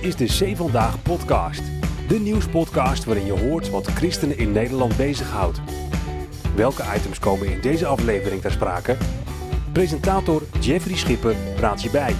Is 0.00 0.16
de 0.16 0.26
Zee 0.26 0.56
Vandaag 0.56 1.02
podcast. 1.02 1.62
De 2.08 2.18
nieuwspodcast 2.18 3.04
waarin 3.04 3.26
je 3.26 3.32
hoort 3.32 3.70
wat 3.70 3.86
christenen 3.86 4.38
in 4.38 4.52
Nederland 4.52 4.96
bezighoudt. 4.96 5.60
Welke 6.54 6.82
items 6.96 7.18
komen 7.18 7.52
in 7.52 7.60
deze 7.60 7.86
aflevering 7.86 8.40
ter 8.40 8.50
sprake? 8.50 8.96
Presentator 9.72 10.42
Jeffrey 10.60 10.96
Schipper 10.96 11.34
praat 11.56 11.82
je 11.82 11.90
bij. 11.90 12.14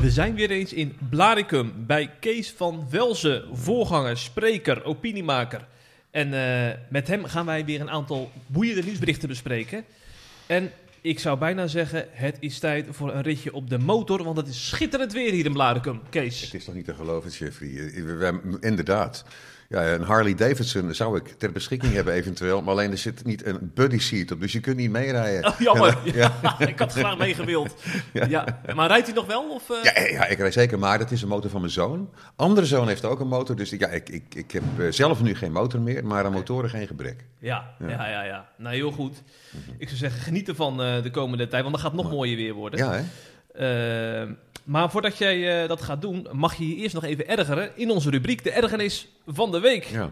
We 0.00 0.10
zijn 0.10 0.34
weer 0.34 0.50
eens 0.50 0.72
in 0.72 0.96
Blaricum 1.10 1.72
bij 1.76 2.10
Kees 2.20 2.50
van 2.50 2.86
Velzen, 2.88 3.44
voorganger, 3.52 4.18
spreker, 4.18 4.84
opiniemaker. 4.84 5.66
En 6.10 6.34
eh, 6.34 6.74
met 6.88 7.08
hem 7.08 7.24
gaan 7.24 7.46
wij 7.46 7.64
weer 7.64 7.80
een 7.80 7.90
aantal 7.90 8.30
boeiende 8.46 8.82
nieuwsberichten 8.82 9.28
bespreken. 9.28 9.84
En 10.46 10.72
ik 11.00 11.18
zou 11.18 11.38
bijna 11.38 11.66
zeggen, 11.66 12.06
het 12.10 12.36
is 12.40 12.58
tijd 12.58 12.86
voor 12.90 13.14
een 13.14 13.22
ritje 13.22 13.52
op 13.52 13.70
de 13.70 13.78
motor, 13.78 14.24
want 14.24 14.36
het 14.36 14.46
is 14.48 14.68
schitterend 14.68 15.12
weer 15.12 15.32
hier 15.32 15.44
in 15.44 15.52
Blaricum. 15.52 16.00
Kees. 16.10 16.40
Het 16.40 16.54
is 16.54 16.64
toch 16.64 16.74
niet 16.74 16.84
te 16.84 16.94
geloven, 16.94 17.30
Jeffrey? 17.30 17.68
Eh, 17.68 18.32
Inderdaad. 18.60 19.24
Ja, 19.68 19.92
een 19.92 20.02
Harley 20.02 20.34
Davidson 20.34 20.94
zou 20.94 21.16
ik 21.16 21.28
ter 21.28 21.52
beschikking 21.52 21.92
hebben 21.92 22.14
eventueel, 22.14 22.62
maar 22.62 22.72
alleen 22.72 22.90
er 22.90 22.98
zit 22.98 23.24
niet 23.24 23.46
een 23.46 23.70
buddy 23.74 23.98
seat 23.98 24.30
op, 24.30 24.40
dus 24.40 24.52
je 24.52 24.60
kunt 24.60 24.76
niet 24.76 24.90
meerijden. 24.90 25.46
Oh, 25.46 25.58
jammer. 25.58 25.98
Ja, 26.04 26.32
Ja, 26.42 26.66
ik 26.66 26.78
had 26.78 26.92
graag 26.92 27.18
meegewild. 27.18 27.74
Ja. 28.28 28.60
Maar 28.74 28.88
rijdt 28.88 29.06
hij 29.06 29.14
nog 29.14 29.26
wel? 29.26 29.50
Of, 29.50 29.70
eh? 29.70 29.82
Ja, 29.82 29.92
eh, 29.94 30.10
ja, 30.12 30.26
ik 30.26 30.38
rijd 30.38 30.52
zeker, 30.52 30.78
maar 30.78 30.98
dat 30.98 31.10
is 31.10 31.22
een 31.22 31.28
motor 31.28 31.50
van 31.50 31.60
mijn 31.60 31.72
zoon. 31.72 32.10
Andere 32.36 32.66
zoon 32.66 32.88
heeft 32.88 33.04
ook 33.04 33.20
een 33.20 33.28
motor, 33.28 33.56
dus 33.56 33.70
ja, 33.70 33.88
ik, 33.88 34.08
ik, 34.08 34.34
ik 34.34 34.50
heb 34.50 34.62
eh, 34.78 34.86
zelf 34.90 35.22
nu 35.22 35.34
geen 35.34 35.52
motor 35.52 35.80
meer, 35.80 36.06
maar 36.06 36.24
aan 36.24 36.32
motoren 36.32 36.70
geen 36.70 36.86
gebrek. 36.86 37.24
Ja, 37.38 37.74
ja, 37.78 38.08
ja, 38.08 38.22
ja. 38.22 38.48
Nou, 38.56 38.74
heel 38.74 38.90
goed. 38.90 39.22
Ik 39.78 39.86
zou 39.86 39.98
zeggen, 39.98 40.20
geniet 40.20 40.48
ervan 40.48 40.76
de 40.76 41.10
komende 41.12 41.48
tijd, 41.48 41.62
want 41.62 41.74
dan 41.74 41.84
gaat 41.84 41.92
het 41.92 42.02
nog 42.02 42.10
mooier 42.10 42.36
weer 42.36 42.54
worden. 42.54 42.78
Ja, 42.78 42.92
hè? 42.92 43.02
Eh, 43.56 44.22
maar 44.64 44.90
voordat 44.90 45.18
jij 45.18 45.62
eh, 45.62 45.68
dat 45.68 45.82
gaat 45.82 46.00
doen, 46.00 46.26
mag 46.32 46.54
je 46.54 46.68
je 46.68 46.76
eerst 46.76 46.94
nog 46.94 47.04
even 47.04 47.28
ergeren 47.28 47.70
in 47.74 47.90
onze 47.90 48.10
rubriek 48.10 48.44
De 48.44 48.50
Ergernis 48.50 49.08
van 49.26 49.50
de 49.50 49.60
Week. 49.60 49.84
Ja. 49.84 50.10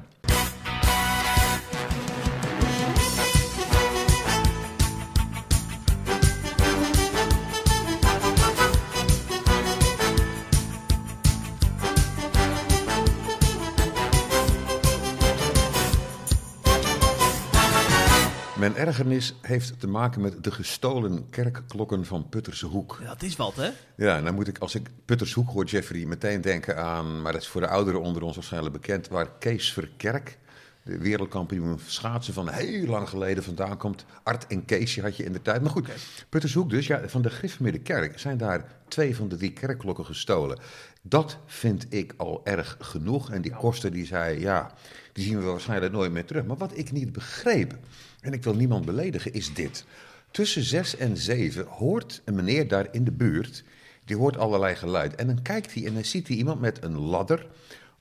Ergernis 18.87 19.35
heeft 19.43 19.81
te 19.81 19.87
maken 19.87 20.21
met 20.21 20.45
de 20.45 20.51
gestolen 20.51 21.31
kerkklokken 21.31 22.05
van 22.05 22.29
Puttershoek. 22.29 22.99
Ja, 23.01 23.09
dat 23.09 23.23
is 23.23 23.37
wat, 23.37 23.57
hè? 23.57 23.71
Ja, 23.97 24.21
dan 24.21 24.35
moet 24.35 24.49
ik, 24.49 24.59
als 24.59 24.75
ik 24.75 24.91
Puttershoek 25.05 25.51
hoor, 25.51 25.65
Jeffrey, 25.65 26.05
meteen 26.05 26.41
denken 26.41 26.77
aan, 26.77 27.23
maar 27.23 27.33
dat 27.33 27.41
is 27.41 27.49
voor 27.49 27.61
de 27.61 27.69
ouderen 27.69 28.01
onder 28.01 28.23
ons 28.23 28.35
waarschijnlijk 28.35 28.73
bekend, 28.73 29.09
waar 29.09 29.31
Kees 29.39 29.73
Verkerk, 29.73 30.39
de 30.83 30.99
wereldkampioen 30.99 31.79
schaatsen 31.87 32.35
van 32.35 32.49
heel 32.49 32.87
lang 32.87 33.09
geleden 33.09 33.45
vandaan 33.45 33.77
komt. 33.77 34.05
Art 34.23 34.47
en 34.47 34.65
Keesje 34.65 35.01
had 35.01 35.17
je 35.17 35.25
in 35.25 35.33
de 35.33 35.43
tijd. 35.43 35.63
Maar 35.63 35.71
goed, 35.71 35.89
Puttershoek 36.29 36.71
dus, 36.71 36.87
ja, 36.87 37.09
van 37.09 37.23
de 37.23 37.31
Griffemiddenkerk 37.31 38.19
zijn 38.19 38.37
daar 38.37 38.65
twee 38.89 39.17
van 39.17 39.29
de 39.29 39.37
drie 39.37 39.53
kerkklokken 39.53 40.05
gestolen. 40.05 40.59
Dat 41.03 41.39
vind 41.47 41.87
ik 41.89 42.15
al 42.17 42.41
erg 42.45 42.77
genoeg. 42.81 43.31
En 43.31 43.43
die 43.43 43.55
kosten, 43.55 43.93
die 43.93 44.07
zei, 44.07 44.41
ja, 44.41 44.73
die 45.13 45.25
zien 45.25 45.39
we 45.39 45.45
waarschijnlijk 45.45 45.93
nooit 45.93 46.13
meer 46.13 46.25
terug. 46.25 46.45
Maar 46.45 46.57
wat 46.57 46.79
ik 46.79 46.93
niet 46.93 47.13
begreep, 47.13 47.77
en 48.25 48.33
ik 48.33 48.45
wil 48.45 48.55
niemand 48.55 48.85
beledigen, 48.85 49.33
is 49.33 49.55
dit. 49.55 49.85
Tussen 50.31 50.63
zes 50.63 50.97
en 50.97 51.17
zeven 51.17 51.67
hoort 51.67 52.23
een 52.25 52.35
meneer 52.35 52.69
daar 52.69 52.89
in 52.91 53.05
de 53.05 53.13
buurt, 53.13 53.65
die 54.05 54.17
hoort 54.17 54.37
allerlei 54.37 54.75
geluid. 54.75 55.15
En 55.15 55.27
dan 55.27 55.43
kijkt 55.43 55.75
hij 55.75 55.87
en 55.87 55.95
dan 55.95 56.05
ziet 56.05 56.29
hij 56.29 56.37
iemand 56.37 56.61
met 56.61 56.85
een 56.85 56.99
ladder 56.99 57.47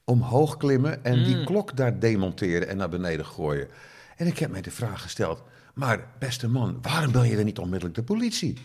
omhoog 0.04 0.58
klimmen 0.58 1.06
en 1.06 1.24
die 1.24 1.44
klok 1.44 1.78
daar 1.78 2.00
demonteren 2.00 2.68
en 2.68 2.78
naar 2.78 2.90
beneden 2.90 3.26
gooien. 3.26 3.68
En 4.18 4.28
ik 4.28 4.38
heb 4.38 4.52
mij 4.52 4.62
de 4.62 4.72
vraag 4.72 5.02
gesteld, 5.02 5.44
maar 5.74 6.08
beste 6.20 6.48
man, 6.48 6.78
waarom 6.82 7.12
bel 7.12 7.24
je 7.24 7.36
dan 7.36 7.46
niet 7.46 7.60
onmiddellijk 7.60 7.96
de 7.96 8.04
politie? 8.04 8.58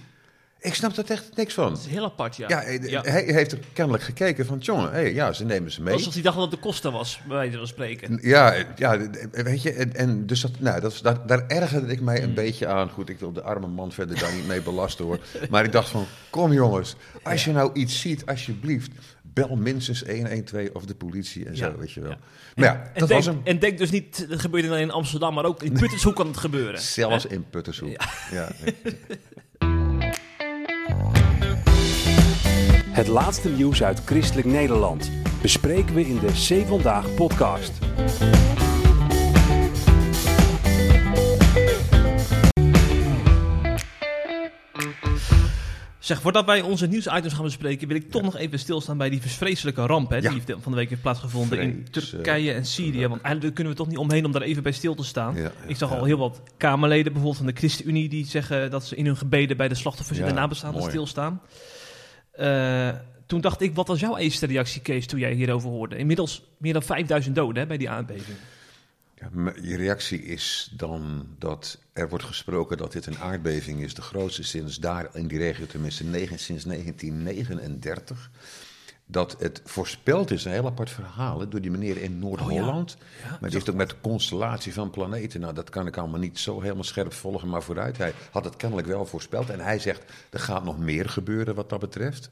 Ik 0.60 0.74
snap 0.74 0.96
er 0.96 1.10
echt 1.10 1.36
niks 1.36 1.54
van. 1.54 1.68
Dat 1.68 1.78
is 1.78 1.86
heel 1.86 2.04
apart, 2.04 2.36
ja. 2.36 2.48
Ja, 2.48 2.62
eh, 2.62 3.02
hij 3.02 3.24
heeft 3.24 3.52
er 3.52 3.58
kennelijk 3.72 4.04
gekeken 4.04 4.46
van, 4.46 4.58
jongen, 4.58 4.90
hey, 4.90 5.14
ja, 5.14 5.32
ze 5.32 5.44
nemen 5.44 5.72
ze 5.72 5.82
mee. 5.82 5.94
Alsof 5.94 6.12
hij 6.12 6.22
dacht 6.22 6.36
dat 6.36 6.44
het 6.44 6.54
de 6.54 6.60
kosten 6.60 6.92
was, 6.92 7.20
bij 7.26 7.36
wijze 7.36 7.58
van 7.58 7.66
spreken. 7.66 8.18
Ja, 8.22 8.54
ja, 8.76 8.98
weet 9.30 9.62
je, 9.62 9.72
en, 9.72 9.94
en 9.94 10.26
dus 10.26 10.40
dat, 10.40 10.50
nou, 10.58 10.80
dat, 10.80 11.00
daar, 11.02 11.26
daar 11.26 11.46
ergerde 11.46 11.92
ik 11.92 12.00
mij 12.00 12.22
een 12.22 12.34
beetje 12.34 12.66
aan. 12.66 12.90
Goed, 12.90 13.08
ik 13.08 13.18
wil 13.18 13.32
de 13.32 13.42
arme 13.42 13.66
man 13.66 13.92
verder 13.92 14.18
daar 14.18 14.34
niet 14.34 14.46
mee 14.46 14.62
belasten 14.70 15.04
hoor. 15.04 15.18
Maar 15.50 15.64
ik 15.64 15.72
dacht 15.72 15.88
van, 15.88 16.06
kom 16.30 16.52
jongens, 16.52 16.96
als 17.22 17.44
je 17.44 17.52
nou 17.52 17.70
iets 17.72 18.00
ziet, 18.00 18.26
alsjeblieft, 18.26 18.90
bel 19.22 19.56
minstens 19.56 20.02
112 20.06 20.68
of 20.72 20.84
de 20.84 20.94
politie 20.94 21.46
en 21.46 21.56
zo, 21.56 21.76
weet 21.78 21.92
je 21.92 22.00
wel. 22.00 22.14
Maar 22.56 22.64
ja, 22.64 22.72
En 22.74 23.00
dat 23.00 23.08
denk, 23.08 23.24
was 23.24 23.34
hem. 23.34 23.40
en 23.44 23.58
denk 23.58 23.78
dus 23.78 23.90
niet, 23.90 24.26
dat 24.28 24.40
gebeurt 24.40 24.62
niet 24.62 24.72
alleen 24.72 24.84
in 24.84 24.90
Amsterdam, 24.90 25.34
maar 25.34 25.44
ook 25.44 25.62
in 25.62 25.72
Puttershoek 25.72 26.16
kan 26.16 26.26
het 26.26 26.36
gebeuren. 26.36 26.80
Zelfs 26.80 27.26
in 27.26 27.44
Puttershoek. 27.50 27.96
Ja. 28.30 28.48
Het 32.98 33.06
laatste 33.06 33.48
nieuws 33.48 33.82
uit 33.82 34.02
christelijk 34.04 34.46
Nederland 34.46 35.10
bespreken 35.42 35.94
we 35.94 36.00
in 36.00 36.18
de 36.18 36.30
Zee 36.34 36.64
Vandaag 36.64 37.14
podcast. 37.14 37.72
Zeg, 45.98 46.20
voordat 46.20 46.44
wij 46.44 46.60
onze 46.60 46.86
nieuwsitems 46.86 47.32
gaan 47.32 47.44
bespreken, 47.44 47.88
wil 47.88 47.96
ik 47.96 48.10
toch 48.10 48.22
nog 48.22 48.36
even 48.36 48.58
stilstaan 48.58 48.98
bij 48.98 49.10
die 49.10 49.20
vreselijke 49.20 49.86
ramp 49.86 50.10
hè, 50.10 50.16
Ja. 50.16 50.30
die 50.30 50.42
van 50.46 50.72
de 50.72 50.78
week 50.78 50.88
heeft 50.88 51.02
plaatsgevonden 51.02 51.60
in 51.60 51.86
Turkije 51.90 52.52
en 52.52 52.64
Syrië. 52.64 53.08
Want 53.08 53.20
eigenlijk 53.20 53.54
kunnen 53.54 53.72
we 53.72 53.78
toch 53.78 53.88
niet 53.88 53.98
omheen 53.98 54.24
om 54.24 54.32
daar 54.32 54.42
even 54.42 54.62
bij 54.62 54.72
stil 54.72 54.94
te 54.94 55.04
staan. 55.04 55.34
Ja, 55.34 55.42
ja, 55.42 55.52
ik 55.66 55.76
zag 55.76 55.90
ja. 55.90 55.96
al 55.96 56.04
heel 56.04 56.18
wat 56.18 56.40
Kamerleden, 56.56 57.12
bijvoorbeeld 57.12 57.36
van 57.36 57.46
de 57.46 57.58
ChristenUnie, 57.58 58.08
die 58.08 58.26
zeggen 58.26 58.70
dat 58.70 58.84
ze 58.84 58.96
in 58.96 59.06
hun 59.06 59.16
gebeden 59.16 59.56
bij 59.56 59.68
de 59.68 59.74
slachtoffers 59.74 60.18
en 60.18 60.26
de 60.26 60.32
nabestaanden 60.32 60.80
mooi. 60.80 60.92
stilstaan. 60.92 61.40
Eh, 62.38 62.94
toen 63.26 63.40
dacht 63.40 63.60
ik, 63.60 63.74
wat 63.74 63.88
was 63.88 64.00
jouw 64.00 64.16
eerste 64.16 64.46
reactie, 64.46 64.82
Kees, 64.82 65.06
toen 65.06 65.18
jij 65.18 65.32
hierover 65.32 65.68
hoorde? 65.68 65.96
Inmiddels 65.96 66.42
meer 66.56 66.72
dan 66.72 66.82
5000 66.82 67.34
doden 67.34 67.68
bij 67.68 67.76
die 67.76 67.90
aardbeving. 67.90 68.36
Ja, 69.14 69.52
je 69.62 69.76
reactie 69.76 70.22
is 70.22 70.72
dan 70.76 71.26
dat 71.38 71.78
er 71.92 72.08
wordt 72.08 72.24
gesproken 72.24 72.76
dat 72.76 72.92
dit 72.92 73.06
een 73.06 73.18
aardbeving 73.18 73.82
is, 73.82 73.94
de 73.94 74.02
grootste 74.02 74.42
sinds 74.42 74.78
daar 74.78 75.08
in 75.12 75.26
die 75.26 75.38
regio, 75.38 75.66
tenminste 75.66 76.04
sinds 76.36 76.64
1939. 76.64 78.30
Dat 79.10 79.36
het 79.38 79.60
voorspeld 79.64 80.30
is, 80.30 80.44
een 80.44 80.52
heel 80.52 80.66
apart 80.66 80.90
verhaal, 80.90 81.40
hè, 81.40 81.48
door 81.48 81.60
die 81.60 81.70
meneer 81.70 81.96
in 81.96 82.18
Noord-Holland. 82.18 82.96
Ja, 83.22 83.28
maar 83.30 83.38
die 83.40 83.58
heeft 83.58 83.70
ook 83.70 83.76
met 83.76 83.88
de 83.88 84.00
constellatie 84.00 84.72
van 84.72 84.90
planeten, 84.90 85.40
nou 85.40 85.54
dat 85.54 85.70
kan 85.70 85.86
ik 85.86 85.96
allemaal 85.96 86.20
niet 86.20 86.38
zo 86.38 86.60
helemaal 86.60 86.84
scherp 86.84 87.12
volgen, 87.12 87.48
maar 87.48 87.62
vooruit. 87.62 87.98
Hij 87.98 88.12
had 88.30 88.44
het 88.44 88.56
kennelijk 88.56 88.88
wel 88.88 89.06
voorspeld 89.06 89.50
en 89.50 89.60
hij 89.60 89.78
zegt, 89.78 90.02
er 90.30 90.40
gaat 90.40 90.64
nog 90.64 90.78
meer 90.78 91.08
gebeuren 91.08 91.54
wat 91.54 91.68
dat 91.68 91.80
betreft. 91.80 92.30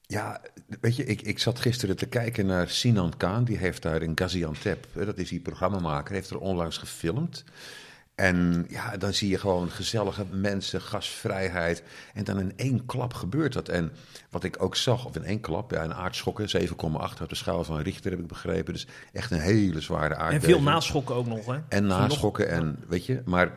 Ja, 0.00 0.40
weet 0.80 0.96
je, 0.96 1.04
ik, 1.04 1.22
ik 1.22 1.38
zat 1.38 1.60
gisteren 1.60 1.96
te 1.96 2.06
kijken 2.06 2.46
naar 2.46 2.68
Sinan 2.68 3.16
Kaan. 3.16 3.44
Die 3.44 3.56
heeft 3.56 3.82
daar 3.82 4.02
in 4.02 4.12
Gaziantep, 4.14 4.86
hè, 4.92 5.04
dat 5.04 5.18
is 5.18 5.28
die 5.28 5.40
programmamaker, 5.40 6.14
heeft 6.14 6.30
er 6.30 6.38
onlangs 6.38 6.78
gefilmd. 6.78 7.44
En 8.16 8.66
ja, 8.68 8.96
dan 8.96 9.14
zie 9.14 9.28
je 9.28 9.38
gewoon 9.38 9.70
gezellige 9.70 10.24
mensen, 10.30 10.80
gastvrijheid. 10.80 11.82
En 12.14 12.24
dan 12.24 12.38
in 12.40 12.52
één 12.56 12.86
klap 12.86 13.14
gebeurt 13.14 13.52
dat. 13.52 13.68
En 13.68 13.92
wat 14.30 14.44
ik 14.44 14.62
ook 14.62 14.76
zag, 14.76 15.04
of 15.04 15.16
in 15.16 15.24
één 15.24 15.40
klap, 15.40 15.70
ja, 15.70 15.84
een 15.84 15.94
aardschokken, 15.94 16.48
7,8 16.68 17.20
uit 17.20 17.28
de 17.28 17.34
schaal 17.34 17.64
van 17.64 17.80
Richter 17.80 18.10
heb 18.10 18.20
ik 18.20 18.26
begrepen. 18.26 18.72
Dus 18.72 18.86
echt 19.12 19.30
een 19.30 19.40
hele 19.40 19.80
zware 19.80 20.14
En 20.14 20.20
aardbeving. 20.20 20.52
veel 20.52 20.62
naschokken 20.62 21.14
ook 21.14 21.26
nog. 21.26 21.46
Hè? 21.46 21.58
En 21.68 21.86
naschokken 21.86 22.48
en 22.48 22.78
weet 22.88 23.06
je, 23.06 23.22
maar 23.24 23.52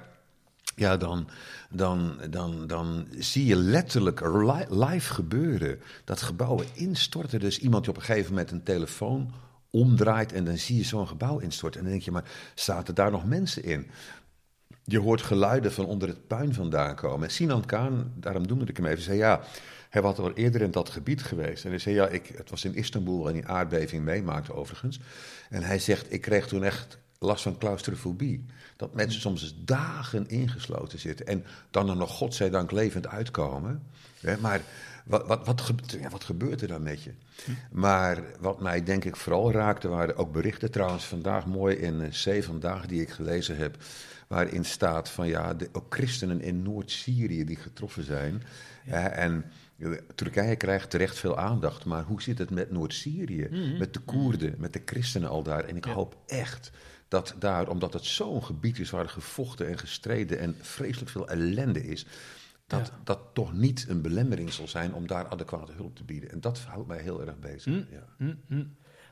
ja, 0.75 0.98
dan, 0.98 1.30
dan, 1.69 2.18
dan, 2.30 2.68
dan 2.68 3.07
zie 3.18 3.45
je 3.45 3.56
letterlijk 3.56 4.22
li- 4.22 4.66
live 4.86 5.13
gebeuren 5.13 5.80
dat 6.04 6.22
gebouwen 6.22 6.66
instorten. 6.74 7.39
Dus 7.39 7.60
iemand 7.60 7.84
die 7.84 7.94
op 7.94 8.00
een 8.00 8.06
gegeven 8.06 8.30
moment 8.31 8.51
een 8.51 8.63
telefoon 8.63 9.34
omdraait 9.72 10.34
en 10.34 10.44
dan 10.45 10.57
zie 10.57 10.78
je 10.78 10.84
zo'n 10.84 11.07
gebouw 11.07 11.38
instorten. 11.39 11.80
En 11.80 11.86
dan 11.86 11.94
denk 11.94 12.06
je, 12.06 12.12
maar 12.12 12.24
zaten 12.56 12.95
daar 12.95 13.12
nog 13.12 13.25
mensen 13.25 13.63
in? 13.63 13.88
Je 14.89 15.00
hoort 15.00 15.21
geluiden 15.21 15.71
van 15.74 15.86
onder 15.86 16.07
het 16.07 16.27
puin 16.27 16.53
vandaan 16.53 16.95
komen. 16.95 17.27
En 17.27 17.33
Sinan 17.33 17.65
Kaan, 17.65 18.12
daarom 18.15 18.47
noemde 18.47 18.65
ik 18.65 18.77
hem 18.77 18.86
even, 18.86 19.03
zei 19.03 19.18
ja, 19.18 19.41
hij 19.89 20.01
was 20.01 20.18
al 20.18 20.33
eerder 20.33 20.62
in 20.62 20.71
dat 20.71 20.89
gebied 20.89 21.24
geweest. 21.24 21.63
En 21.63 21.69
hij 21.69 21.80
zei 21.80 21.95
ja, 21.95 22.07
ik, 22.07 22.31
het 22.36 22.50
was 22.50 22.65
in 22.65 22.75
Istanbul 22.75 23.27
en 23.27 23.33
die 23.33 23.47
aardbeving 23.47 24.03
meemaakte 24.03 24.53
overigens. 24.53 25.00
En 25.50 25.63
hij 25.63 25.80
zegt, 25.80 26.13
ik 26.13 26.21
kreeg 26.21 26.47
toen 26.47 26.63
echt 26.63 26.97
last 27.19 27.44
van 27.44 27.57
claustrofobie. 27.57 28.45
Dat 28.75 28.94
mensen 28.94 29.21
soms 29.21 29.56
dagen 29.65 30.30
ingesloten 30.30 31.00
zitten. 31.00 31.25
En 31.27 31.45
dan 31.71 31.89
er 31.89 31.95
nog 31.95 32.12
godzijdank 32.12 32.71
levend 32.71 33.07
uitkomen. 33.07 33.83
Maar 34.39 34.62
wat, 35.06 35.27
wat, 35.27 35.45
wat, 35.45 35.62
ge- 35.62 36.00
ja, 36.01 36.09
wat 36.09 36.24
gebeurt 36.24 36.62
er 36.62 36.68
dan 36.68 36.83
met 36.83 37.03
je? 37.03 37.12
Maar 37.71 38.18
wat 38.39 38.62
mij 38.62 38.83
denk 38.83 39.06
ik 39.06 39.15
vooral 39.15 39.51
raakte, 39.51 39.88
waren 39.88 40.15
ook 40.18 40.31
berichten 40.31 40.71
trouwens 40.71 41.06
vandaag 41.06 41.45
mooi 41.45 41.75
in 41.75 42.01
eh, 42.01 42.39
C 42.39 42.44
vandaag 42.44 42.86
die 42.86 43.01
ik 43.01 43.09
gelezen 43.09 43.57
heb. 43.57 43.77
Waarin 44.30 44.66
staat 44.66 45.10
van 45.10 45.28
ja, 45.28 45.54
de, 45.54 45.70
ook 45.72 45.94
christenen 45.94 46.42
in 46.42 46.62
Noord-Syrië 46.64 47.44
die 47.46 47.56
getroffen 47.56 48.04
zijn. 48.04 48.44
En 48.86 49.46
eh, 49.78 49.92
Turkije 50.16 50.56
krijgt 50.56 50.90
terecht 50.90 51.18
veel 51.20 51.38
aandacht, 51.38 51.86
maar 51.86 52.04
hoe 52.04 52.22
zit 52.22 52.38
het 52.38 52.50
met 52.50 52.72
Noord-Syrië? 52.72 53.48
Met 53.80 53.94
de 53.94 54.00
Koerden, 54.00 54.56
met 54.58 54.74
de 54.74 54.81
christenen 54.86 55.30
al 55.30 55.44
daar? 55.44 55.64
En 55.64 55.76
ik 55.76 55.86
Ja. 55.86 55.94
hoop 55.94 56.18
echt 56.28 56.72
dat 57.08 57.36
daar, 57.40 57.70
omdat 57.70 57.94
het 57.94 58.06
zo'n 58.06 58.44
gebied 58.44 58.80
is 58.80 58.90
waar 58.90 59.10
gevochten 59.10 59.68
en 59.68 59.78
gestreden 59.78 60.40
en 60.40 60.56
vreselijk 60.62 61.12
veel 61.12 61.28
ellende 61.30 61.88
is, 61.88 62.06
dat 62.68 62.88
Ja. 62.88 63.00
dat 63.04 63.20
toch 63.34 63.54
niet 63.54 63.86
een 63.90 64.02
belemmering 64.02 64.54
zal 64.54 64.68
zijn 64.68 64.94
om 64.94 65.08
daar 65.08 65.28
adequate 65.28 65.72
hulp 65.72 65.96
te 65.96 66.04
bieden. 66.04 66.32
En 66.32 66.42
dat 66.42 66.60
houdt 66.60 66.88
mij 66.88 67.02
heel 67.02 67.22
erg 67.25 67.40
bezig. 67.40 67.86
Hm. 68.18 68.28
Ja. 68.28 68.36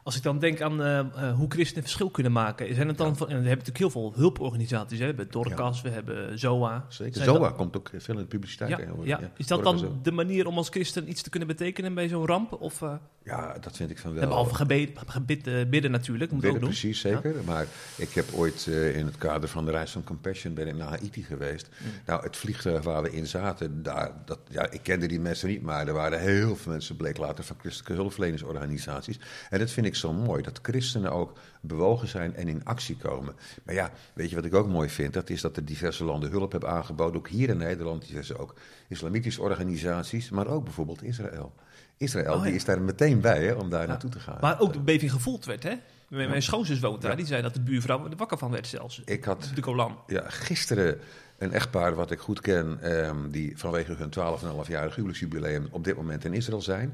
Als 0.07 0.15
ik 0.15 0.23
dan 0.23 0.39
denk 0.39 0.61
aan 0.61 0.83
eh, 0.83 1.33
hoe 1.33 1.49
christenen 1.49 1.83
verschil 1.83 2.09
kunnen 2.09 2.31
maken, 2.31 2.75
zijn 2.75 2.87
het 2.87 2.97
dan 2.97 3.17
van, 3.17 3.27
en 3.27 3.41
we 3.41 3.47
hebben 3.47 3.65
natuurlijk 3.65 3.77
heel 3.77 3.89
veel 3.89 4.13
hulporganisaties. 4.15 4.99
Hè? 4.99 5.05
We 5.05 5.13
hebben 5.15 5.27
Dorcas, 5.31 5.81
we 5.81 5.89
hebben 5.89 6.39
ZOA. 6.39 6.85
Zeker. 6.89 7.13
Zijn 7.13 7.25
ZOA 7.25 7.39
dat- 7.39 7.55
komt 7.55 7.77
ook 7.77 7.89
veel 7.97 8.13
in 8.13 8.19
de 8.21 8.27
publiciteit. 8.27 8.77
Ja, 9.03 9.19
Is 9.37 9.47
dat 9.47 9.63
dan 9.63 9.79
zo. 9.79 9.99
de 10.03 10.11
manier 10.11 10.47
om 10.47 10.57
als 10.57 10.69
christen 10.69 11.09
iets 11.09 11.21
te 11.21 11.29
kunnen 11.29 11.47
betekenen 11.47 11.93
bij 11.93 12.07
zo'n 12.07 12.25
ramp? 12.25 12.53
Of, 12.61 12.81
eh, 12.81 12.93
Ja, 13.23 13.57
dat 13.61 13.75
vind 13.75 13.89
ik 13.89 13.97
van 13.97 14.13
wel. 14.13 14.21
en 14.21 14.27
behalve 14.27 14.55
gebed, 14.55 14.89
gebid, 15.07 15.47
eh, 15.47 15.53
bidden 15.69 15.91
natuurlijk, 15.91 16.31
moeten 16.31 16.49
we 16.49 16.55
ook 16.55 16.61
doen. 16.61 16.69
precies, 16.71 16.99
zeker. 16.99 17.35
Maar 17.45 17.65
ik 17.95 18.13
heb 18.13 18.25
ooit 18.33 18.65
in 18.93 19.05
het 19.05 19.17
kader 19.17 19.49
van 19.49 19.65
de 19.65 19.71
reis 19.71 19.91
van 19.91 20.03
Compassion 20.03 20.53
ben 20.53 20.67
ik 20.67 20.75
naar 20.75 20.87
Haiti 20.87 21.23
geweest. 21.23 21.69
Mm. 21.79 21.87
Nou, 22.05 22.23
het 22.23 22.37
vliegtuig 22.37 22.83
waar 22.83 23.01
we 23.01 23.11
in 23.11 23.27
zaten, 23.27 23.83
daar, 23.83 24.11
dat, 24.25 24.39
ja, 24.49 24.71
ik 24.71 24.83
kende 24.83 25.07
die 25.07 25.19
mensen 25.19 25.47
niet, 25.49 25.61
maar 25.61 25.87
er 25.87 25.93
waren 25.93 26.19
heel 26.19 26.55
veel 26.55 26.71
mensen, 26.71 26.95
bleek 26.95 27.17
later, 27.17 27.43
van 27.43 27.55
christelijke 27.59 27.93
hulpverleningsorganisaties. 27.93 29.19
En 29.49 29.59
dat 29.59 29.71
vind 29.71 29.85
ik 29.85 29.95
zo 29.99 30.13
mooi, 30.13 30.41
dat 30.43 30.59
christenen 30.61 31.11
ook 31.11 31.33
bewogen 31.61 32.07
zijn 32.07 32.35
en 32.35 32.47
in 32.47 32.65
actie 32.65 32.97
komen. 32.97 33.35
Maar 33.63 33.75
ja, 33.75 33.91
weet 34.13 34.29
je 34.29 34.35
wat 34.35 34.45
ik 34.45 34.53
ook 34.53 34.67
mooi 34.67 34.89
vind? 34.89 35.13
Dat 35.13 35.29
is 35.29 35.41
dat 35.41 35.57
er 35.57 35.65
diverse 35.65 36.03
landen 36.03 36.29
hulp 36.29 36.51
hebben 36.51 36.69
aangeboden, 36.69 37.15
ook 37.15 37.27
hier 37.27 37.49
in 37.49 37.57
Nederland, 37.57 38.07
diverse 38.07 38.37
ook 38.37 38.53
islamitische 38.87 39.41
organisaties, 39.41 40.29
maar 40.29 40.47
ook 40.47 40.63
bijvoorbeeld 40.63 41.03
Israël. 41.03 41.53
Israël, 41.97 42.33
Oh, 42.35 42.43
die 42.43 42.53
is 42.53 42.65
daar 42.65 42.81
meteen 42.81 43.21
bij 43.21 43.45
hè, 43.45 43.53
om 43.53 43.69
daar 43.69 43.87
naartoe 43.87 44.09
te 44.09 44.19
gaan. 44.19 44.37
Waar 44.39 44.59
ook 44.59 44.73
de 44.73 44.79
beving 44.79 45.11
gevoeld 45.11 45.45
werd, 45.45 45.63
hè? 45.63 45.73
Mijn, 46.07 46.29
Ja. 46.33 46.39
schoonzus 46.39 46.79
woont 46.79 47.01
daar, 47.01 47.15
die 47.15 47.25
zei 47.25 47.41
dat 47.41 47.53
de 47.53 47.61
buurvrouw 47.61 48.05
er 48.09 48.15
wakker 48.17 48.37
van 48.37 48.51
werd 48.51 48.67
zelfs. 48.67 49.01
Ik 49.05 49.23
had 49.23 49.51
de 49.55 49.63
Golan. 49.63 49.97
ja, 50.07 50.23
gisteren 50.27 50.99
een 51.37 51.51
echtpaar 51.53 51.95
wat 51.95 52.11
ik 52.11 52.19
goed 52.19 52.41
ken, 52.41 52.77
ehm, 52.81 53.29
die 53.29 53.57
vanwege 53.57 53.93
hun 53.93 54.09
12,5-jarig 54.09 54.95
huwelijksjubileum 54.95 55.67
op 55.71 55.83
dit 55.83 55.95
moment 55.95 56.25
in 56.25 56.33
Israël 56.33 56.61
zijn. 56.61 56.93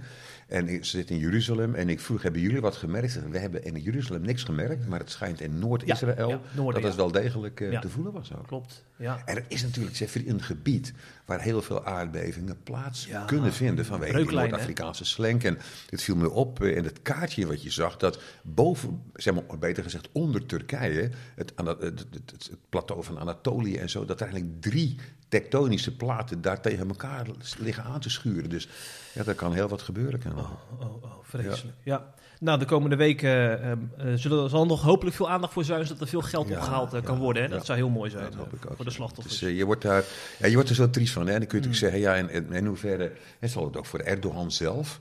En 0.53 0.67
ik- 0.67 0.85
ze 0.85 0.97
zitten 0.97 1.15
in 1.15 1.21
Jeruzalem 1.21 1.75
en 1.75 1.89
ik 1.89 1.99
vroeg, 1.99 2.21
hebben 2.21 2.41
jullie 2.41 2.61
wat 2.61 2.75
gemerkt? 2.75 3.29
We 3.29 3.37
hebben 3.37 3.63
in 3.63 3.81
Jeruzalem 3.81 4.21
niks 4.21 4.43
gemerkt, 4.43 4.87
maar 4.87 4.99
het 4.99 5.11
schijnt 5.11 5.41
in 5.41 5.59
Noord-Israël 5.59 6.29
Ja, 6.29 6.35
ja, 6.35 6.41
noorden, 6.55 6.81
dat 6.81 6.91
het 6.91 6.99
wel 6.99 7.11
degelijk 7.11 7.61
eh, 7.61 7.79
te 7.79 7.89
voelen 7.89 8.13
was 8.13 8.33
ook. 8.35 8.47
Klopt, 8.47 8.83
ja. 8.97 9.21
En 9.25 9.35
het 9.35 9.45
is 9.47 9.61
natuurlijk 9.63 9.95
Jeffrey, 9.95 10.27
een 10.27 10.41
gebied 10.43 10.93
waar 11.25 11.41
heel 11.41 11.61
veel 11.61 11.85
aardbevingen 11.85 12.57
plaats 12.63 13.07
kunnen 13.25 13.53
vinden 13.53 13.85
vanwege 13.85 14.11
die 14.17 14.25
hè? 14.25 14.31
Noord-Afrikaanse 14.49 15.05
slenk. 15.05 15.43
En 15.43 15.57
het 15.89 16.01
viel 16.03 16.15
me 16.15 16.29
op 16.29 16.61
eh, 16.61 16.75
in 16.75 16.83
het 16.83 17.01
kaartje 17.01 17.47
wat 17.47 17.63
je 17.63 17.69
zag, 17.71 17.97
dat 17.97 18.19
boven, 18.43 19.01
zeg 19.13 19.33
maar 19.33 19.59
beter 19.59 19.83
gezegd 19.83 20.09
onder 20.11 20.45
Turkije, 20.45 21.09
het- 21.35 21.53
het 21.55 22.49
plateau 22.69 23.03
van 23.03 23.19
Anatolië 23.19 23.75
en 23.75 23.89
zo, 23.89 24.05
dat 24.05 24.21
er 24.21 24.27
eigenlijk 24.27 24.61
drie 24.61 24.95
tektonische 25.27 25.95
platen 25.95 26.41
daar 26.41 26.61
tegen 26.61 26.87
elkaar 26.87 27.25
liggen 27.57 27.83
aan 27.83 27.99
te 27.99 28.09
schuren. 28.09 28.49
Dus 28.49 28.67
ja, 29.13 29.23
daar 29.23 29.35
kan 29.35 29.53
heel 29.53 29.67
wat 29.67 29.81
gebeuren. 29.81 30.19
Kan. 30.19 30.37
Oh, 30.37 30.51
oh, 30.79 31.03
oh, 31.03 31.11
vreselijk. 31.21 31.77
Ja. 31.83 32.13
Nou, 32.43 32.59
de 32.59 32.65
komende 32.65 32.95
weken 32.95 33.29
eh, 33.29 33.71
eh, 33.71 33.77
zullen, 34.15 34.49
zal 34.49 34.61
er 34.61 34.67
nog 34.67 34.81
hopelijk 34.81 35.15
veel 35.15 35.29
aandacht 35.29 35.53
voor 35.53 35.63
zijn, 35.63 35.85
zodat 35.85 36.01
er 36.01 36.07
veel 36.07 36.21
geld 36.21 36.47
Ja, 36.47 36.55
opgehaald 36.55 36.93
eh, 36.93 37.01
kan 37.03 37.17
worden. 37.17 37.43
Hè? 37.43 37.49
Dat 37.49 37.65
zou 37.65 37.77
heel 37.77 37.89
mooi 37.89 38.09
zijn 38.09 38.23
dat 38.23 38.33
hoop 38.33 38.53
ik 38.53 38.65
ook. 38.69 38.75
voor 38.75 38.85
de 38.85 38.91
slachtoffers. 38.91 39.39
Dus, 39.39 39.57
je, 39.57 39.65
wordt 39.65 39.81
daar, 39.81 40.03
ja, 40.39 40.47
je 40.47 40.53
wordt 40.53 40.69
er 40.69 40.75
zo 40.75 40.89
triest 40.89 41.13
van. 41.13 41.27
Hè? 41.27 41.33
En 41.33 41.39
dan 41.39 41.47
kun 41.47 41.61
je 41.61 41.65
Mm. 41.65 41.71
natuurlijk 41.71 42.03
zeggen, 42.03 42.27
ja, 42.29 42.39
in, 42.41 42.53
in, 42.53 42.65
hoeverre 42.65 43.11
en 43.39 43.49
zal 43.49 43.65
het 43.65 43.77
ook 43.77 43.85
voor 43.85 43.99
Erdogan 43.99 44.51
zelf 44.51 44.99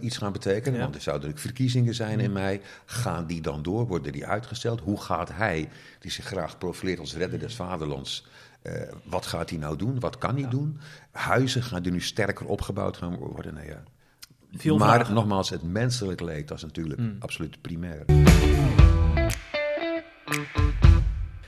iets 0.00 0.16
gaan 0.16 0.32
betekenen? 0.32 0.78
Ja. 0.78 0.82
Want 0.82 0.94
er 0.94 1.00
zouden 1.00 1.28
natuurlijk 1.28 1.54
verkiezingen 1.56 1.94
zijn 1.94 2.20
in 2.20 2.32
mei. 2.32 2.60
Gaan 2.84 3.26
die 3.26 3.40
dan 3.40 3.62
door? 3.62 3.86
Worden 3.86 4.12
die 4.12 4.26
uitgesteld? 4.26 4.80
Hoe 4.80 5.00
gaat 5.00 5.32
hij, 5.32 5.68
die 5.98 6.10
zich 6.10 6.24
graag 6.24 6.58
profileert 6.58 6.98
als 6.98 7.14
redder 7.16 7.38
des 7.38 7.54
vaderlands... 7.54 8.26
eh, 8.68 8.94
wat 9.04 9.26
gaat 9.26 9.50
hij 9.50 9.58
nou 9.58 9.76
doen? 9.76 10.00
Wat 10.00 10.18
kan 10.18 10.36
hij 10.38 10.48
doen? 10.48 10.78
Huizen 11.10 11.62
gaan 11.62 11.82
die 11.82 11.92
nu 11.92 12.00
sterker 12.00 12.46
opgebouwd 12.46 12.96
gaan 12.96 13.16
worden? 13.16 13.54
Nou 13.54 13.66
ja. 13.66 13.82
Veel 14.56 14.78
maar 14.78 14.94
vragen. 14.94 15.14
nogmaals, 15.14 15.50
het 15.50 15.62
menselijk 15.62 16.20
leed, 16.20 16.48
dat 16.48 16.56
is 16.56 16.62
natuurlijk 16.62 17.00
Mm. 17.00 17.16
absoluut 17.18 17.60
primair. 17.60 18.04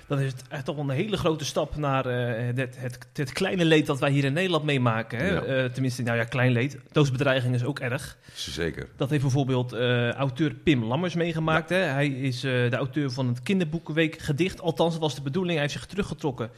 Dan 0.07 0.19
is 0.21 0.33
het 0.33 0.43
echt 0.49 0.65
toch 0.65 0.77
een 0.77 0.91
hele 0.91 1.17
grote 1.17 1.45
stap 1.45 1.77
naar 1.77 2.07
eh, 2.07 2.57
het, 2.57 2.77
het, 2.79 2.99
het 3.13 3.33
kleine 3.33 3.65
leed 3.65 3.87
dat 3.87 4.01
wij 4.01 4.11
hier 4.11 4.25
in 4.25 4.33
Nederland 4.33 4.65
meemaken. 4.65 5.19
Hè? 5.19 5.29
Ja. 5.29 5.43
Eh, 5.43 5.65
tenminste, 5.65 6.03
nou 6.03 6.17
ja, 6.17 6.25
klein 6.25 6.53
leed. 6.53 6.79
Doodsbedreiging 6.93 7.55
is 7.55 7.65
ook 7.65 7.79
erg. 7.79 8.19
Zeker. 8.35 8.89
Dat 8.97 9.11
heeft 9.11 9.23
bijvoorbeeld 9.23 9.73
auteur 10.17 10.55
Pim 10.55 10.85
Lammers 10.85 11.15
meegemaakt. 11.15 11.69
Hè? 11.69 11.77
Hij 11.77 12.09
is 12.09 12.41
de 12.41 12.77
auteur 12.77 13.11
van 13.11 13.29
het 13.29 13.43
kinderboekenweek 13.43 14.19
gedicht. 14.19 14.61
Althans, 14.61 14.93
dat 14.93 15.03
was 15.03 15.15
de 15.15 15.23
bedoeling. 15.23 15.53
Hij 15.53 15.63
heeft 15.63 15.79
zich 15.79 15.87
teruggetrokken 15.87 16.51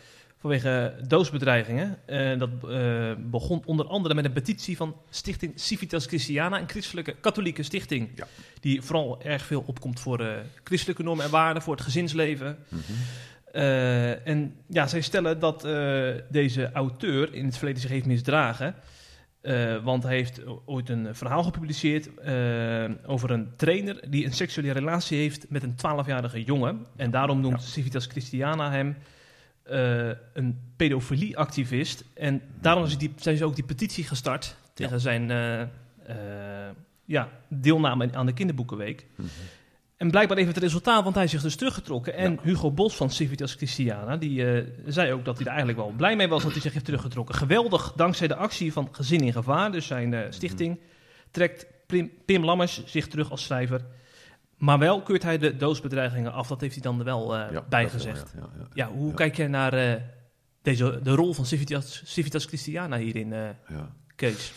vanwege 0.43 0.95
doodsbedreigingen. 1.07 1.99
Eh, 2.07 2.39
dat 2.39 2.51
eh, 2.69 3.13
begon 3.19 3.63
onder 3.65 3.87
andere 3.87 4.15
met 4.15 4.25
een 4.25 4.33
petitie 4.33 4.77
van 4.77 4.97
stichting 5.11 5.53
Civitas 5.55 6.07
Christiana, 6.07 6.61
een 6.61 6.69
christelijke 6.69 7.15
katholieke 7.21 7.63
stichting. 7.63 8.11
Ja. 8.15 8.27
Die 8.61 8.83
vooral 8.83 9.23
erg 9.23 9.45
veel 9.45 9.65
opkomt 9.67 10.01
voor 10.01 10.21
eh, 10.21 10.35
christelijke 10.65 11.03
normen 11.03 11.25
en 11.25 11.31
waarden, 11.31 11.63
voor 11.63 11.75
het 11.75 11.85
gezinsleven. 11.85 12.59
Mhm. 12.69 12.81
En 14.25 14.55
ja, 14.69 14.87
zij 14.87 15.01
stellen 15.01 15.39
dat 15.39 15.61
deze 16.31 16.73
auteur 16.73 17.35
in 17.35 17.45
het 17.45 17.57
verleden 17.57 17.81
zich 17.81 17.91
heeft 17.91 18.07
misdragen. 18.07 18.75
Want 19.83 20.03
hij 20.03 20.17
heeft 20.17 20.41
ooit 20.65 20.89
een 20.89 21.15
verhaal 21.15 21.43
gepubliceerd 21.43 22.09
over 23.07 23.31
een 23.31 23.57
trainer 23.57 24.11
die 24.11 24.25
een 24.25 24.33
seksuele 24.33 24.73
relatie 24.73 25.19
heeft 25.19 25.47
met 25.49 25.63
een 25.63 25.75
12-jarige 25.77 26.43
jongen. 26.45 26.87
En 26.97 27.11
daarom 27.11 27.41
noemt 27.41 27.63
Civitas 27.63 28.07
Christiana 28.07 28.71
hem 28.71 28.97
eh, 29.63 30.09
een 30.33 30.61
pedofilieactivist. 30.77 32.05
En 32.15 32.43
daarom 32.61 32.85
is 32.85 32.99
die, 32.99 33.13
zijn 33.17 33.37
ze 33.37 33.45
ook 33.45 33.55
die 33.55 33.65
petitie 33.65 34.05
gestart 34.05 34.57
tegen 34.75 35.01
zijn 35.01 35.31
eh, 35.31 35.61
eh, 35.61 35.69
ja, 37.05 37.29
deelname 37.49 38.09
aan 38.13 38.27
de 38.27 38.33
kinderboekenweek. 38.33 39.07
Mhm. 39.17 39.29
En 39.97 40.11
blijkbaar 40.11 40.37
heeft 40.37 40.55
het 40.55 40.63
resultaat, 40.63 41.05
want 41.05 41.15
hij 41.15 41.27
zich 41.27 41.43
dus 41.43 41.57
teruggetrokken. 41.57 42.15
En 42.15 42.33
Ja. 42.33 42.39
Hugo 42.43 42.71
Bos 42.71 42.97
van 42.97 43.11
Civitas 43.11 43.55
Christiana, 43.55 44.17
die 44.17 44.65
zei 44.87 45.13
ook 45.13 45.25
dat 45.25 45.35
hij 45.37 45.45
er 45.45 45.53
eigenlijk 45.53 45.79
wel 45.79 45.93
blij 45.97 46.17
mee 46.17 46.29
was 46.29 46.43
dat 46.43 46.53
hij 46.53 46.61
zich 46.61 46.73
heeft 46.73 46.85
teruggetrokken. 46.85 47.35
Geweldig, 47.35 47.93
dankzij 47.97 48.29
de 48.29 48.37
actie 48.37 48.73
van 48.73 48.89
Gezin 48.93 49.21
in 49.21 49.33
Gevaar, 49.33 49.73
dus 49.73 49.87
zijn 49.87 50.15
eh, 50.15 50.21
stichting, 50.31 50.81
trekt 51.31 51.67
Pim, 51.87 52.11
Pim 52.25 52.45
Lammers 52.45 52.85
zich 52.85 53.09
terug 53.09 53.31
als 53.31 53.43
schrijver. 53.43 53.81
Maar 54.63 54.79
wel 54.79 55.03
keurt 55.03 55.23
hij 55.23 55.39
de 55.39 55.57
doodsbedreigingen 55.57 56.33
af, 56.33 56.47
dat 56.49 56.61
heeft 56.61 56.73
hij 56.75 56.83
dan 56.83 56.99
er 56.99 57.05
wel 57.05 57.37
eh, 57.37 57.53
Ja, 57.53 57.63
bij 57.69 57.83
dat 57.83 57.93
wel, 57.93 58.01
gezegd. 58.01 58.33
ja, 58.35 58.41
ja, 58.41 58.49
ja. 58.59 58.67
Ja, 58.75 58.91
hoe 58.93 59.09
Ja. 59.09 59.15
kijk 59.15 59.37
jij 59.37 59.47
naar 59.49 59.73
eh, 59.73 60.01
deze, 60.63 61.01
de 61.03 61.11
rol 61.15 61.33
van 61.33 61.47
Civitas, 61.47 62.03
Civitas 62.05 62.45
Christiana 62.45 62.97
hierin, 62.99 63.33
eh 63.33 63.49
Ja. 63.69 63.95
Kees? 64.17 64.53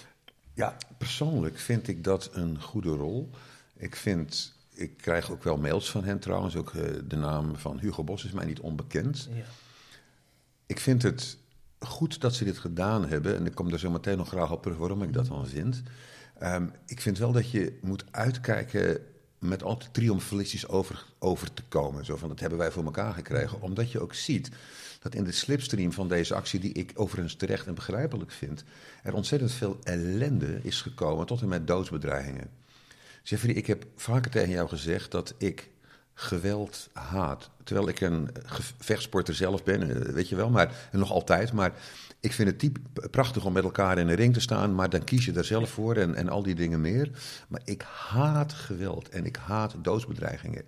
Ja, 0.53 0.75
persoonlijk 0.97 1.57
vind 1.57 1.87
ik 1.87 2.03
dat 2.03 2.29
een 2.33 2.61
goede 2.61 2.89
rol. 2.89 3.29
Ik 3.77 3.95
vind, 3.95 4.53
ik 4.73 4.97
krijg 4.97 5.31
ook 5.31 5.43
wel 5.43 5.57
mails 5.57 5.91
van 5.91 6.03
hen 6.03 6.19
trouwens. 6.19 6.55
Ook 6.55 6.71
de 7.09 7.15
naam 7.15 7.55
van 7.55 7.79
Hugo 7.79 8.03
Bos 8.03 8.25
is 8.25 8.31
mij 8.31 8.45
niet 8.45 8.59
onbekend. 8.59 9.29
Ja. 9.33 9.43
Ik 10.65 10.79
vind 10.79 11.01
het 11.01 11.37
goed 11.79 12.21
dat 12.21 12.35
ze 12.35 12.43
dit 12.43 12.57
gedaan 12.57 13.07
hebben. 13.07 13.35
En 13.35 13.45
ik 13.45 13.55
kom 13.55 13.69
er 13.71 13.79
zo 13.79 13.89
meteen 13.89 14.17
nog 14.17 14.27
graag 14.27 14.51
op 14.51 14.61
terug 14.61 14.77
waarom 14.77 15.03
ik 15.03 15.13
dat 15.13 15.25
dan 15.27 15.47
vind. 15.47 15.83
Ehm, 16.39 16.67
ik 16.85 17.01
vind 17.01 17.17
wel 17.17 17.31
dat 17.31 17.51
je 17.51 17.77
moet 17.81 18.03
uitkijken 18.11 18.99
met 19.47 19.63
altijd 19.63 19.93
triomfalistisch 19.93 20.67
over, 20.67 21.05
over 21.19 21.53
te 21.53 21.63
komen. 21.67 22.05
Zo 22.05 22.15
van, 22.15 22.29
dat 22.29 22.39
hebben 22.39 22.59
wij 22.59 22.71
voor 22.71 22.83
elkaar 22.83 23.13
gekregen. 23.13 23.61
Omdat 23.61 23.91
je 23.91 23.99
ook 23.99 24.13
ziet 24.13 24.49
dat 24.99 25.15
in 25.15 25.23
de 25.23 25.31
slipstream 25.31 25.91
van 25.91 26.07
deze 26.07 26.35
actie, 26.35 26.59
die 26.59 26.73
ik 26.73 26.91
overigens 26.95 27.35
terecht 27.35 27.67
en 27.67 27.75
begrijpelijk 27.75 28.31
vind, 28.31 28.63
er 29.03 29.13
ontzettend 29.13 29.51
veel 29.51 29.79
ellende 29.83 30.59
is 30.61 30.81
gekomen 30.81 31.25
tot 31.25 31.41
en 31.41 31.47
met 31.47 31.67
doodsbedreigingen. 31.67 32.49
Jeffrey, 33.23 33.53
ik 33.53 33.67
heb 33.67 33.85
vaker 33.95 34.31
tegen 34.31 34.49
jou 34.49 34.67
gezegd 34.67 35.11
dat 35.11 35.33
ik 35.37 35.69
geweld 36.15 36.89
haat. 36.93 37.49
Terwijl 37.63 37.87
ik 37.87 38.01
een 38.01 38.29
vechtsporter 38.79 39.35
zelf 39.35 39.63
ben, 39.63 39.81
eh, 39.81 40.13
weet 40.13 40.29
je 40.29 40.35
wel, 40.35 40.49
maar 40.49 40.87
en 40.91 40.99
nog 40.99 41.11
altijd. 41.11 41.53
Maar 41.53 41.73
ik 42.19 42.33
vind 42.33 42.49
het 42.49 42.59
typ 42.59 42.77
prachtig 43.11 43.45
om 43.45 43.53
met 43.53 43.63
elkaar 43.63 43.97
in 43.97 44.07
een 44.07 44.15
ring 44.15 44.33
te 44.33 44.39
staan, 44.39 44.75
maar 44.75 44.89
dan 44.89 45.03
kies 45.03 45.25
je 45.25 45.31
daar 45.31 45.45
zelf 45.45 45.69
voor 45.69 45.95
en, 45.95 46.15
en 46.15 46.29
al 46.29 46.43
die 46.43 46.55
dingen 46.55 46.81
meer. 46.81 47.09
Maar 47.47 47.61
ik 47.63 47.85
haat 48.07 48.53
geweld 48.53 49.09
en 49.09 49.25
ik 49.25 49.35
haat 49.35 49.75
doodsbedreigingen. 49.81 50.63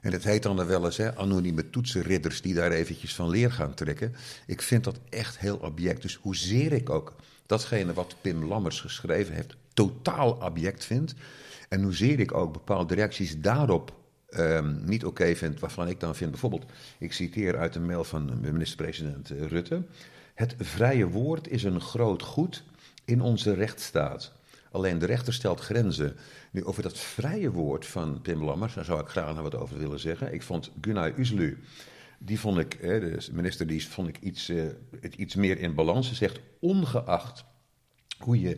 En 0.00 0.12
het 0.12 0.24
heet 0.24 0.42
dan 0.42 0.66
wel 0.66 0.84
eens 0.84 0.96
hè, 0.96 1.16
anonieme 1.16 1.70
toetsenridders 1.70 2.42
die 2.42 2.54
daar 2.54 2.70
eventjes 2.70 3.14
van 3.14 3.28
leer 3.28 3.52
gaan 3.52 3.74
trekken. 3.74 4.14
Ik 4.46 4.62
vind 4.62 4.84
dat 4.84 5.00
echt 5.08 5.38
heel 5.38 5.56
object. 5.56 6.02
Dus 6.02 6.18
hoezeer 6.22 6.72
ik 6.72 6.90
ook 6.90 7.14
datgene 7.46 7.92
wat 7.92 8.16
Pim 8.20 8.44
Lammers 8.44 8.80
geschreven 8.80 9.34
heeft 9.34 9.56
totaal 9.74 10.42
abject 10.42 10.84
vind. 10.84 11.14
En 11.68 11.82
hoezeer 11.82 12.20
ik 12.20 12.34
ook 12.34 12.52
bepaalde 12.52 12.94
reacties 12.94 13.40
daarop 13.40 13.99
um, 14.38 14.84
niet 14.84 15.04
oké 15.04 15.34
vind, 15.34 15.60
waarvan 15.60 15.88
ik 15.88 16.00
dan 16.00 16.14
vind, 16.14 16.30
bijvoorbeeld, 16.30 16.64
ik 16.98 17.12
citeer 17.12 17.58
uit 17.58 17.74
een 17.74 17.86
mail 17.86 18.04
van 18.04 18.40
minister-president 18.40 19.30
eh, 19.30 19.46
Rutte. 19.46 19.82
Het 20.34 20.54
vrije 20.58 21.08
woord 21.08 21.48
is 21.48 21.64
een 21.64 21.80
groot 21.80 22.22
goed 22.22 22.64
in 23.04 23.20
onze 23.20 23.54
rechtsstaat. 23.54 24.32
Alleen 24.70 24.98
de 24.98 25.06
rechter 25.06 25.32
stelt 25.32 25.60
grenzen. 25.60 26.16
Nu, 26.50 26.64
over 26.64 26.82
dat 26.82 26.98
vrije 26.98 27.50
woord 27.50 27.86
van 27.86 28.20
Pim 28.20 28.44
Lammers, 28.44 28.74
daar 28.74 28.84
zou 28.84 29.00
ik 29.00 29.08
graag 29.08 29.34
nog 29.34 29.42
wat 29.42 29.56
over 29.56 29.78
willen 29.78 30.00
zeggen. 30.00 30.32
Ik 30.34 30.42
vond 30.42 30.70
Gunnar 30.80 31.18
Uslu, 31.18 31.58
die 32.18 32.40
vond 32.40 32.58
ik, 32.58 32.80
de 32.80 33.28
minister, 33.32 33.66
die 33.66 33.88
vond 33.88 34.08
ik 34.08 34.18
iets, 34.20 34.50
uh, 34.50 34.64
iets 35.16 35.34
meer 35.34 35.58
in 35.58 35.74
balans. 35.74 36.08
Ze 36.08 36.14
zegt, 36.14 36.40
ongeacht 36.58 37.44
hoe 38.18 38.40
je 38.40 38.56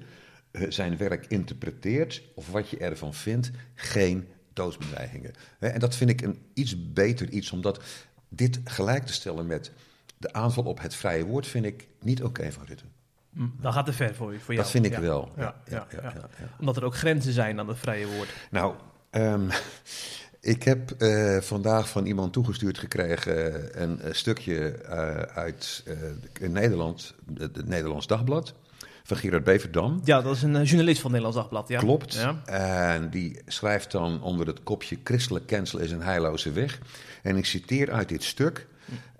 uh, 0.53 0.71
zijn 0.71 0.97
werk 0.97 1.27
interpreteert 1.27 2.23
of 2.35 2.51
wat 2.51 2.69
je 2.69 2.77
ervan 2.77 3.15
vindt, 3.15 3.51
geen 3.75 4.29
doodsbedreigingen. 4.53 5.33
En 5.59 5.81
dat 5.81 5.95
vind 5.95 6.11
ik 6.11 6.21
een 6.21 6.43
iets 6.55 6.93
beter 6.93 7.29
iets, 7.29 7.51
omdat 7.51 7.83
dit 8.29 8.61
gelijk 8.65 9.07
te 9.07 9.13
stellen 9.13 9.47
met 9.47 9.73
de 10.19 10.33
aanval 10.33 10.65
op 10.65 10.81
het 10.81 10.95
vrije 10.95 11.25
woord, 11.25 11.47
vind 11.47 11.65
ik 11.65 11.89
niet 12.01 12.23
oké 12.23 12.53
van 12.53 12.65
Rutte. 12.67 12.85
Mm, 13.31 13.55
dan 13.61 13.73
gaat 13.73 13.87
het 13.87 13.97
ver 13.97 14.15
voor, 14.15 14.33
je, 14.33 14.39
voor 14.39 14.55
jou. 14.55 14.65
Dat 14.65 14.71
vind 14.71 14.87
ik 14.87 14.97
wel. 14.97 15.33
Ja, 15.37 15.55
ja, 15.69 15.87
ja, 16.03 16.29
Omdat 16.59 16.77
er 16.77 16.85
ook 16.85 16.97
grenzen 16.97 17.33
zijn 17.33 17.59
aan 17.59 17.69
het 17.69 17.79
vrije 17.79 18.07
woord. 18.07 18.29
Nou, 18.51 18.75
um, 19.11 19.49
ik 20.55 20.63
heb 20.63 20.93
uh, 20.99 21.41
vandaag 21.41 21.89
van 21.89 22.07
iemand 22.07 22.33
toegestuurd 22.33 22.79
gekregen 22.79 23.37
uh, 23.37 23.81
een, 23.81 24.01
stukje 24.11 24.79
uh, 24.85 25.17
uit 25.19 25.85
Nederland, 26.41 27.15
het 27.35 27.69
Nederlands 27.69 28.07
Dagblad 28.07 28.55
van 29.03 29.17
Gerard 29.17 29.45
Beverdam. 29.45 30.01
Ja, 30.05 30.23
dat 30.23 30.37
is 30.37 30.43
een 30.43 30.55
uh, 30.55 30.65
journalist 30.65 31.01
van 31.01 31.13
het 31.13 31.23
Nederlands 31.23 31.37
Dagblad. 31.37 31.69
Ja. 31.69 31.79
Klopt. 31.79 32.15
Ja. 32.15 32.43
En 32.45 33.11
die 33.11 33.41
schrijft 33.47 33.91
dan 33.91 34.23
onder 34.23 34.47
het 34.47 34.63
kopje 34.63 34.99
Christelijk 35.05 35.47
cancel 35.47 35.79
is 35.79 35.91
een 35.91 36.03
heilloze 36.03 36.53
weg. 36.53 36.79
En 37.23 37.37
ik 37.37 37.47
citeer 37.47 37.93
uit 37.93 38.09
dit 38.09 38.23
stuk. 38.23 38.67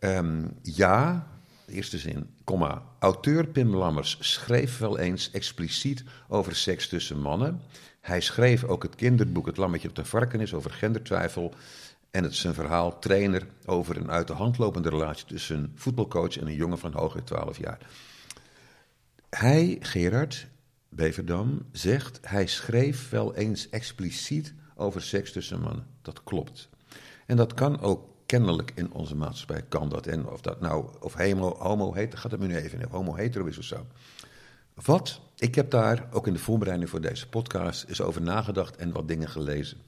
Um, 0.01 0.57
ja, 0.63 1.27
eerste 1.67 1.99
zin, 1.99 2.31
komma. 2.45 2.83
Auteur 2.99 3.47
Pim 3.47 3.75
Lammers 3.75 4.17
schreef 4.21 4.79
wel 4.79 4.99
eens 4.99 5.31
expliciet 5.31 6.05
over 6.29 6.57
seks 6.57 6.89
tussen 6.89 7.21
mannen. 7.21 7.61
Hij 8.01 8.21
schreef 8.21 8.65
ook 8.65 8.83
het 8.83 8.95
kinderboek 8.95 9.47
Het 9.47 9.57
Lammetje 9.57 9.89
op 9.89 9.95
de 9.95 10.05
Varkenis 10.05 10.55
over 10.55 10.71
gendertwijfel. 10.71 11.55
En 12.11 12.23
het 12.23 12.33
is 12.33 12.45
een 12.45 12.55
verhaal, 12.55 12.99
trainer, 12.99 13.47
over 13.65 13.97
een 13.97 14.11
uit 14.11 14.27
de 14.27 14.33
hand 14.33 14.59
lopende 14.59 14.89
relatie 14.89 15.27
tussen 15.27 15.57
een 15.57 15.73
voetbalcoach 15.75 16.39
en 16.39 16.47
een 16.47 16.55
jongen 16.55 16.79
van 16.79 16.93
hooguit 16.93 17.27
12 17.27 17.59
jaar. 17.59 17.79
Hij, 19.37 19.77
Gerard 19.81 20.47
Beverdam, 20.89 21.67
zegt 21.71 22.19
hij 22.23 22.47
schreef 22.47 23.11
wel 23.11 23.35
eens 23.35 23.69
expliciet 23.69 24.55
over 24.75 25.03
seks 25.03 25.33
tussen 25.33 25.61
mannen. 25.61 25.87
Dat 26.03 26.25
klopt. 26.25 26.69
En 27.27 27.37
dat 27.37 27.55
kan 27.55 27.81
ook 27.81 28.09
kennelijk 28.27 28.73
in 28.75 28.93
onze 28.93 29.17
maatschappij, 29.17 29.63
kan 29.69 29.89
dat. 29.89 30.07
En 30.07 30.29
of 30.29 30.41
dat 30.41 30.61
nou, 30.61 30.89
of 31.01 31.15
homo, 31.15 31.57
homo 31.59 31.95
heet, 31.95 32.15
gaat 32.15 32.31
het 32.31 32.41
me 32.41 32.47
nu 32.47 32.57
even, 32.57 32.85
of 32.85 32.91
homo 32.91 33.15
hetero 33.15 33.45
is 33.45 33.59
of 33.59 33.65
zo. 33.65 33.87
Wat, 34.75 35.21
ik 35.37 35.55
heb 35.55 35.71
daar 35.71 36.09
ook 36.11 36.27
in 36.27 36.33
de 36.33 36.39
voorbereiding 36.39 36.91
voor 36.91 37.01
deze 37.01 37.29
podcast 37.29 37.85
eens 37.89 38.01
over 38.01 38.23
nagedacht 38.23 38.77
en 38.77 38.93
wat 38.93 39.09
dingen 39.09 39.29
gelezen. 39.29 39.79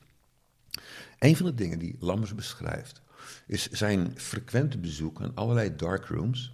Een 1.18 1.36
van 1.36 1.46
de 1.46 1.54
dingen 1.54 1.78
die 1.78 1.96
Lammers 2.00 2.34
beschrijft, 2.34 3.02
is 3.46 3.70
zijn 3.70 4.12
frequente 4.16 4.78
bezoek 4.78 5.20
aan 5.20 5.34
allerlei 5.34 5.76
darkrooms 5.76 6.52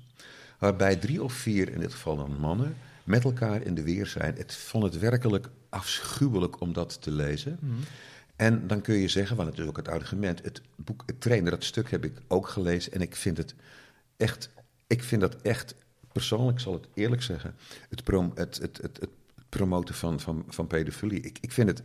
waarbij 0.60 0.96
drie 0.96 1.22
of 1.22 1.32
vier, 1.32 1.72
in 1.72 1.80
dit 1.80 1.92
geval 1.92 2.16
dan 2.16 2.36
mannen, 2.40 2.76
met 3.04 3.24
elkaar 3.24 3.62
in 3.62 3.74
de 3.74 3.82
weer 3.82 4.06
zijn. 4.06 4.38
Ik 4.38 4.52
vond 4.52 4.84
het 4.84 4.98
werkelijk 4.98 5.48
afschuwelijk 5.68 6.60
om 6.60 6.72
dat 6.72 7.02
te 7.02 7.10
lezen. 7.10 7.58
Mhm. 7.60 7.74
En 8.36 8.66
dan 8.66 8.80
kun 8.80 8.94
je 8.94 9.08
zeggen, 9.08 9.36
want 9.36 9.48
het 9.48 9.58
is 9.58 9.66
ook 9.66 9.76
het 9.76 9.88
argument, 9.88 10.42
het 10.42 10.62
boek 10.76 11.02
Het 11.06 11.20
Trainer, 11.20 11.50
dat 11.50 11.64
stuk 11.64 11.90
heb 11.90 12.04
ik 12.04 12.12
ook 12.28 12.48
gelezen 12.48 12.92
en 12.92 13.00
ik 13.00 13.16
vind 13.16 13.36
het 13.36 13.54
echt, 14.16 14.50
ik 14.86 15.02
vind 15.02 15.20
dat 15.20 15.36
echt, 15.42 15.74
persoonlijk 16.12 16.60
zal 16.60 16.72
het 16.72 16.86
eerlijk 16.94 17.22
zeggen, 17.22 17.54
het, 17.88 18.04
prom, 18.04 18.32
het, 18.34 18.58
het, 18.58 18.78
het, 18.82 19.00
het 19.00 19.10
promoten 19.48 19.94
van, 19.94 20.20
van, 20.20 20.44
van 20.48 20.66
pedofilie. 20.66 21.20
Ik, 21.20 21.38
ik 21.40 21.52
vind 21.52 21.68
het 21.68 21.82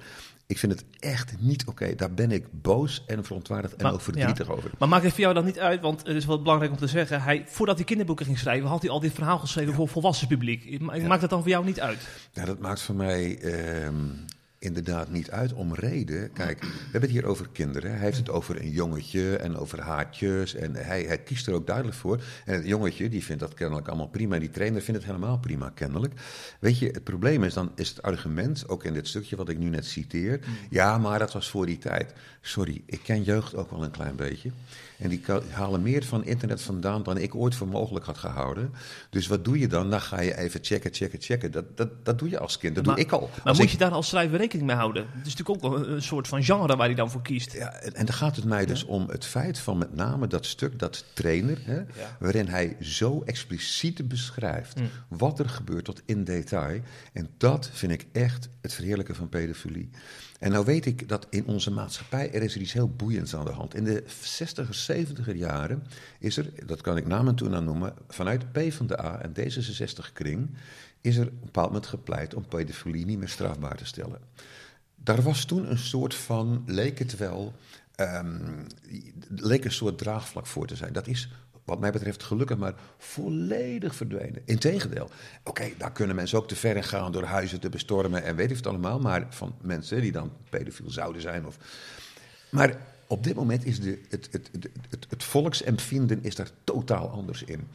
ik 0.47 0.57
vind 0.57 0.71
het 0.71 0.85
echt 0.99 1.35
niet 1.39 1.65
oké. 1.65 1.95
Daar 1.95 2.13
ben 2.13 2.31
ik 2.31 2.45
boos 2.51 3.03
en 3.07 3.23
verontwaardigd 3.23 3.75
en 3.75 3.85
ook 3.85 4.01
verdrietig 4.01 4.49
over. 4.49 4.71
Maar 4.79 4.89
maakt 4.89 5.03
het 5.03 5.11
voor 5.11 5.21
jou 5.21 5.33
dan 5.33 5.45
niet 5.45 5.59
uit, 5.59 5.81
want 5.81 6.07
het 6.07 6.15
is 6.15 6.25
wel 6.25 6.41
belangrijk 6.41 6.71
om 6.71 6.77
te 6.77 6.87
zeggen... 6.87 7.21
Hij, 7.21 7.43
voordat 7.47 7.75
hij 7.75 7.85
kinderboeken 7.85 8.25
ging 8.25 8.39
schrijven, 8.39 8.69
had 8.69 8.81
hij 8.81 8.91
al 8.91 8.99
dit 8.99 9.13
verhaal 9.13 9.39
geschreven 9.39 9.73
voor 9.73 9.87
volwassen 9.87 10.27
publiek. 10.27 10.81
Maakt 10.81 11.21
het 11.21 11.29
dan 11.29 11.41
voor 11.41 11.49
jou 11.49 11.65
niet 11.65 11.79
uit? 11.79 12.07
Ja, 12.31 12.45
dat 12.45 12.59
maakt 12.59 12.81
voor 12.81 12.95
mij... 12.95 13.39
Ehm, 13.39 13.95
inderdaad 14.65 15.11
niet 15.11 15.31
uit 15.31 15.53
om 15.53 15.73
reden. 15.73 16.33
Kijk, 16.33 16.61
we 16.61 16.67
hebben 16.67 17.01
het 17.01 17.11
hier 17.11 17.25
over 17.25 17.49
kinderen. 17.51 17.91
Hij 17.91 17.99
heeft 17.99 18.17
het 18.17 18.29
over 18.29 18.61
een 18.61 18.69
jongetje 18.69 19.37
en 19.37 19.57
over 19.57 19.81
haartjes. 19.81 20.55
En 20.55 20.75
hij, 20.75 21.03
hij 21.03 21.17
kiest 21.17 21.47
er 21.47 21.53
ook 21.53 21.65
duidelijk 21.67 21.97
voor. 21.97 22.23
En 22.45 22.53
het 22.53 22.67
jongetje, 22.67 23.09
die 23.09 23.23
vindt 23.23 23.41
dat 23.41 23.53
kennelijk 23.53 23.87
allemaal 23.87 24.07
prima. 24.07 24.39
Die 24.39 24.49
trainer 24.49 24.81
vindt 24.81 25.01
het 25.01 25.09
helemaal 25.09 25.39
prima, 25.39 25.69
kennelijk. 25.69 26.13
Weet 26.59 26.79
je, 26.79 26.85
het 26.85 27.03
probleem 27.03 27.43
is 27.43 27.53
dan, 27.53 27.71
is 27.75 27.89
het 27.89 28.01
argument, 28.01 28.69
ook 28.69 28.83
in 28.83 28.93
dit 28.93 29.07
stukje 29.07 29.35
wat 29.35 29.49
ik 29.49 29.57
nu 29.57 29.69
net 29.69 29.85
citeer. 29.85 30.39
Ja, 30.69 30.97
maar 30.97 31.19
dat 31.19 31.33
was 31.33 31.49
voor 31.49 31.65
die 31.65 31.77
tijd. 31.77 32.13
Sorry, 32.41 32.81
ik 32.85 32.99
ken 33.03 33.23
jeugd 33.23 33.55
ook 33.55 33.71
wel 33.71 33.83
een 33.83 33.91
klein 33.91 34.15
beetje. 34.15 34.51
En 34.97 35.09
die 35.09 35.21
halen 35.49 35.81
meer 35.81 36.03
van 36.03 36.25
internet 36.25 36.61
vandaan 36.61 37.03
dan 37.03 37.17
ik 37.17 37.35
ooit 37.35 37.55
voor 37.55 37.67
mogelijk 37.67 38.05
had 38.05 38.17
gehouden. 38.17 38.73
Dus 39.09 39.27
wat 39.27 39.45
doe 39.45 39.59
je 39.59 39.67
dan? 39.67 39.89
Dan 39.89 40.01
ga 40.01 40.21
je 40.21 40.37
even 40.37 40.59
checken, 40.63 40.93
checken, 40.93 41.21
checken. 41.21 41.51
Dat, 41.51 41.77
dat, 41.77 42.05
dat 42.05 42.19
doe 42.19 42.29
je 42.29 42.39
als 42.39 42.57
kind. 42.57 42.75
Dat 42.75 42.83
doe 42.83 42.99
ik 42.99 43.11
al. 43.11 43.29
Maar 43.43 43.55
moet 43.55 43.71
je 43.71 43.77
daar 43.77 43.91
als 43.91 44.07
schrijver 44.07 44.37
rekening 44.37 44.67
mee 44.67 44.75
houden? 44.75 45.07
Het 45.11 45.27
is 45.27 45.35
natuurlijk 45.35 45.65
ook 45.65 45.87
een, 45.87 46.01
soort 46.01 46.27
van 46.27 46.43
genre 46.43 46.75
waar 46.75 46.85
hij 46.85 46.95
dan 46.95 47.11
voor 47.11 47.21
kiest. 47.21 47.53
Ja, 47.53 47.73
en, 47.73 48.05
dan 48.05 48.15
gaat 48.15 48.35
het 48.35 48.45
mij 48.45 48.65
dus 48.65 48.83
om 48.83 49.09
het 49.09 49.25
feit 49.25 49.59
van 49.59 49.77
met 49.77 49.95
name 49.95 50.27
dat 50.27 50.45
stuk, 50.45 50.79
dat 50.79 51.05
trainer, 51.13 51.57
hè, 51.61 51.83
waarin 52.19 52.47
hij 52.47 52.77
zo 52.81 53.21
expliciet 53.25 54.07
beschrijft 54.07 54.79
hm. 54.79 54.85
wat 55.07 55.39
er 55.39 55.49
gebeurt 55.49 55.85
tot 55.85 56.01
in 56.05 56.23
detail. 56.23 56.81
En 57.13 57.29
dat 57.37 57.69
vind 57.73 57.91
ik 57.91 58.05
echt 58.11 58.49
het 58.61 58.73
verheerlijken 58.73 59.15
van 59.15 59.29
pedofilie. 59.29 59.89
En 60.45 60.51
nou 60.51 60.65
weet 60.65 60.85
ik 60.85 61.09
dat 61.09 61.27
in 61.29 61.45
onze 61.45 61.71
maatschappij 61.71 62.33
er 62.33 62.41
is 62.41 62.57
iets 62.57 62.73
heel 62.73 62.89
boeiends 62.89 63.35
aan 63.35 63.45
de 63.45 63.51
hand. 63.51 63.75
In 63.75 63.83
de 63.83 64.03
60er, 64.03 64.91
70er 64.91 65.35
jaren 65.35 65.83
is 66.19 66.37
er, 66.37 66.65
dat 66.65 66.81
kan 66.81 66.97
ik 66.97 67.07
namen 67.07 67.35
toen 67.35 67.55
aan 67.55 67.63
noemen, 67.63 67.93
vanuit 68.07 68.51
P 68.51 68.59
van 68.69 68.87
de 68.87 69.01
A 69.01 69.21
en 69.21 69.33
D66-kring 69.39 70.49
is 71.01 71.17
er 71.17 71.25
op 71.25 71.31
een 71.31 71.39
bepaald 71.45 71.67
moment 71.67 71.87
gepleit 71.87 72.33
om 72.33 72.47
pedofilie 72.47 73.05
niet 73.05 73.17
meer 73.17 73.29
strafbaar 73.29 73.77
te 73.77 73.85
stellen. 73.85 74.19
Daar 74.95 75.21
was 75.21 75.45
toen 75.45 75.71
een 75.71 75.77
soort 75.77 76.15
van, 76.15 76.63
leek 76.65 76.99
het 76.99 77.17
wel, 77.17 77.53
um, 77.95 78.67
leek 79.29 79.65
een 79.65 79.71
soort 79.71 79.97
draagvlak 79.97 80.47
voor 80.47 80.67
te 80.67 80.75
zijn. 80.75 80.93
Dat 80.93 81.07
is 81.07 81.29
wat 81.65 81.79
mij 81.79 81.91
betreft 81.91 82.23
gelukkig 82.23 82.57
maar 82.57 82.73
volledig 82.97 83.95
verdwenen. 83.95 84.41
Integendeel, 84.45 85.09
oké, 85.43 85.69
daar 85.77 85.91
kunnen 85.91 86.15
mensen 86.15 86.37
ook 86.37 86.47
te 86.47 86.55
ver 86.55 86.75
in 86.75 86.83
gaan 86.83 87.11
door 87.11 87.23
huizen 87.23 87.59
te 87.59 87.69
bestormen 87.69 88.23
en 88.23 88.35
weet 88.35 88.49
ik 88.49 88.55
het 88.55 88.67
allemaal, 88.67 88.99
maar 88.99 89.25
van 89.29 89.55
mensen 89.61 90.01
die 90.01 90.11
dan 90.11 90.31
pedofiel 90.49 90.89
zouden 90.89 91.21
zijn. 91.21 91.45
Of... 91.45 91.57
Maar 92.49 92.77
op 93.07 93.23
dit 93.23 93.35
moment 93.35 93.65
is 93.65 93.79
de, 93.79 94.01
het, 94.09 94.27
het, 94.31 94.49
het, 94.51 94.69
het, 94.89 95.05
het 95.09 95.23
volksempvinden 95.23 96.23
is 96.23 96.35
daar 96.35 96.49
totaal 96.63 97.09
anders 97.09 97.43
in. 97.43 97.67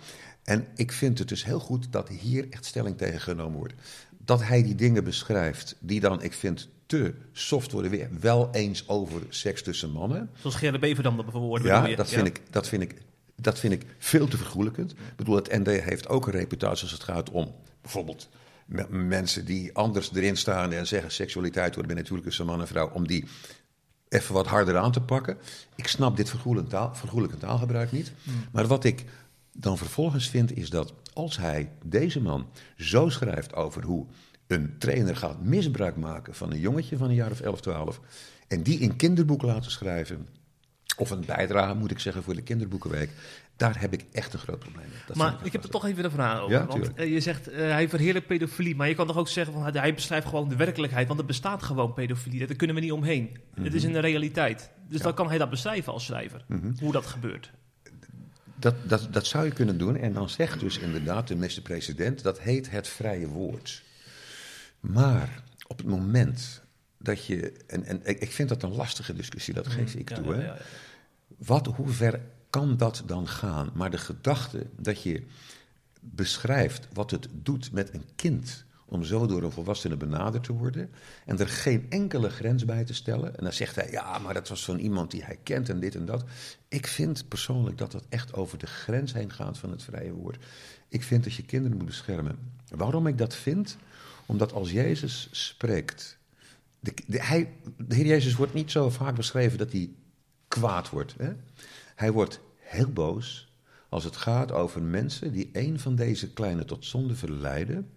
En 0.43 0.67
ik 0.75 0.93
vind 0.93 1.19
het 1.19 1.29
dus 1.29 1.45
heel 1.45 1.61
goed 1.61 1.93
dat 1.93 2.09
hier 2.09 2.47
echt 2.51 2.65
stelling 2.65 2.97
tegen 2.99 3.21
genomen 3.21 3.59
wordt. 3.59 3.75
Dat 4.25 4.43
hij 4.43 4.63
die 4.63 4.75
dingen 4.75 5.05
beschrijft, 5.05 5.77
die 5.79 6.01
dan, 6.01 6.23
ik 6.23 6.33
vind, 6.33 6.69
te 6.87 7.15
soft 7.33 7.73
worden 7.73 7.91
weer 7.91 8.09
wel 8.21 8.49
eens 8.53 8.89
over 8.89 9.23
seks 9.29 9.63
tussen 9.63 9.91
mannen. 9.91 10.31
Zoals 10.41 10.57
Gerard 10.57 10.81
Beverdam 10.81 11.17
dat 11.17 11.25
bijvoorbeeld. 11.25 11.63
Ja, 11.63 11.97
dat 11.97 12.09
vind, 12.09 12.27
Ik, 12.27 12.41
dat 12.51 12.69
vind 12.69 12.83
ik 12.83 12.95
dat 13.41 13.59
vind 13.59 13.73
ik 13.73 13.87
veel 13.99 14.29
te 14.29 14.37
vergoelijkend. 14.37 14.91
Ik 14.91 15.17
bedoel, 15.17 15.37
het 15.37 15.59
ND 15.59 15.67
heeft 15.67 16.09
ook 16.09 16.27
een 16.27 16.33
reputatie 16.33 16.83
als 16.83 16.93
het 16.93 17.03
gaat 17.03 17.31
om 17.31 17.55
bijvoorbeeld 17.81 18.29
mensen 18.89 19.45
die 19.45 19.75
anders 19.75 20.15
erin 20.15 20.37
staan 20.37 20.73
en 20.73 20.87
zeggen 20.87 21.13
seksualiteit 21.13 21.75
wordt 21.75 21.89
bij 21.89 21.97
natuurlijk 21.97 22.39
een 22.39 22.47
man 22.47 22.61
en 22.61 22.67
vrouw, 22.67 22.91
om 22.91 23.07
die 23.07 23.25
even 24.09 24.35
wat 24.35 24.47
harder 24.47 24.77
aan 24.77 24.93
te 24.93 25.01
pakken. 25.01 25.39
Ik 25.75 25.87
snap 25.87 26.17
dit 26.17 26.29
vergoelijkend, 26.29 26.71
taal, 26.71 26.97
taalgebruik 27.39 27.93
niet. 27.93 28.13
Hmm. 28.23 28.35
Maar 28.53 28.67
wat 28.67 28.85
ik 28.85 29.05
dan 29.53 29.79
vervolgens 29.79 30.29
vind 30.29 30.57
is 30.57 30.71
dat 30.71 30.93
als 31.13 31.37
hij, 31.37 31.71
deze 31.85 32.21
man, 32.21 32.49
zo 32.77 33.09
schrijft 33.09 33.55
over 33.55 33.85
hoe 33.85 34.07
een 34.47 34.75
trainer 34.79 35.17
gaat 35.17 35.43
misbruik 35.43 35.97
maken 35.97 36.35
van 36.35 36.53
een 36.53 36.61
jongetje 36.61 36.97
van 36.97 37.09
een 37.09 37.15
jaar 37.15 37.31
of 37.31 37.41
11, 37.41 37.61
12, 37.61 38.01
en 38.49 38.63
die 38.63 38.79
in 38.79 38.97
kinderboek 38.97 39.43
laten 39.43 39.71
schrijven 39.71 40.29
Of 41.01 41.11
een 41.11 41.25
bijdrage, 41.27 41.75
moet 41.75 41.91
ik 41.91 41.99
zeggen, 41.99 42.23
voor 42.23 42.35
de 42.35 42.43
kinderboekenweek. 42.43 43.11
Daar 43.57 43.81
heb 43.81 43.93
ik 43.93 44.05
echt 44.13 44.33
een 44.33 44.39
groot 44.39 44.59
probleem 44.59 44.87
mee. 44.89 44.99
Dat 45.07 45.17
maar 45.17 45.37
ik 45.43 45.53
heb 45.53 45.63
er 45.65 45.71
toch 45.71 45.87
even 45.87 46.05
een 46.05 46.11
vraag 46.11 46.41
over. 46.41 46.57
Ja, 46.57 46.67
want 46.67 46.95
eh, 46.95 47.13
je 47.13 47.21
zegt, 47.21 47.49
eh, 47.49 47.59
hij 47.71 47.89
verheerlijkt 47.89 48.27
pedofilie. 48.27 48.77
Maar 48.77 48.89
je 48.89 48.95
kan 48.95 49.07
toch 49.07 49.17
ook 49.17 49.29
zeggen, 49.29 49.55
van, 49.55 49.77
hij 49.77 49.95
beschrijft 49.95 50.27
gewoon 50.27 50.49
de 50.49 50.57
werkelijkheid. 50.57 51.07
Want 51.09 51.21
er 51.21 51.27
bestaat 51.27 51.63
gewoon 51.63 51.93
pedofilie. 51.95 52.47
Daar 52.47 52.57
kunnen 52.57 52.77
we 52.77 52.83
niet 52.83 52.93
omheen. 52.93 53.39
Het 53.61 53.75
is 53.75 53.85
een 53.85 54.01
realiteit. 54.01 54.59
Dus 54.59 54.69
Mhm. 54.89 54.97
Ja. 54.97 55.03
dan 55.03 55.15
kan 55.15 55.29
hij 55.29 55.39
dat 55.39 55.51
beschrijven 55.51 55.93
als 55.93 56.05
schrijver. 56.05 56.45
Mhm. 56.49 56.73
Hoe 56.81 56.93
dat 56.93 57.07
gebeurt. 57.07 57.51
Dat, 58.57 58.75
dat, 58.83 59.09
dat 59.11 59.27
zou 59.27 59.45
je 59.45 59.51
kunnen 59.53 59.79
doen. 59.79 59.97
En 59.97 60.13
dan 60.13 60.29
zegt 60.29 60.61
dus 60.61 60.79
inderdaad 60.79 61.29
de 61.29 61.35
minister-president, 61.35 62.23
dat 62.23 62.41
heet 62.41 62.71
het 62.71 62.89
vrije 62.89 63.27
woord. 63.29 63.83
Maar 64.81 65.43
op 65.67 65.79
het 65.79 65.87
moment 65.87 66.63
dat 66.99 67.27
je, 67.27 67.53
en, 67.67 67.85
en 67.85 68.01
ik 68.05 68.33
vind 68.33 68.49
dat 68.49 68.63
een 68.63 68.75
lastige 68.75 69.15
discussie, 69.15 69.55
dat 69.55 69.67
geef 69.67 69.95
ik 69.95 70.09
Ja, 70.09 70.17
toe. 70.17 70.35
hè. 70.35 70.53
Wat, 71.47 71.67
hoe 71.67 71.89
ver 71.89 72.21
kan 72.51 72.77
dat 72.77 73.03
dan 73.07 73.29
gaan? 73.29 73.71
Maar 73.75 73.91
de 73.91 73.99
gedachte 73.99 74.67
dat 74.77 75.03
je 75.03 75.23
beschrijft 76.01 76.89
wat 76.93 77.11
het 77.11 77.29
doet 77.33 77.73
met 77.73 77.95
een 77.95 78.05
kind 78.17 78.65
om 78.87 79.05
zo 79.05 79.27
door 79.27 79.43
een 79.43 79.51
volwassene 79.51 79.97
benaderd 79.97 80.45
te 80.45 80.53
worden 80.53 80.91
en 81.27 81.39
er 81.39 81.49
geen 81.49 81.87
enkele 81.89 82.31
grens 82.31 82.65
bij 82.65 82.85
te 82.85 82.95
stellen. 82.95 83.37
En 83.37 83.45
dan 83.45 83.53
zegt 83.53 83.75
hij, 83.75 83.91
ja, 83.91 84.19
maar 84.19 84.35
dat 84.35 84.49
was 84.49 84.65
van 84.65 84.79
iemand 84.79 85.11
die 85.11 85.25
hij 85.25 85.39
kent 85.43 85.69
en 85.69 85.81
dit 85.81 85.95
en 85.95 86.05
dat. 86.05 86.25
Ik 86.69 86.87
vind 86.87 87.29
persoonlijk 87.29 87.79
dat 87.79 87.93
dat 87.93 88.05
echt 88.09 88.35
over 88.35 88.59
de 88.59 88.67
grens 88.67 89.13
heen 89.13 89.33
gaat 89.33 89.59
van 89.59 89.71
het 89.71 89.83
vrije 89.83 90.13
woord. 90.13 90.45
Ik 90.89 91.03
vind 91.03 91.25
dat 91.25 91.35
je 91.35 91.43
kinderen 91.43 91.77
moet 91.77 91.87
beschermen. 91.87 92.39
Waarom 92.69 93.07
ik 93.07 93.19
dat 93.19 93.35
vind? 93.35 93.77
Omdat 94.27 94.53
als 94.53 94.71
Jezus 94.71 95.29
spreekt, 95.31 96.19
de, 96.81 96.95
hij, 97.07 97.53
de 97.77 97.95
Heer 97.95 98.07
Jezus 98.07 98.35
wordt 98.35 98.55
niet 98.55 98.71
zo 98.71 98.91
vaak 98.91 99.15
beschreven 99.15 99.59
dat 99.59 99.73
hij 99.73 99.91
kwaad 100.51 100.91
wordt. 100.91 101.15
Hè? 101.19 101.33
Hij 101.95 102.13
wordt 102.13 102.41
heel 102.59 102.91
boos 102.93 103.53
als 103.89 104.05
het 104.05 104.17
gaat 104.17 104.53
over 104.53 104.83
mensen 104.83 105.33
die 105.33 105.51
een 105.53 105.79
van 105.81 105.95
deze 105.95 106.33
kleine 106.33 106.65
tot 106.65 106.85
zonde 106.85 107.15
verleiden. 107.15 107.91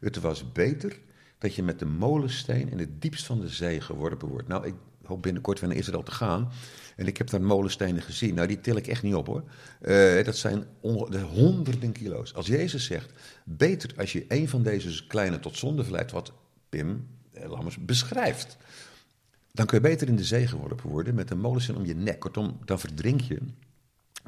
Het 0.00 0.16
was 0.20 0.52
beter 0.52 0.98
dat 1.38 1.54
je 1.54 1.62
met 1.62 1.78
de 1.78 1.84
molensteen 1.86 2.70
in 2.70 2.78
het 2.78 3.02
diepst 3.02 3.26
van 3.26 3.40
de 3.40 3.48
zee 3.48 3.80
geworpen 3.80 4.28
wordt. 4.28 4.48
Nou, 4.48 4.66
ik 4.66 4.74
hoop 5.04 5.22
binnenkort 5.22 5.60
weer 5.60 5.68
naar 5.68 5.78
Israël 5.78 6.02
te 6.02 6.10
gaan. 6.10 6.50
En 6.96 7.06
ik 7.06 7.16
heb 7.16 7.30
daar 7.30 7.42
molenstenen 7.42 8.02
gezien. 8.02 8.34
Nou, 8.34 8.48
die 8.48 8.60
til 8.60 8.76
ik 8.76 8.86
echt 8.86 9.02
niet 9.02 9.14
op 9.14 9.26
hoor. 9.26 9.44
Eh, 9.80 10.24
dat 10.24 10.36
zijn 10.36 10.64
on- 10.80 11.10
de 11.10 11.20
honderden 11.20 11.92
kilo's. 11.92 12.34
Als 12.34 12.46
Jezus 12.46 12.84
zegt, 12.84 13.12
beter 13.44 13.90
als 13.96 14.12
je 14.12 14.24
een 14.28 14.48
van 14.48 14.62
deze 14.62 15.06
kleine 15.06 15.40
tot 15.40 15.56
zonde 15.56 15.82
verleidt, 15.84 16.12
wat 16.12 16.32
Pim 16.68 17.06
Lammers 17.32 17.84
beschrijft. 17.84 18.56
Dan 19.52 19.66
kun 19.66 19.76
je 19.78 19.88
beter 19.88 20.08
in 20.08 20.16
de 20.16 20.24
zee 20.24 20.46
geworpen 20.46 20.90
worden 20.90 21.14
met 21.14 21.30
een 21.30 21.40
molensteen 21.40 21.76
om 21.76 21.84
je 21.86 21.94
nek. 21.94 22.18
Kortom, 22.20 22.58
dan 22.64 22.80
verdrink 22.80 23.20
je. 23.20 23.38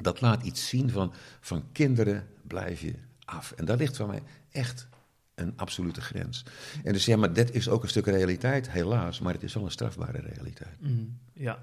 Dat 0.01 0.21
laat 0.21 0.43
iets 0.43 0.67
zien 0.69 0.89
van, 0.89 1.13
van 1.39 1.63
kinderen 1.71 2.27
blijf 2.47 2.81
je 2.81 2.93
af. 3.25 3.51
En 3.51 3.65
daar 3.65 3.77
ligt 3.77 3.97
voor 3.97 4.07
mij 4.07 4.21
echt 4.51 4.87
een 5.35 5.53
absolute 5.55 6.01
grens. 6.01 6.45
En 6.83 6.93
dus 6.93 7.05
ja, 7.05 7.17
maar 7.17 7.33
dat 7.33 7.51
is 7.51 7.69
ook 7.69 7.83
een 7.83 7.89
stuk 7.89 8.05
realiteit, 8.05 8.71
helaas. 8.71 9.19
Maar 9.19 9.33
het 9.33 9.43
is 9.43 9.53
wel 9.53 9.63
een 9.65 9.71
strafbare 9.71 10.19
realiteit. 10.33 10.75
Mm, 10.79 11.17
ja. 11.33 11.59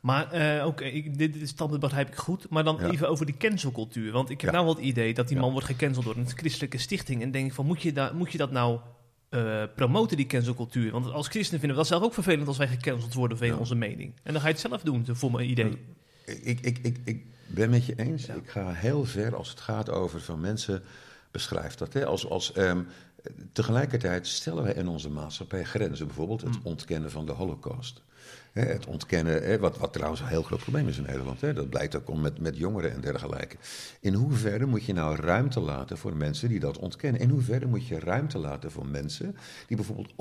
Maar 0.00 0.30
eh, 0.32 0.66
oké, 0.66 0.84
dit, 0.90 1.16
dit 1.32 1.48
standpunt 1.48 1.80
begrijp 1.80 2.08
ik 2.08 2.14
goed. 2.14 2.48
Maar 2.50 2.64
dan 2.64 2.76
Ja. 2.80 2.90
even 2.90 3.08
over 3.08 3.26
die 3.26 3.36
cancelcultuur. 3.36 4.12
Want 4.12 4.30
ik 4.30 4.40
heb 4.40 4.50
Ja. 4.50 4.56
nou 4.56 4.66
wel 4.66 4.74
het 4.76 4.84
idee 4.84 5.14
dat 5.14 5.26
die 5.28 5.36
Ja. 5.36 5.42
man 5.42 5.52
wordt 5.52 5.66
gecanceld 5.66 6.04
door 6.04 6.16
een 6.16 6.28
christelijke 6.28 6.78
stichting. 6.78 7.22
En 7.22 7.30
denk 7.30 7.46
ik 7.46 7.52
van, 7.54 7.66
moet 7.66 7.82
je, 7.82 7.92
daar 7.92 8.14
moet 8.14 8.32
je 8.32 8.38
dat 8.38 8.50
nou 8.50 8.80
eh, 9.28 9.62
promoten, 9.76 10.16
die 10.16 10.26
cancelcultuur? 10.26 10.90
Want 10.92 11.12
als 11.12 11.28
christenen 11.28 11.60
vinden 11.60 11.76
we 11.78 11.82
dat 11.82 11.92
zelf 11.92 12.02
ook 12.02 12.14
vervelend 12.14 12.48
als 12.48 12.56
wij 12.56 12.68
gecanceld 12.68 13.14
worden 13.14 13.36
vanwege 13.36 13.56
Ja. 13.56 13.62
onze 13.62 13.74
mening. 13.74 14.12
En 14.22 14.32
dan 14.32 14.40
ga 14.40 14.46
je 14.48 14.52
het 14.52 14.62
zelf 14.62 14.82
doen, 14.82 15.06
voor 15.10 15.30
mijn 15.30 15.50
idee. 15.50 15.78
Ik, 16.24 16.60
ik, 16.60 16.78
ik, 16.78 17.00
ik 17.04 17.26
ben 17.46 17.70
met 17.70 17.86
je 17.86 17.94
eens. 17.96 18.26
Ja. 18.26 18.34
Ik 18.34 18.48
ga 18.50 18.72
heel 18.72 19.04
ver 19.04 19.36
als 19.36 19.48
het 19.50 19.60
gaat 19.60 19.90
over 19.90 20.20
van 20.20 20.40
mensen. 20.40 20.82
Beschrijf 21.30 21.74
dat. 21.74 21.92
Hè? 21.92 22.06
Als, 22.06 22.28
als, 22.28 22.52
ehm, 22.52 22.82
tegelijkertijd 23.52 24.26
stellen 24.26 24.62
wij 24.62 24.72
in 24.74 24.88
onze 24.88 25.10
maatschappij 25.10 25.64
grenzen. 25.64 26.06
Bijvoorbeeld 26.06 26.40
het 26.40 26.58
ontkennen 26.62 27.10
van 27.10 27.26
de 27.26 27.32
holocaust. 27.32 28.02
Het 28.52 28.86
ontkennen, 28.86 29.60
wat, 29.60 29.78
wat 29.78 29.92
trouwens 29.92 30.20
een 30.20 30.26
heel 30.26 30.42
groot 30.42 30.60
probleem 30.60 30.88
is 30.88 30.98
in 30.98 31.04
Nederland. 31.04 31.40
Dat 31.40 31.70
blijkt 31.70 31.96
ook 31.96 32.10
om 32.10 32.20
met, 32.20 32.40
met 32.40 32.56
jongeren 32.56 32.92
en 32.92 33.00
dergelijke. 33.00 33.56
In 34.00 34.14
hoeverre 34.14 34.66
moet 34.66 34.84
je 34.84 34.92
nou 34.92 35.16
ruimte 35.16 35.60
laten 35.60 35.98
voor 35.98 36.16
mensen 36.16 36.48
die 36.48 36.60
dat 36.60 36.78
ontkennen? 36.78 37.20
In 37.20 37.30
hoeverre 37.30 37.66
moet 37.66 37.86
je 37.86 37.98
ruimte 37.98 38.38
laten 38.38 38.70
voor 38.70 38.86
mensen 38.86 39.36
die 39.66 39.76
bijvoorbeeld 39.76 40.12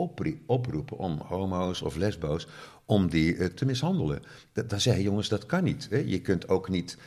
oproepen 0.45 0.97
om 0.97 1.21
homo's 1.25 1.81
of 1.81 1.95
lesbo's 1.95 2.47
om 2.85 3.09
die 3.09 3.37
eh, 3.37 3.45
te 3.45 3.65
mishandelen? 3.65 4.23
Dan 4.53 4.79
je, 4.81 5.01
jongens, 5.01 5.29
dat 5.29 5.45
kan 5.45 5.63
niet. 5.63 5.87
Je 6.05 6.21
kunt 6.21 6.47
ook 6.47 6.69
niet 6.69 6.97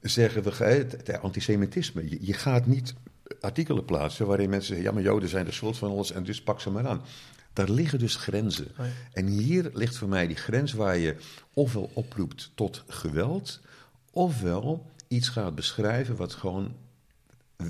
zeggen, 0.00 0.42
we 0.42 0.64
het, 0.64 1.18
antisemitisme. 1.20 2.26
Je, 2.26 2.32
gaat 2.32 2.66
niet 2.66 2.94
artikelen 3.40 3.84
plaatsen 3.84 4.26
waarin 4.26 4.50
mensen 4.50 4.68
zeggen, 4.68 4.86
ja, 4.86 4.92
maar 4.92 5.02
Joden 5.02 5.28
zijn 5.28 5.44
de 5.44 5.52
schuld 5.52 5.78
van 5.78 5.90
alles 5.90 6.12
en 6.12 6.22
dus 6.22 6.42
pak 6.42 6.60
ze 6.60 6.70
maar 6.70 6.86
aan. 6.86 7.02
Daar 7.54 7.70
liggen 7.70 7.98
dus 7.98 8.16
grenzen. 8.16 8.66
Oh 8.78 8.86
ja. 8.86 8.92
En 9.12 9.26
hier 9.26 9.70
ligt 9.72 9.96
voor 9.96 10.08
mij 10.08 10.26
die 10.26 10.36
grens 10.36 10.72
waar 10.72 10.96
je 10.96 11.16
ofwel 11.52 11.90
oproept 11.92 12.50
tot 12.54 12.84
geweld, 12.88 13.60
ofwel 14.10 14.90
iets 15.08 15.28
gaat 15.28 15.54
beschrijven 15.54 16.16
wat 16.16 16.32
gewoon 16.34 16.74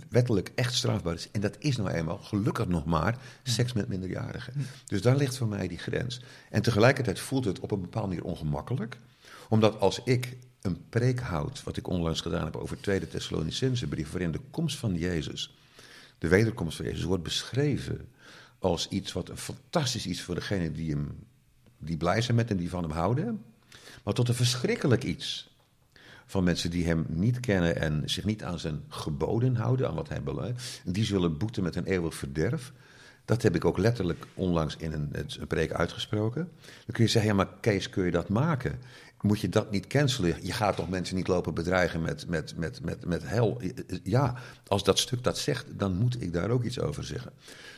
wettelijk 0.09 0.53
echt 0.55 0.75
strafbaar 0.75 1.14
is. 1.14 1.31
En 1.31 1.40
dat 1.40 1.57
is 1.59 1.77
nou 1.77 1.90
eenmaal, 1.90 2.18
gelukkig 2.18 2.68
nog 2.68 2.85
maar, 2.85 3.18
seks 3.42 3.73
met 3.73 3.88
minderjarigen. 3.88 4.53
Dus 4.87 5.03
daar 5.03 5.16
ligt 5.16 5.37
voor 5.37 5.49
mij 5.49 5.68
die 5.68 5.79
grens. 5.79 6.20
En 6.51 6.62
tegelijkertijd 6.62 7.20
voelt 7.20 7.44
het 7.44 7.61
op 7.61 7.70
een 7.70 7.81
bepaalde 7.81 8.09
manier 8.09 8.25
ongemakkelijk. 8.25 8.99
Omdat 9.49 9.81
als 9.81 10.01
ik 10.05 10.37
een 10.61 10.88
preek 10.88 11.20
houd, 11.20 11.62
wat 11.62 11.77
ik 11.77 11.88
onlangs 11.88 12.20
gedaan 12.20 12.44
heb 12.44 12.57
over 12.57 12.81
Tweede 12.81 13.09
Thessalonicense 13.09 13.87
brief, 13.87 14.11
waarin 14.11 14.33
de 14.33 14.40
komst 14.51 14.77
van 14.77 14.94
Jezus, 14.94 15.57
de 16.18 16.29
wederkomst 16.29 16.77
van 16.77 16.87
Jezus, 16.87 17.03
wordt 17.03 17.23
beschreven 17.23 18.09
als 18.64 18.88
iets 18.88 19.12
wat 19.12 19.29
een 19.29 19.37
fantastisch 19.37 20.07
iets 20.07 20.20
voor 20.20 20.35
degene 20.35 20.72
die, 20.72 20.90
hem, 20.90 21.18
die 21.79 21.96
blij 21.96 22.20
zijn 22.20 22.37
met 22.37 22.50
en 22.50 22.57
die 22.57 22.68
van 22.68 22.83
hem 22.83 22.92
houden, 22.92 23.42
maar 24.05 24.14
tot 24.14 24.29
een 24.29 24.35
verschrikkelijk 24.35 25.05
iets 25.05 25.53
van 26.27 26.44
mensen 26.44 26.70
die 26.70 26.87
hem 26.87 27.07
niet 27.09 27.40
kennen 27.40 27.77
en 27.81 28.03
zich 28.05 28.24
niet 28.24 28.44
aan 28.44 28.59
zijn 28.59 28.85
geboden 28.88 29.57
houden, 29.57 29.88
aan 29.88 29.94
wat 29.94 30.09
hij 30.09 30.22
beleidt. 30.22 30.81
Die 30.85 31.05
zullen 31.05 31.38
boeten 31.38 31.62
met 31.62 31.77
een 31.77 31.85
eeuwig 31.85 32.14
verderf. 32.14 32.72
Dat 33.24 33.42
heb 33.42 33.55
ik 33.55 33.64
ook 33.64 33.79
letterlijk 33.79 34.27
onlangs 34.35 34.77
in 34.77 34.92
een, 34.92 35.11
een 35.12 35.46
preek 35.46 35.72
uitgesproken. 35.72 36.50
Dan 36.64 36.92
kun 36.92 37.05
je 37.05 37.11
zeggen, 37.11 37.31
ja 37.31 37.37
maar 37.37 37.48
Kees, 37.61 37.90
kun 37.90 38.05
je 38.05 38.11
dat 38.11 38.29
maken? 38.29 38.79
Moet 39.20 39.40
je 39.40 39.48
dat 39.48 39.70
niet 39.70 39.87
cancelen? 39.87 40.37
Je 40.42 40.53
gaat 40.53 40.77
toch 40.77 40.88
mensen 40.88 41.16
niet 41.16 41.29
lopen 41.29 41.55
bedreigen 41.55 42.03
met, 42.03 42.29
met, 42.29 42.57
met, 42.57 42.85
met, 42.85 43.07
met 43.07 43.29
hel? 43.29 43.61
Ja, 44.03 44.35
als 44.66 44.85
dat 44.85 44.98
stuk 44.98 45.24
dat 45.24 45.38
zegt, 45.38 45.66
dan 45.79 45.96
moet 45.96 46.22
ik 46.22 46.33
daar 46.33 46.50
ook 46.50 46.64
iets 46.64 46.81
over 46.81 47.05
zeggen. 47.05 47.33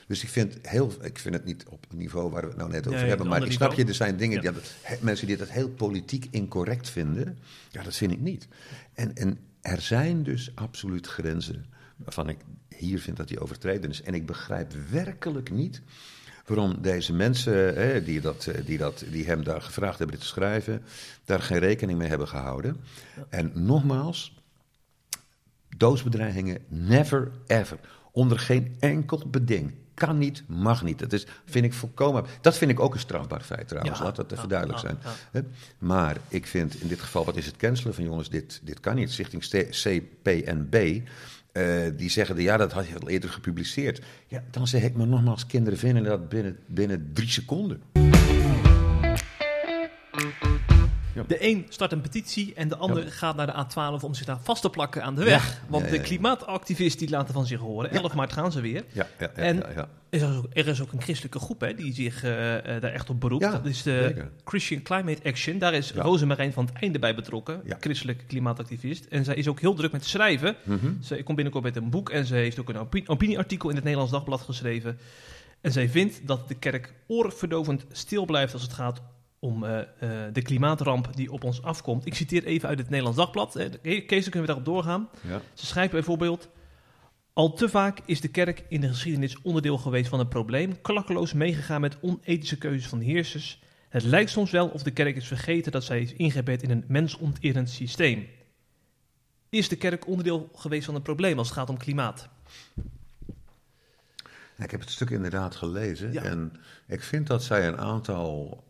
Dus 0.07 0.23
ik 0.23 0.29
vind, 0.29 0.59
heel, 0.63 0.93
ik 1.03 1.19
vind 1.19 1.35
het 1.35 1.45
niet 1.45 1.65
op 1.69 1.85
het 1.89 1.99
niveau 1.99 2.31
waar 2.31 2.43
we 2.43 2.49
het 2.49 2.57
nou 2.57 2.71
net 2.71 2.87
over 2.87 2.99
Nee, 3.01 3.09
hebben. 3.09 3.27
Maar 3.29 3.43
ik 3.45 3.53
snap 3.53 3.73
je, 3.73 3.85
er 3.85 3.95
zijn 3.95 4.17
dingen, 4.17 4.43
Ja. 4.43 4.53
die, 4.53 4.61
he- 4.83 4.97
mensen 5.01 5.27
die 5.27 5.37
dat 5.37 5.49
heel 5.51 5.69
politiek 5.69 6.27
incorrect 6.31 6.91
vinden. 6.91 7.39
Ja, 7.71 7.83
dat 7.83 7.97
vind 7.97 8.13
ik 8.13 8.21
niet. 8.21 8.49
En, 8.95 9.15
en 9.17 9.39
er 9.61 9.81
zijn 9.81 10.23
dus 10.23 10.51
absoluut 10.55 11.07
grenzen 11.07 11.67
waarvan 11.97 12.29
ik 12.29 12.37
hier 12.77 12.99
vind 13.01 13.17
dat 13.17 13.29
die 13.29 13.41
overtreden 13.41 13.91
is. 13.91 14.03
En 14.03 14.15
ik 14.15 14.27
begrijp 14.27 14.73
werkelijk 14.91 15.51
niet 15.51 15.83
waarom 16.47 16.83
deze 16.83 17.13
mensen 17.13 17.55
hè, 17.75 18.03
die, 18.05 18.21
dat, 18.21 18.47
eh, 18.47 18.67
die, 18.67 18.79
dat, 18.79 19.05
die 19.11 19.27
hem 19.27 19.45
daar 19.45 19.63
gevraagd 19.63 19.99
hebben 19.99 20.17
dit 20.17 20.25
te 20.27 20.33
schrijven, 20.33 20.83
daar 21.25 21.41
geen 21.41 21.59
rekening 21.59 21.99
mee 21.99 22.09
hebben 22.09 22.29
gehouden. 22.29 22.77
En 23.29 23.51
nogmaals, 23.55 24.35
doodsbedreigingen, 25.77 26.59
never 26.69 27.31
ever. 27.47 27.79
Onder 28.17 28.39
geen 28.39 28.77
enkel 28.81 29.23
beding. 29.31 29.75
Kan 29.95 30.19
niet, 30.19 30.43
mag 30.49 30.83
niet. 30.83 30.99
Dat 30.99 31.13
is, 31.13 31.27
vind 31.45 31.65
ik 31.65 31.73
volkomen. 31.73 32.25
Dat 32.41 32.57
vind 32.59 32.71
ik 32.71 32.81
ook 32.81 32.95
een 32.95 33.01
strafbaar 33.01 33.41
feit 33.41 33.69
trouwens. 33.69 33.99
Ja, 33.99 34.05
Laat 34.05 34.17
dat 34.17 34.31
ja, 34.31 34.37
even 34.37 34.49
duidelijk 34.49 34.79
zijn. 34.79 34.99
ja. 35.33 35.43
Maar 35.79 36.17
ik 36.29 36.47
vind 36.47 36.81
in 36.81 36.89
dit 36.89 37.01
geval, 37.01 37.25
wat 37.25 37.37
is 37.37 37.47
het 37.47 37.57
cancelen 37.57 37.95
van 37.95 38.05
jongens, 38.05 38.31
dit, 38.31 38.61
dit 38.65 38.81
kan 38.81 38.95
niet. 38.95 39.11
Stichting 39.13 39.45
St- 39.45 39.69
CPNB, 39.83 41.01
eh, 41.53 41.65
die 41.97 42.11
zeggen, 42.11 42.41
ja, 42.43 42.57
dat 42.57 42.73
had 42.73 42.87
je 42.89 42.99
al 43.01 43.09
eerder 43.09 43.31
gepubliceerd. 43.31 44.03
Ja, 44.27 44.43
dan 44.51 44.67
zeg 44.67 44.83
ik 44.83 44.97
maar 44.97 45.07
nogmaals, 45.07 45.47
kinderen 45.47 45.79
vinden 45.79 46.03
dat 46.05 46.29
binnen, 46.29 46.59
binnen 46.67 47.11
drie 47.13 47.29
seconden. 47.31 47.83
De 51.27 51.45
een 51.47 51.67
start 51.69 51.93
een 51.93 52.01
petitie 52.01 52.55
en 52.55 52.69
de 52.69 52.77
ander 52.77 53.05
Ja. 53.05 53.11
gaat 53.11 53.37
naar 53.37 53.47
de 53.47 53.53
A12 54.01 54.05
om 54.05 54.15
zich 54.15 54.27
daar 54.27 54.39
vast 54.43 54.63
te 54.63 54.71
plakken 54.71 55.03
aan 55.03 55.15
de 55.15 55.25
weg. 55.25 55.61
Want 55.69 55.91
de 55.91 56.01
klimaatactivisten 56.01 57.07
die 57.07 57.17
laten 57.17 57.35
van 57.35 57.47
zich 57.47 57.61
horen. 57.61 57.91
11 57.91 58.15
maart 58.15 58.33
gaan 58.33 58.53
ze 58.53 58.61
weer. 58.61 58.85
Ja, 58.93 59.07
ja, 59.19 59.31
ja. 59.37 59.43
En-. 59.43 59.63
Er 60.11 60.23
is 60.23 60.23
ook, 60.37 60.47
er 60.53 60.67
is 60.69 60.83
ook 60.83 60.93
een 60.93 61.01
christelijke 61.03 61.39
groep 61.39 61.61
hè, 61.61 61.75
die 61.75 61.95
zich 61.95 62.25
eh, 62.25 62.57
eh, 62.77 62.83
daar 62.83 62.93
echt 62.93 63.11
op 63.11 63.21
beroept. 63.21 63.43
Dat 63.53 63.67
is 63.67 63.83
de 63.83 64.03
zeker. 64.07 64.31
Christian 64.45 64.83
Climate 64.83 65.29
Action. 65.29 65.59
Daar 65.59 65.75
is. 65.75 65.93
Rosemarijn 65.93 66.53
van 66.53 66.65
het 66.65 66.75
einde 66.75 66.99
bij 66.99 67.15
betrokken. 67.15 67.63
Christelijke 67.81 68.25
klimaatactivist. 68.25 69.05
En 69.05 69.25
zij 69.25 69.35
is 69.35 69.49
ook 69.49 69.61
heel 69.61 69.75
druk 69.75 69.93
met 69.93 70.05
schrijven. 70.05 70.57
Mhm. 70.65 70.87
Zij 71.01 71.23
komt 71.23 71.35
binnenkort 71.37 71.65
met 71.65 71.77
een 71.77 71.91
boek 71.91 72.11
en 72.11 72.27
ze 72.27 72.35
heeft 72.35 72.59
ook 72.61 72.69
een 72.69 72.79
opi- 72.79 73.05
opinieartikel 73.07 73.69
in 73.69 73.75
het 73.75 73.85
Nederlands 73.85 74.13
Dagblad 74.15 74.41
geschreven. 74.41 74.99
En 75.61 75.73
zij 75.73 75.89
vindt 75.89 76.21
dat 76.27 76.49
de 76.49 76.55
kerk 76.55 76.93
oorverdovend 77.07 77.85
stil 77.93 78.25
blijft 78.25 78.53
als 78.53 78.63
het 78.63 78.73
gaat 78.73 79.03
om 79.47 79.65
eh, 79.65 79.79
eh, 79.79 79.87
de 80.33 80.43
klimaatramp 80.43 81.17
die 81.17 81.33
op 81.33 81.45
ons 81.45 81.63
afkomt. 81.63 82.07
Ik 82.07 82.15
citeer 82.15 82.45
even 82.45 82.69
uit 82.69 82.79
het 82.79 82.89
Nederlands 82.89 83.19
Dagblad. 83.19 83.53
Kees, 83.83 84.07
dan 84.09 84.09
kunnen 84.09 84.41
we 84.41 84.47
daarop 84.47 84.65
doorgaan. 84.65 85.09
Ja. 85.29 85.41
Ze 85.55 85.67
schrijft 85.67 85.93
bijvoorbeeld... 85.93 86.49
Al 87.33 87.53
te 87.53 87.69
vaak 87.69 88.01
is 88.05 88.21
de 88.21 88.29
kerk 88.29 88.65
in 88.69 88.81
de 88.81 88.89
geschiedenis 88.89 89.43
onderdeel 89.43 89.79
geweest 89.79 90.09
van 90.09 90.21
een 90.21 90.29
probleem, 90.29 90.81
klakkeloos 90.81 91.33
meegegaan 91.33 91.81
met 91.81 91.97
onethische 92.01 92.59
keuzes 92.59 92.89
van 92.89 93.01
heersers. 93.01 93.63
Het 93.89 94.03
lijkt 94.03 94.31
soms 94.31 94.51
wel 94.51 94.69
of 94.69 94.83
de 94.83 94.91
kerk 94.91 95.17
is 95.17 95.27
vergeten 95.27 95.73
dat 95.73 95.85
zij 95.85 96.01
is 96.01 96.13
ingebed 96.13 96.63
in 96.63 96.71
een 96.71 96.85
mensonterend 96.89 97.71
systeem. 97.71 98.27
Is 99.49 99.69
de 99.69 99.77
kerk 99.77 100.07
onderdeel 100.07 100.49
geweest 100.55 100.85
van 100.85 100.95
een 100.95 101.03
probleem 101.03 101.39
als 101.39 101.49
het 101.49 101.57
gaat 101.57 101.71
om 101.71 101.77
klimaat? 101.77 102.29
Ik 104.59 104.71
heb 104.71 104.81
het 104.81 104.91
stuk 104.91 105.11
inderdaad 105.11 105.57
gelezen 105.57 106.13
Ja. 106.13 106.23
en 106.23 106.53
ik 106.87 107.03
vind 107.03 107.27
dat 107.27 107.43
zij 107.43 107.67
een 107.67 107.79
aantal 107.79 108.65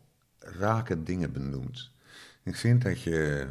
rake 0.58 1.02
dingen 1.02 1.32
benoemt. 1.32 1.90
Ik 2.42 2.56
vind 2.56 2.82
dat 2.82 3.02
je, 3.02 3.46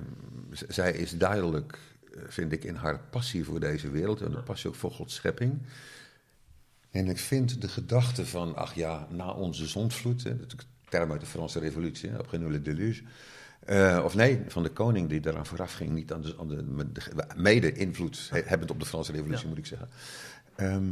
zij 0.67 0.91
is 0.91 1.17
duidelijk, 1.17 1.77
eh, 2.13 2.21
vind 2.27 2.51
ik, 2.51 2.63
in 2.63 2.75
haar 2.75 2.99
passie 2.99 3.43
voor 3.43 3.59
deze 3.59 3.89
wereld 3.91 4.21
en 4.21 4.31
de 4.31 4.37
passie 4.41 4.69
ook 4.69 4.75
voor 4.75 4.91
Gods 4.91 5.15
schepping. 5.15 5.57
En 6.91 7.07
ik 7.07 7.17
vind 7.19 7.61
de 7.61 7.67
gedachte 7.67 8.25
van, 8.25 8.55
ach 8.55 8.73
ja, 8.73 9.07
na 9.09 9.31
onze 9.31 9.67
zondvloed, 9.67 10.23
hè, 10.23 10.37
dat 10.37 10.47
is 10.47 10.53
een 10.53 10.89
term 10.89 11.11
uit 11.11 11.19
de 11.19 11.25
Franse 11.25 11.59
revolutie, 11.59 12.09
hè, 12.09 12.37
nous 12.39 12.51
le 12.51 12.61
déluge, 12.61 13.03
eh, 13.65 14.01
of 14.03 14.15
nee, 14.15 14.41
van 14.47 14.63
de 14.63 14.69
koning 14.69 15.09
die 15.09 15.19
daaraan 15.19 15.45
vooraf 15.45 15.73
ging, 15.73 15.89
niet 15.91 16.13
aan 16.13 16.21
de, 16.21 16.35
aan 16.39 16.47
de, 16.47 16.63
met 16.63 16.95
de- 16.95 17.01
mede 17.35 17.71
invloed 17.73 18.27
he- 18.31 18.41
hebbend 18.45 18.71
op 18.71 18.79
de 18.79 18.85
Franse 18.85 19.11
revolutie, 19.11 19.43
Ja. 19.43 19.49
moet 19.49 19.57
ik 19.57 19.65
zeggen. 19.65 19.89
Ehm, 20.55 20.83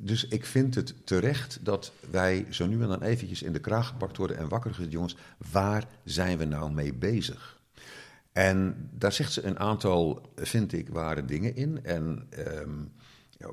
dus 0.00 0.26
ik 0.28 0.46
vind 0.46 0.74
het 0.74 0.94
terecht 1.04 1.58
dat 1.62 1.92
wij 2.10 2.46
zo 2.50 2.66
nu 2.66 2.82
en 2.82 2.88
dan 2.88 3.02
eventjes 3.02 3.42
in 3.42 3.52
de 3.52 3.60
kraag 3.60 3.86
gepakt 3.86 4.16
worden 4.16 4.36
en 4.36 4.48
wakker 4.48 4.74
gezet, 4.74 4.92
jongens, 4.92 5.16
waar 5.50 5.84
zijn 6.04 6.38
we 6.38 6.44
nou 6.44 6.72
mee 6.72 6.94
bezig? 6.94 7.60
En 8.32 8.88
daar 8.92 9.12
zegt 9.12 9.32
ze 9.32 9.42
een 9.42 9.58
aantal, 9.58 10.32
vind 10.36 10.72
ik, 10.72 10.88
ware 10.88 11.24
dingen 11.24 11.56
in. 11.56 11.84
En 11.84 12.26
ehm, 12.30 12.78
ja, 13.38 13.48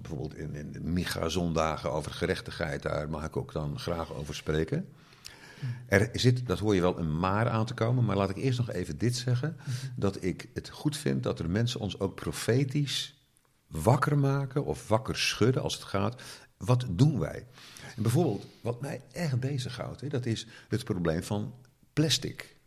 bijvoorbeeld 0.00 0.36
in, 0.36 0.54
in 0.54 0.72
de 0.72 0.80
Micha-zondagen 0.80 1.92
over 1.92 2.12
gerechtigheid, 2.12 2.82
daar 2.82 3.10
mag 3.10 3.24
ik 3.24 3.36
ook 3.36 3.52
dan 3.52 3.78
graag 3.78 4.14
over 4.14 4.34
spreken. 4.34 4.88
Er 5.86 6.08
zit, 6.12 6.46
dat 6.46 6.58
hoor 6.58 6.74
je 6.74 6.80
wel, 6.80 6.98
een 6.98 7.18
maar 7.18 7.48
aan 7.48 7.66
te 7.66 7.74
komen. 7.74 8.04
Maar 8.04 8.16
laat 8.16 8.30
ik 8.30 8.36
eerst 8.36 8.58
nog 8.58 8.70
even 8.70 8.98
dit 8.98 9.16
zeggen. 9.16 9.56
Dat 9.96 10.22
ik 10.22 10.48
het 10.54 10.68
goed 10.68 10.96
vind 10.96 11.22
dat 11.22 11.38
er 11.38 11.50
mensen 11.50 11.80
ons 11.80 12.00
ook 12.00 12.14
profetisch 12.14 13.19
wakker 13.70 14.18
maken 14.18 14.64
of 14.64 14.88
wakker 14.88 15.16
schudden 15.16 15.62
als 15.62 15.74
het 15.74 15.82
gaat. 15.82 16.22
Wat 16.56 16.86
doen 16.90 17.18
wij? 17.18 17.46
En 17.96 18.02
bijvoorbeeld, 18.02 18.46
wat 18.60 18.80
mij 18.80 19.00
echt 19.12 19.40
bezighoudt, 19.40 20.00
hè, 20.00 20.08
dat 20.08 20.26
is 20.26 20.46
het 20.68 20.84
probleem 20.84 21.22
van 21.22 21.54
plastic. 21.92 22.58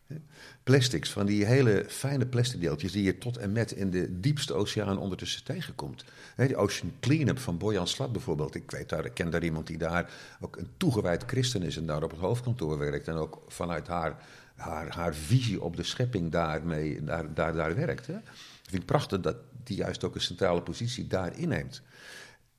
Plastics, 0.64 1.12
van 1.12 1.26
die 1.26 1.46
hele 1.46 1.86
fijne 1.88 2.26
plastic 2.26 2.62
deeltjes 2.62 2.92
die 2.92 3.04
je 3.04 3.18
tot 3.18 3.38
en 3.38 3.52
met 3.52 3.72
in 3.72 3.90
de 3.90 4.20
diepste 4.20 4.54
oceaan 4.54 4.98
ondertussen 4.98 5.44
tegenkomt. 5.44 6.06
Die 6.36 6.56
Ocean 6.56 6.94
Cleanup 7.00 7.40
van 7.40 7.58
Boyan 7.58 7.88
Slat 7.88 8.12
bijvoorbeeld. 8.12 8.56
Ik, 8.56 8.72
weet 8.72 8.90
daar, 8.90 9.06
ik 9.06 9.14
ken 9.14 9.30
daar 9.30 9.44
iemand 9.44 9.68
die 9.68 9.78
daar 9.78 10.12
ook 10.40 10.58
een 10.58 10.70
toegewijd 10.78 11.24
christen 11.28 11.64
is 11.64 11.78
en 11.78 11.86
daar 11.86 12.04
op 12.04 12.12
het 12.12 12.20
hoofdkantoor 12.20 12.78
werkt. 12.78 13.08
En 13.08 13.16
ook 13.16 13.42
vanuit 13.48 13.88
haar, 13.88 14.24
haar, 14.56 14.96
haar 14.96 15.16
visie 15.16 15.62
op 15.62 15.76
de 15.76 15.84
schepping 15.84 16.32
daarmee, 16.32 17.04
daar, 17.04 17.34
daar, 17.34 17.54
daar 17.54 17.76
werkt. 17.76 18.08
Ik 18.08 18.16
vind 18.62 18.72
het 18.72 18.86
prachtig 18.86 19.20
dat 19.20 19.36
die 19.68 19.78
juist 19.78 20.04
ook 20.04 20.16
een 20.16 20.22
centrale 20.22 20.62
positie 20.62 21.08
daar 21.08 21.38
inneemt. 21.38 21.82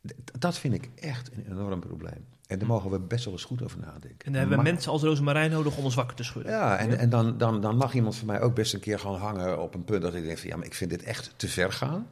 D- 0.07 0.13
Dat 0.41 0.59
vind 0.59 0.75
ik 0.75 0.89
echt 0.95 1.31
een 1.33 1.47
enorm 1.51 1.81
probleem. 1.81 2.27
En 2.47 2.59
daar 2.59 2.69
mogen 2.69 2.91
we 2.91 2.99
best 3.01 3.25
wel 3.25 3.33
eens 3.35 3.45
goed 3.45 3.63
over 3.63 3.79
nadenken. 3.79 4.19
En 4.27 4.33
dan 4.33 4.41
hebben 4.41 4.57
we 4.59 4.63
mensen 4.63 4.93
als 4.93 5.03
Rosemarijn 5.03 5.51
nodig 5.51 5.77
om 5.77 5.85
ons 5.85 5.95
wakker 5.95 6.17
te 6.17 6.25
schudden. 6.25 6.53
ja, 6.53 6.77
en, 6.77 6.99
en 6.99 7.09
dan, 7.11 7.39
dan, 7.39 7.61
dan 7.61 7.77
mag 7.77 7.95
iemand 7.95 8.17
van 8.17 8.27
mij 8.27 8.41
ook 8.41 8.55
best 8.55 8.75
een 8.75 8.81
keer 8.81 8.99
gaan 8.99 9.15
hangen 9.17 9.61
op 9.63 9.75
een 9.75 9.85
punt 9.85 10.03
dat 10.03 10.15
ik 10.15 10.25
denk 10.25 10.39
van 10.39 10.49
ja, 10.49 10.57
maar 10.57 10.67
ik 10.67 10.75
vind 10.75 10.91
dit 10.91 11.03
echt 11.03 11.33
te 11.37 11.49
ver 11.49 11.73
gaan. 11.73 12.07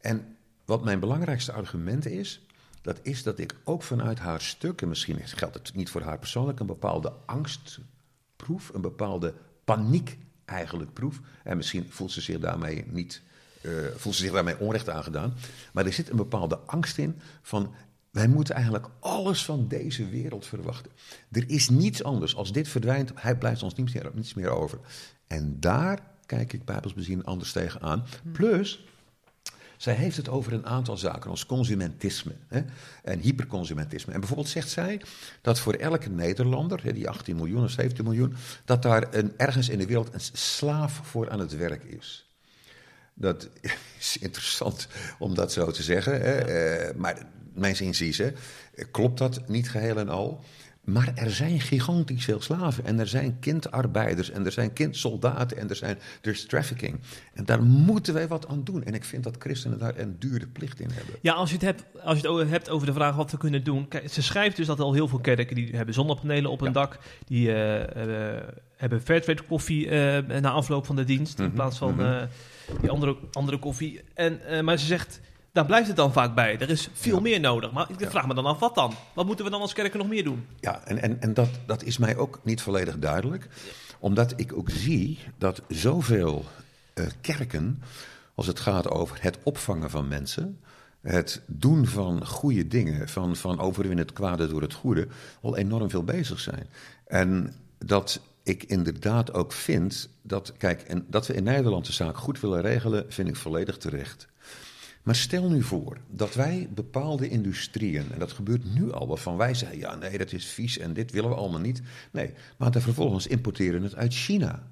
En 0.00 0.36
wat 0.64 0.84
mijn 0.84 1.00
belangrijkste 1.00 1.52
argument 1.52 2.06
is, 2.06 2.46
dat 2.82 2.98
is 3.02 3.22
dat 3.22 3.38
ik 3.38 3.54
ook 3.64 3.82
vanuit 3.82 4.18
haar 4.18 4.40
stuk, 4.40 4.82
en 4.82 4.88
misschien 4.88 5.18
geldt 5.24 5.54
het 5.54 5.74
niet 5.74 5.90
voor 5.90 6.02
haar 6.02 6.18
persoonlijk, 6.18 6.60
een 6.60 6.66
bepaalde 6.66 7.12
angstproef, 7.26 8.70
een 8.74 8.80
bepaalde 8.80 9.34
paniek 9.64 10.18
eigenlijk 10.44 10.92
proef. 10.92 11.20
En 11.44 11.56
misschien 11.56 11.86
voelt 11.90 12.12
ze 12.12 12.20
zich 12.20 12.38
daarmee 12.38 12.84
niet, 12.86 13.22
voelt 13.96 14.14
ze 14.14 14.22
zich 14.22 14.32
daarmee 14.32 14.58
onrecht 14.58 14.88
aangedaan. 14.88 15.34
Maar 15.72 15.86
er 15.86 15.92
zit 15.92 16.10
een 16.10 16.16
bepaalde 16.16 16.58
angst 16.58 16.98
in 16.98 17.20
van 17.42 17.74
wij 18.10 18.28
moeten 18.28 18.54
eigenlijk 18.54 18.86
alles 19.00 19.44
van 19.44 19.68
deze 19.68 20.08
wereld 20.08 20.46
verwachten. 20.46 20.90
Er 21.32 21.50
is 21.50 21.68
niets 21.68 22.02
anders. 22.02 22.36
Als 22.36 22.52
dit 22.52 22.68
verdwijnt, 22.68 23.12
hij 23.14 23.36
blijft 23.36 23.62
ons 23.62 23.74
niets 23.74 23.92
meer, 23.92 24.10
niets 24.14 24.34
meer 24.34 24.50
over. 24.50 24.78
En 25.26 25.60
daar 25.60 26.00
kijk 26.26 26.52
ik 26.52 26.64
bijbels 26.64 26.94
bezien 26.94 27.24
anders 27.24 27.52
tegenaan. 27.52 28.04
Plus, 28.32 28.84
zij 29.76 29.94
heeft 29.94 30.16
het 30.16 30.28
over 30.28 30.52
een 30.52 30.66
aantal 30.66 30.96
zaken, 30.96 31.30
als 31.30 31.46
consumentisme 31.46 32.32
hè, 32.46 32.60
en 33.02 33.18
hyperconsumentisme. 33.18 34.12
En 34.12 34.18
bijvoorbeeld 34.18 34.48
zegt 34.48 34.68
zij 34.68 35.00
dat 35.42 35.58
voor 35.58 35.74
elke 35.74 36.10
Nederlander, 36.10 36.84
hè, 36.84 36.92
die 36.92 37.08
18 37.08 37.36
miljoen 37.36 37.64
of 37.64 37.70
17 37.70 38.04
miljoen, 38.04 38.34
dat 38.64 38.82
daar 38.82 39.14
een, 39.14 39.32
ergens 39.36 39.68
in 39.68 39.78
de 39.78 39.86
wereld 39.86 40.14
een 40.14 40.20
slaaf 40.32 41.00
voor 41.02 41.30
aan 41.30 41.40
het 41.40 41.56
werk 41.56 41.84
is. 41.84 42.27
Dat 43.18 43.48
is 44.00 44.16
interessant 44.20 44.88
om 45.18 45.34
dat 45.34 45.52
zo 45.52 45.70
te 45.70 45.82
zeggen. 45.82 46.20
Hè. 46.20 46.38
Eh, 46.38 46.94
maar 46.96 47.26
mijn 47.54 47.80
inziens 47.80 48.18
hè, 48.18 48.32
klopt 48.90 49.18
dat 49.18 49.48
niet 49.48 49.70
geheel 49.70 49.98
en 49.98 50.08
al. 50.08 50.44
Maar 50.88 51.12
er 51.14 51.30
zijn 51.30 51.60
gigantisch 51.60 52.24
veel 52.24 52.40
slaven. 52.40 52.84
En 52.84 52.98
er 52.98 53.06
zijn 53.08 53.36
kindarbeiders. 53.40 54.30
En 54.30 54.44
er 54.46 54.52
zijn 54.52 54.72
kindsoldaten. 54.72 55.56
En 55.56 55.68
er, 55.68 55.76
zijn, 55.76 55.98
er 56.22 56.30
is 56.30 56.46
trafficking. 56.46 57.00
En 57.34 57.44
daar 57.44 57.62
moeten 57.62 58.14
wij 58.14 58.28
wat 58.28 58.48
aan 58.48 58.64
doen. 58.64 58.84
En 58.84 58.94
ik 58.94 59.04
vind 59.04 59.24
dat 59.24 59.36
christenen 59.38 59.78
daar 59.78 59.98
een 59.98 60.16
dure 60.18 60.46
plicht 60.46 60.80
in 60.80 60.90
hebben. 60.92 61.14
Ja, 61.20 61.32
als 61.32 61.48
je 61.48 61.54
het 61.54 61.64
hebt, 61.64 61.84
als 62.02 62.16
je 62.20 62.22
het 62.22 62.26
over 62.26 62.48
hebt 62.48 62.70
over 62.70 62.86
de 62.86 62.92
vraag 62.92 63.16
wat 63.16 63.30
we 63.30 63.36
kunnen 63.36 63.64
doen. 63.64 63.88
Kijk, 63.88 64.08
ze 64.12 64.22
schrijft 64.22 64.56
dus 64.56 64.66
dat 64.66 64.80
al 64.80 64.92
heel 64.92 65.08
veel 65.08 65.20
kerken 65.20 65.54
die 65.54 65.76
hebben 65.76 65.94
zonnepanelen 65.94 66.50
op 66.50 66.58
hun 66.60 66.68
Ja. 66.68 66.74
dak. 66.74 66.98
Die 67.26 67.52
eh, 67.52 68.36
eh, 68.36 68.42
hebben 68.76 69.02
fairtrade 69.02 69.42
koffie 69.42 69.88
eh, 69.88 70.40
na 70.40 70.50
afloop 70.50 70.86
van 70.86 70.96
de 70.96 71.04
dienst. 71.04 71.38
In 71.38 71.44
Mhm, 71.44 71.54
plaats 71.54 71.78
van 71.78 71.94
mhm. 71.94 72.26
die 72.80 72.90
andere, 72.90 73.16
andere 73.32 73.58
koffie. 73.58 74.00
En, 74.14 74.40
maar 74.64 74.78
ze 74.78 74.86
zegt, 74.86 75.20
daar 75.52 75.66
blijft 75.66 75.86
het 75.86 75.96
dan 75.96 76.12
vaak 76.12 76.34
bij. 76.34 76.58
Er 76.58 76.70
is 76.70 76.88
veel 76.92 77.14
Ja. 77.14 77.20
meer 77.20 77.40
nodig. 77.40 77.72
Maar 77.72 77.90
ik 77.98 78.10
vraag 78.10 78.26
me 78.26 78.34
dan 78.34 78.46
af, 78.46 78.58
wat 78.58 78.74
dan? 78.74 78.94
Wat 79.14 79.26
moeten 79.26 79.44
we 79.44 79.50
dan 79.50 79.60
als 79.60 79.72
kerken 79.72 79.98
nog 79.98 80.08
meer 80.08 80.24
doen? 80.24 80.46
Ja, 80.60 80.84
en, 80.84 81.02
en, 81.02 81.20
en 81.20 81.34
dat, 81.34 81.48
dat 81.66 81.82
is 81.82 81.98
mij 81.98 82.16
ook 82.16 82.40
niet 82.42 82.62
volledig 82.62 82.98
duidelijk. 82.98 83.48
Omdat 83.98 84.32
ik 84.36 84.52
ook 84.56 84.70
zie 84.70 85.18
dat 85.38 85.62
zoveel 85.68 86.44
eh, 86.94 87.06
kerken, 87.20 87.82
als 88.34 88.46
het 88.46 88.60
gaat 88.60 88.88
over 88.88 89.22
het 89.22 89.38
opvangen 89.42 89.90
van 89.90 90.08
mensen, 90.08 90.60
het 91.00 91.42
doen 91.46 91.86
van 91.86 92.26
goede 92.26 92.68
dingen, 92.68 93.08
van, 93.08 93.36
van 93.36 93.60
overwinnen 93.60 94.04
het 94.04 94.14
kwade 94.14 94.46
door 94.46 94.62
het 94.62 94.74
goede, 94.74 95.08
al 95.42 95.56
enorm 95.56 95.90
veel 95.90 96.04
bezig 96.04 96.40
zijn. 96.40 96.66
En 97.06 97.54
dat 97.78 98.20
ik 98.42 98.62
inderdaad 98.64 99.32
ook 99.34 99.52
vind 99.52 100.08
dat, 100.22 100.52
kijk, 100.56 100.82
en 100.82 101.06
dat 101.08 101.26
we 101.26 101.34
in 101.34 101.44
Nederland 101.44 101.86
de 101.86 101.92
zaak 101.92 102.16
goed 102.16 102.40
willen 102.40 102.60
regelen, 102.60 103.04
vind 103.08 103.28
ik 103.28 103.36
volledig 103.36 103.76
terecht. 103.76 104.27
Maar 105.02 105.16
stel 105.16 105.50
nu 105.50 105.62
voor 105.62 105.98
dat 106.10 106.34
wij 106.34 106.68
bepaalde 106.74 107.28
industrieën, 107.28 108.12
en 108.12 108.18
dat 108.18 108.32
gebeurt 108.32 108.74
nu 108.74 108.92
al, 108.92 109.06
waarvan 109.06 109.36
wij 109.36 109.54
zeggen: 109.54 109.78
ja, 109.78 109.94
nee, 109.94 110.18
dat 110.18 110.32
is 110.32 110.46
vies 110.46 110.78
en 110.78 110.92
dit 110.92 111.10
willen 111.10 111.30
we 111.30 111.36
allemaal 111.36 111.60
niet. 111.60 111.82
Nee, 112.12 112.32
maar 112.56 112.70
dan 112.70 112.82
vervolgens 112.82 113.26
importeren 113.26 113.82
het 113.82 113.94
uit 113.94 114.14
China. 114.14 114.70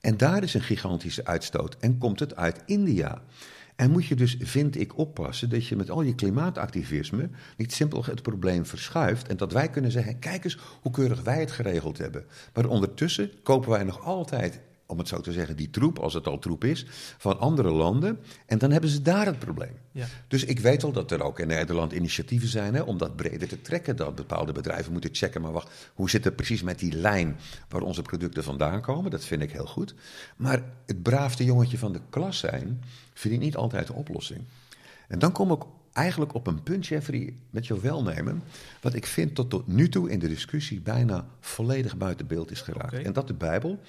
En 0.00 0.16
daar 0.16 0.42
is 0.42 0.54
een 0.54 0.62
gigantische 0.62 1.24
uitstoot 1.24 1.76
en 1.80 1.98
komt 1.98 2.20
het 2.20 2.36
uit 2.36 2.62
India. 2.66 3.22
En 3.76 3.90
moet 3.90 4.06
je 4.06 4.14
dus, 4.14 4.36
vind 4.40 4.76
ik, 4.80 4.98
oppassen 4.98 5.50
dat 5.50 5.66
je 5.66 5.76
met 5.76 5.90
al 5.90 6.02
je 6.02 6.14
klimaatactivisme 6.14 7.30
niet 7.56 7.72
simpel 7.72 8.04
het 8.04 8.22
probleem 8.22 8.66
verschuift. 8.66 9.28
En 9.28 9.36
dat 9.36 9.52
wij 9.52 9.70
kunnen 9.70 9.90
zeggen: 9.90 10.18
kijk 10.18 10.44
eens 10.44 10.58
hoe 10.82 10.92
keurig 10.92 11.22
wij 11.22 11.40
het 11.40 11.50
geregeld 11.50 11.98
hebben. 11.98 12.24
Maar 12.54 12.66
ondertussen 12.66 13.30
kopen 13.42 13.70
wij 13.70 13.84
nog 13.84 14.04
altijd, 14.04 14.60
om 14.92 14.98
het 14.98 15.08
zo 15.08 15.20
te 15.20 15.32
zeggen, 15.32 15.56
die 15.56 15.70
troep, 15.70 15.98
als 15.98 16.14
het 16.14 16.26
al 16.26 16.38
troep 16.38 16.64
is, 16.64 16.86
van 17.18 17.38
andere 17.38 17.70
landen. 17.70 18.18
En 18.46 18.58
dan 18.58 18.70
hebben 18.70 18.90
ze 18.90 19.02
daar 19.02 19.26
het 19.26 19.38
probleem. 19.38 19.76
Ja. 19.92 20.06
Dus 20.28 20.44
ik 20.44 20.58
weet 20.58 20.84
al 20.84 20.92
dat 20.92 21.10
er 21.10 21.22
ook 21.22 21.38
in 21.38 21.46
Nederland 21.46 21.92
initiatieven 21.92 22.48
zijn 22.48 22.74
hè, 22.74 22.80
om 22.80 22.98
dat 22.98 23.16
breder 23.16 23.48
te 23.48 23.60
trekken. 23.60 23.96
Dat 23.96 24.14
bepaalde 24.14 24.52
bedrijven 24.52 24.92
moeten 24.92 25.10
checken, 25.12 25.40
maar 25.40 25.52
wacht, 25.52 25.90
hoe 25.94 26.10
zit 26.10 26.24
het 26.24 26.36
precies 26.36 26.62
met 26.62 26.78
die 26.78 26.92
lijn 26.92 27.36
waar 27.68 27.82
onze 27.82 28.02
producten 28.02 28.44
vandaan 28.44 28.80
komen? 28.80 29.10
Dat 29.10 29.24
vind 29.24 29.42
ik 29.42 29.52
heel 29.52 29.66
goed. 29.66 29.94
Maar 30.36 30.62
het 30.86 31.02
braafste 31.02 31.44
jongetje 31.44 31.78
van 31.78 31.92
de 31.92 32.00
klas 32.10 32.38
zijn, 32.38 32.82
vind 33.14 33.34
ik 33.34 33.40
niet 33.40 33.56
altijd 33.56 33.86
de 33.86 33.92
oplossing. 33.92 34.40
En 35.08 35.18
dan 35.18 35.32
kom 35.32 35.52
ik 35.52 35.62
eigenlijk 35.92 36.34
op 36.34 36.46
een 36.46 36.62
punt, 36.62 36.86
Jeffrey, 36.86 37.34
met 37.50 37.66
jouw 37.66 37.80
welnemen, 37.80 38.42
wat 38.80 38.94
ik 38.94 39.06
vind 39.06 39.34
tot, 39.34 39.50
tot 39.50 39.66
nu 39.66 39.88
toe 39.88 40.10
in 40.10 40.18
de 40.18 40.28
discussie 40.28 40.80
bijna 40.80 41.26
volledig 41.40 41.96
buiten 41.96 42.26
beeld 42.26 42.50
is 42.50 42.60
geraakt. 42.60 42.94
En 42.94 43.12
dat 43.12 43.26
de 43.26 43.34
Bijbel, 43.34 43.80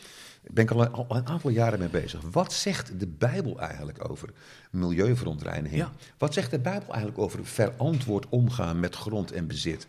ben 0.51 0.63
ik 0.63 0.71
al 0.71 0.81
een, 0.81 0.91
al 0.91 1.05
een 1.09 1.27
aantal 1.27 1.49
jaren 1.49 1.79
mee 1.79 1.89
bezig. 1.89 2.21
Wat 2.31 2.53
zegt 2.53 2.99
de 2.99 3.07
Bijbel 3.07 3.59
eigenlijk 3.59 4.09
over 4.09 4.29
milieuverontreiniging? 4.71 5.81
Ja. 5.81 5.91
Wat 6.17 6.33
zegt 6.33 6.51
de 6.51 6.59
Bijbel 6.59 6.87
eigenlijk 6.87 7.17
over 7.17 7.45
verantwoord 7.45 8.25
omgaan 8.29 8.79
met 8.79 8.95
grond 8.95 9.31
en 9.31 9.47
bezit? 9.47 9.87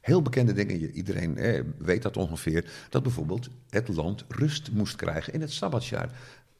Heel 0.00 0.22
bekende 0.22 0.52
dingen, 0.52 0.90
iedereen 0.90 1.38
eh, 1.38 1.62
weet 1.78 2.02
dat 2.02 2.16
ongeveer, 2.16 2.70
dat 2.88 3.02
bijvoorbeeld 3.02 3.48
het 3.70 3.88
land 3.88 4.24
rust 4.28 4.70
moest 4.72 4.96
krijgen 4.96 5.32
in 5.32 5.40
het 5.40 5.52
Sabbatsjaar. 5.52 6.10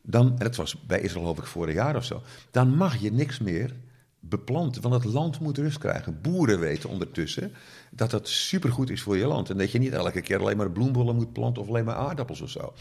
Dan, 0.03 0.31
en 0.31 0.45
dat 0.45 0.57
was 0.57 0.87
bij 0.87 1.01
Israël 1.01 1.21
geloof 1.21 1.39
ik 1.39 1.45
vorig 1.45 1.75
jaar 1.75 1.97
of 1.97 2.05
zo, 2.05 2.23
dan 2.51 2.75
mag 2.75 2.97
je 2.97 3.13
niks 3.13 3.39
meer 3.39 3.75
beplanten, 4.21 4.83
want 4.83 4.95
het 4.95 5.13
land 5.13 5.41
moet 5.41 5.59
rust 5.59 5.79
krijgen. 5.79 6.21
Boeren 6.21 6.61
weten 6.61 6.89
ondertussen 6.89 7.53
dat 7.91 8.11
dat 8.11 8.29
supergoed 8.29 8.91
is 8.91 9.03
voor 9.03 9.17
je 9.17 9.27
land. 9.27 9.51
En 9.51 9.59
dat 9.59 9.71
je 9.71 9.79
niet 9.79 9.93
elke 9.93 10.21
keer 10.21 10.41
alleen 10.41 10.57
maar 10.57 10.71
bloembollen 10.71 11.15
moet 11.15 11.33
planten 11.33 11.63
of 11.63 11.69
alleen 11.69 11.85
maar 11.85 11.95
aardappels 11.95 12.41
of 12.41 12.51
zo. 12.51 12.73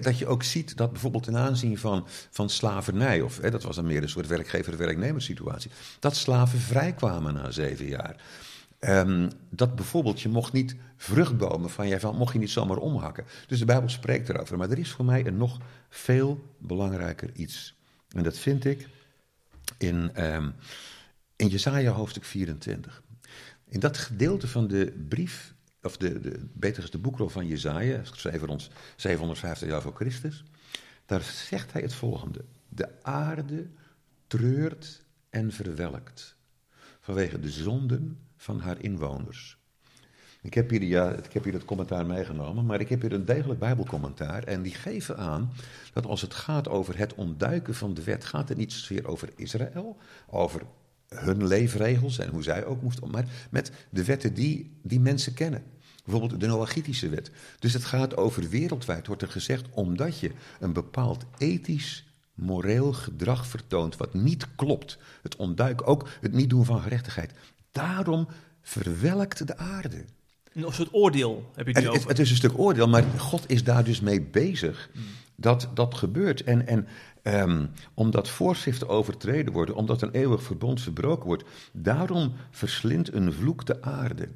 Dat 0.00 0.18
je 0.18 0.26
ook 0.26 0.42
ziet 0.42 0.76
dat 0.76 0.92
bijvoorbeeld 0.92 1.24
ten 1.24 1.36
aanzien 1.36 1.78
van, 1.78 2.06
van 2.30 2.50
slavernij, 2.50 3.20
of 3.20 3.38
dat 3.38 3.62
was 3.62 3.76
dan 3.76 3.86
meer 3.86 4.02
een 4.02 4.08
soort 4.08 4.26
werkgever-werknemerssituatie, 4.26 5.70
dat 6.00 6.16
slaven 6.16 6.58
vrijkwamen 6.58 7.34
na 7.34 7.50
zeven 7.50 7.86
jaar. 7.86 8.16
Ehm, 8.78 9.30
dat 9.50 9.74
bijvoorbeeld, 9.74 10.20
je 10.20 10.28
mocht 10.28 10.52
niet 10.52 10.76
vruchtbomen 10.96 11.70
van 11.70 11.88
jij 11.88 12.00
van, 12.00 12.16
mocht 12.16 12.32
je 12.32 12.38
niet 12.38 12.50
zomaar 12.50 12.76
omhakken. 12.76 13.24
Dus 13.46 13.58
de 13.58 13.64
Bijbel 13.64 13.88
spreekt 13.88 14.28
erover. 14.28 14.56
Maar 14.56 14.70
er 14.70 14.78
is 14.78 14.90
voor 14.90 15.04
mij 15.04 15.26
een 15.26 15.36
nog 15.36 15.58
veel 15.88 16.40
belangrijker 16.58 17.30
iets. 17.34 17.74
En 18.08 18.22
dat 18.22 18.38
vind 18.38 18.64
ik 18.64 18.88
in, 19.78 20.14
ehm 20.14 20.50
in 21.36 21.48
Jesaja 21.48 21.92
hoofdstuk 21.92 22.24
24. 22.24 23.02
In 23.68 23.80
dat 23.80 23.96
gedeelte 23.96 24.48
van 24.48 24.66
de 24.66 25.04
brief, 25.08 25.54
of 25.82 25.96
de, 25.96 26.20
de, 26.20 26.48
beter 26.52 26.74
gezegd 26.74 26.92
de 26.92 26.98
boekrol 26.98 27.28
van 27.28 27.46
Jesaja, 27.46 28.04
geschreven 28.04 28.46
rond 28.46 28.70
750 28.96 29.68
jaar 29.68 29.82
voor 29.82 29.94
Christus, 29.94 30.44
daar 31.06 31.22
zegt 31.22 31.72
hij 31.72 31.82
het 31.82 31.94
volgende. 31.94 32.44
De 32.68 33.02
aarde 33.02 33.66
treurt 34.26 35.04
en 35.30 35.52
verwelkt 35.52 36.36
vanwege 37.00 37.40
de 37.40 37.50
zonden 37.50 38.18
van 38.36 38.60
haar 38.60 38.82
inwoners. 38.82 39.58
Ik 40.46 40.54
heb, 40.54 40.70
hier, 40.70 40.82
ja, 40.82 41.12
ik 41.12 41.32
heb 41.32 41.44
hier 41.44 41.52
het 41.52 41.64
commentaar 41.64 42.06
meegenomen, 42.06 42.66
maar 42.66 42.80
ik 42.80 42.88
heb 42.88 43.00
hier 43.00 43.12
een 43.12 43.24
degelijk 43.24 43.60
Bijbelcommentaar. 43.60 44.42
En 44.42 44.62
die 44.62 44.74
geven 44.74 45.16
aan 45.16 45.52
dat 45.92 46.06
als 46.06 46.20
het 46.20 46.34
gaat 46.34 46.68
over 46.68 46.98
het 46.98 47.14
ontduiken 47.14 47.74
van 47.74 47.94
de 47.94 48.02
wet, 48.02 48.24
gaat 48.24 48.48
het 48.48 48.58
niet 48.58 48.72
zozeer 48.72 49.08
over 49.08 49.28
Israël, 49.36 49.96
over 50.26 50.62
hun 51.08 51.46
leefregels 51.46 52.18
en 52.18 52.28
hoe 52.28 52.42
zij 52.42 52.64
ook 52.64 52.82
moesten, 52.82 53.10
maar 53.10 53.24
met 53.50 53.70
de 53.90 54.04
wetten 54.04 54.34
die, 54.34 54.70
die 54.82 55.00
mensen 55.00 55.34
kennen. 55.34 55.62
Bijvoorbeeld 56.04 56.40
de 56.40 56.46
Noachitische 56.46 57.08
wet. 57.08 57.30
Dus 57.58 57.72
het 57.72 57.84
gaat 57.84 58.16
over 58.16 58.48
wereldwijd, 58.48 59.06
wordt 59.06 59.22
er 59.22 59.28
gezegd, 59.28 59.66
omdat 59.70 60.18
je 60.18 60.32
een 60.60 60.72
bepaald 60.72 61.24
ethisch, 61.38 62.04
moreel 62.34 62.92
gedrag 62.92 63.46
vertoont 63.46 63.96
wat 63.96 64.14
niet 64.14 64.46
klopt. 64.54 64.98
Het 65.22 65.36
ontduiken, 65.36 65.86
ook 65.86 66.08
het 66.20 66.32
niet 66.32 66.50
doen 66.50 66.64
van 66.64 66.80
gerechtigheid. 66.80 67.32
Daarom 67.72 68.28
verwelkt 68.62 69.46
de 69.46 69.56
aarde. 69.56 70.04
Een 70.64 70.72
soort 70.72 70.94
oordeel 70.94 71.50
heb 71.54 71.66
je 71.66 71.72
het 71.72 71.84
Het, 71.84 72.04
over. 72.04 72.20
is 72.20 72.30
een 72.30 72.36
stuk 72.36 72.58
oordeel, 72.58 72.88
maar 72.88 73.02
God 73.02 73.44
is 73.46 73.64
daar 73.64 73.84
dus 73.84 74.00
mee 74.00 74.20
bezig 74.20 74.90
dat 75.34 75.68
dat 75.74 75.94
gebeurt. 75.94 76.44
En, 76.44 76.66
en 76.66 76.86
ehm, 77.22 77.66
omdat 77.94 78.28
voorschriften 78.28 78.88
overtreden 78.88 79.52
worden, 79.52 79.74
omdat 79.74 80.02
een 80.02 80.10
eeuwig 80.10 80.42
verbond 80.42 80.80
verbroken 80.80 81.26
wordt, 81.26 81.44
daarom 81.72 82.32
verslindt 82.50 83.12
een 83.12 83.32
vloek 83.32 83.66
de 83.66 83.82
aarde. 83.82 84.28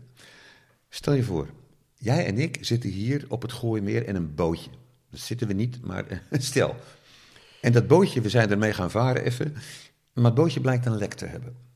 Stel 0.89 1.15
je 1.15 1.23
voor, 1.23 1.49
jij 1.95 2.27
en 2.27 2.39
ik 2.39 2.59
zitten 2.61 2.91
hier 2.91 3.25
op 3.29 3.43
het 3.43 3.53
Gooimeer 3.53 4.07
in 4.07 4.17
een 4.17 4.35
bootje. 4.35 4.71
Dat 5.11 5.21
zitten 5.21 5.47
we 5.47 5.53
niet, 5.53 5.83
maar 5.83 6.23
stel. 6.31 6.77
En 7.61 7.73
dat 7.73 7.87
bootje, 7.87 8.21
we 8.21 8.29
zijn 8.29 8.51
ermee 8.51 8.73
gaan 8.73 8.91
varen 8.91 9.25
even, 9.25 9.55
maar 10.13 10.25
het 10.25 10.35
bootje 10.35 10.61
blijkt 10.61 10.87
een 10.87 10.97
lek 10.97 11.15
te 11.15 11.27
hebben. 11.27 11.70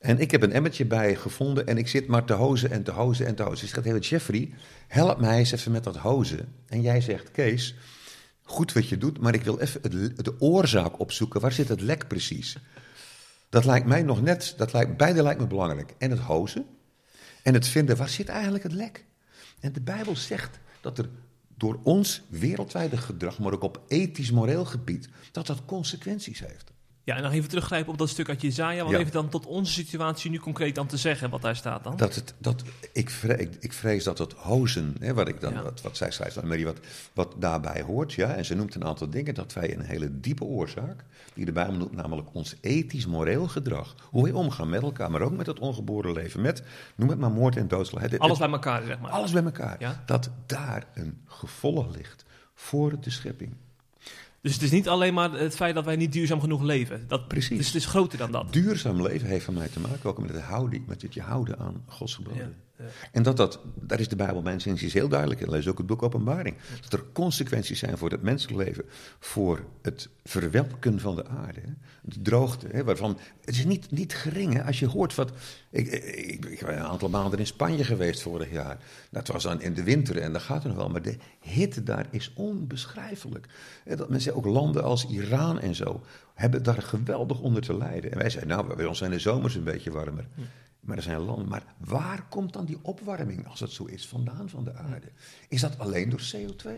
En 0.00 0.18
ik 0.18 0.30
heb 0.30 0.42
een 0.42 0.52
emmertje 0.52 0.84
bij 0.84 1.16
gevonden 1.16 1.66
en 1.66 1.78
ik 1.78 1.88
zit 1.88 2.06
maar 2.06 2.24
te 2.24 2.32
hozen 2.32 2.70
en 2.70 2.82
te 2.82 2.90
hozen 2.90 3.26
en 3.26 3.34
te 3.34 3.42
hozen. 3.42 3.66
Dus 3.66 3.76
ik 3.76 3.84
hele 3.84 3.98
Jeffrey, 3.98 4.52
help 4.86 5.20
mij 5.20 5.38
eens 5.38 5.52
even 5.52 5.72
met 5.72 5.84
dat 5.84 5.96
hozen. 5.96 6.54
En 6.66 6.80
jij 6.80 7.00
zegt, 7.00 7.30
Kees, 7.30 7.74
goed 8.42 8.72
wat 8.72 8.88
je 8.88 8.98
doet, 8.98 9.18
maar 9.18 9.34
ik 9.34 9.42
wil 9.42 9.58
even 9.58 9.82
de 10.24 10.34
oorzaak 10.38 10.98
opzoeken. 10.98 11.40
Waar 11.40 11.52
zit 11.52 11.68
het 11.68 11.80
lek 11.80 12.08
precies? 12.08 12.56
Dat 13.48 13.64
lijkt 13.64 13.86
mij 13.86 14.02
nog 14.02 14.22
net, 14.22 14.54
dat 14.56 14.72
lijkt, 14.72 14.96
beide 14.96 15.22
lijkt 15.22 15.40
me 15.40 15.46
belangrijk. 15.46 15.94
En 15.98 16.10
het 16.10 16.20
hozen 16.20 16.66
en 17.42 17.54
het 17.54 17.68
vinden, 17.68 17.96
waar 17.96 18.08
zit 18.08 18.28
eigenlijk 18.28 18.62
het 18.62 18.72
lek? 18.72 19.04
En 19.60 19.72
de 19.72 19.80
Bijbel 19.80 20.16
zegt 20.16 20.58
dat 20.80 20.98
er 20.98 21.08
door 21.56 21.80
ons 21.82 22.22
wereldwijde 22.28 22.96
gedrag, 22.96 23.38
maar 23.38 23.52
ook 23.52 23.62
op 23.62 23.82
ethisch-moreel 23.88 24.64
gebied, 24.64 25.08
dat 25.32 25.46
dat 25.46 25.64
consequenties 25.64 26.40
heeft. 26.40 26.72
Ja, 27.04 27.16
en 27.16 27.22
nog 27.22 27.32
even 27.32 27.48
teruggrijpen 27.48 27.92
op 27.92 27.98
dat 27.98 28.08
stuk 28.08 28.28
uit 28.28 28.40
Jezaja. 28.40 28.82
Wat 28.82 28.92
Ja. 28.92 28.98
even 28.98 29.12
dan 29.12 29.28
tot 29.28 29.46
onze 29.46 29.72
situatie 29.72 30.30
nu 30.30 30.38
concreet 30.38 30.78
aan 30.78 30.86
te 30.86 30.96
zeggen, 30.96 31.30
wat 31.30 31.42
daar 31.42 31.56
staat 31.56 31.84
dan? 31.84 31.96
Dat 31.96 32.14
het, 32.14 32.34
dat, 32.38 32.62
ik, 32.92 33.10
vrees, 33.10 33.38
ik, 33.40 33.56
ik 33.60 33.72
vrees 33.72 34.04
dat 34.04 34.18
het 34.18 34.32
hozen, 34.32 34.96
hè, 35.00 35.14
wat, 35.14 35.28
ik 35.28 35.40
dan, 35.40 35.52
Ja. 35.52 35.62
wat, 35.62 35.80
wat 35.80 35.96
zij 35.96 36.10
schrijft, 36.10 36.42
Marie, 36.42 36.64
wat, 36.64 36.78
wat 37.12 37.34
daarbij 37.38 37.82
hoort, 37.82 38.12
ja, 38.12 38.34
en 38.34 38.44
ze 38.44 38.54
noemt 38.54 38.74
een 38.74 38.84
aantal 38.84 39.10
dingen, 39.10 39.34
dat 39.34 39.52
wij 39.52 39.74
een 39.74 39.80
hele 39.84 40.20
diepe 40.20 40.44
oorzaak, 40.44 41.04
die 41.34 41.52
Bijbel 41.52 41.74
noemt, 41.74 41.92
namelijk 41.92 42.28
ons 42.34 42.56
ethisch-moreel 42.60 43.48
gedrag, 43.48 43.94
hoe 44.10 44.22
wij 44.22 44.32
omgaan 44.32 44.68
met 44.68 44.82
elkaar, 44.82 45.10
maar 45.10 45.20
ook 45.22 45.36
met 45.36 45.46
het 45.46 45.58
ongeboren 45.58 46.12
leven, 46.12 46.40
met, 46.40 46.62
noem 46.94 47.08
het 47.08 47.18
maar 47.18 47.30
moord 47.30 47.56
en 47.56 47.68
doodslag. 47.68 48.02
Het- 48.02 48.10
het- 48.12 48.20
Alles 48.20 48.38
bij 48.38 48.50
elkaar, 48.50 48.82
zeg 48.84 48.98
maar. 49.00 49.10
alles 49.10 49.30
bij 49.32 49.42
elkaar. 49.44 49.76
Ja. 49.78 50.02
Dat 50.06 50.30
daar 50.46 50.84
een 50.94 51.20
gevolg 51.26 51.94
ligt 51.96 52.24
voor 52.54 53.00
de 53.00 53.10
schepping. 53.10 53.52
Dus 54.42 54.52
het 54.52 54.62
is 54.62 54.70
niet 54.70 54.88
alleen 54.88 55.14
maar 55.14 55.32
het 55.32 55.56
feit 55.56 55.74
dat 55.74 55.84
wij 55.84 55.96
niet 55.96 56.12
duurzaam 56.12 56.40
genoeg 56.40 56.62
leven. 56.62 57.04
Dat, 57.08 57.28
Precies. 57.28 57.56
Dus 57.56 57.66
het 57.66 57.76
is 57.76 57.86
groter 57.86 58.18
dan 58.18 58.32
dat. 58.32 58.52
Duurzaam 58.52 59.02
leven 59.02 59.28
heeft 59.28 59.44
van 59.44 59.54
mij 59.54 59.68
te 59.68 59.80
maken 59.80 60.10
ook 60.10 60.18
met 60.18 60.30
het, 60.30 60.42
houden, 60.42 60.84
met 60.86 61.02
het 61.02 61.14
je 61.14 61.22
houden 61.22 61.58
aan 61.58 61.82
Gods 61.86 62.14
geboden. 62.14 62.56
Ja. 62.80 62.86
En 63.12 63.22
dat, 63.22 63.36
dat, 63.36 63.60
daar 63.74 64.00
is 64.00 64.08
de 64.08 64.16
Bijbel 64.16 64.42
mijn 64.42 64.60
inziens 64.64 64.92
heel 64.92 65.08
duidelijk 65.08 65.40
in. 65.40 65.50
Lees 65.50 65.68
ook 65.68 65.78
het 65.78 65.86
boek 65.86 66.02
Openbaring. 66.02 66.56
Dat 66.80 66.92
er 66.92 67.04
consequenties 67.12 67.78
zijn 67.78 67.98
voor 67.98 68.10
het 68.10 68.22
menselijk 68.22 68.66
leven. 68.66 68.84
Voor 69.18 69.64
het 69.82 70.08
verwelken 70.24 71.00
van 71.00 71.16
de 71.16 71.26
aarde. 71.26 71.60
De 72.02 72.22
droogte. 72.22 72.66
Hè, 72.70 72.84
waarvan, 72.84 73.18
het 73.44 73.54
is 73.54 73.64
niet, 73.64 73.90
niet 73.90 74.14
gering 74.14 74.54
hè, 74.54 74.64
als 74.64 74.78
je 74.78 74.86
hoort 74.86 75.14
wat... 75.14 75.32
Ik, 75.70 75.86
ik, 75.88 76.44
ik 76.44 76.64
ben 76.66 76.78
een 76.78 76.84
aantal 76.84 77.08
maanden 77.08 77.38
in 77.38 77.46
Spanje 77.46 77.84
geweest 77.84 78.22
vorig 78.22 78.50
jaar. 78.50 78.78
Dat 79.10 79.26
was 79.26 79.42
dan 79.42 79.60
in 79.60 79.74
de 79.74 79.82
winter 79.82 80.18
en 80.18 80.32
dat 80.32 80.42
gaat 80.42 80.62
er 80.62 80.68
nog 80.68 80.78
wel. 80.78 80.88
Maar 80.88 81.02
de 81.02 81.16
hitte 81.40 81.82
daar 81.82 82.06
is 82.10 82.32
onbeschrijfelijk. 82.34 83.46
Dat 83.84 84.08
mensen, 84.08 84.34
ook 84.34 84.44
landen 84.44 84.82
als 84.82 85.06
Iran 85.06 85.60
en 85.60 85.74
zo, 85.74 86.02
hebben 86.34 86.62
daar 86.62 86.82
geweldig 86.82 87.40
onder 87.40 87.62
te 87.62 87.76
lijden. 87.76 88.12
En 88.12 88.18
wij 88.18 88.30
zeiden, 88.30 88.56
nou, 88.56 88.76
bij 88.76 88.84
ons 88.84 88.98
zijn 88.98 89.10
de 89.10 89.18
zomers 89.18 89.54
een 89.54 89.64
beetje 89.64 89.90
warmer. 89.90 90.26
Maar 90.80 90.96
er 90.96 91.02
zijn 91.02 91.18
landen. 91.20 91.48
Maar 91.48 91.62
waar 91.78 92.22
komt 92.28 92.52
dan 92.52 92.64
die 92.64 92.78
opwarming, 92.82 93.46
als 93.48 93.60
het 93.60 93.70
zo 93.72 93.84
is, 93.84 94.06
vandaan 94.06 94.48
van 94.48 94.64
de 94.64 94.74
aarde? 94.74 95.06
Is 95.48 95.60
dat 95.60 95.78
alleen 95.78 96.08
door 96.10 96.20
CO2? 96.36 96.68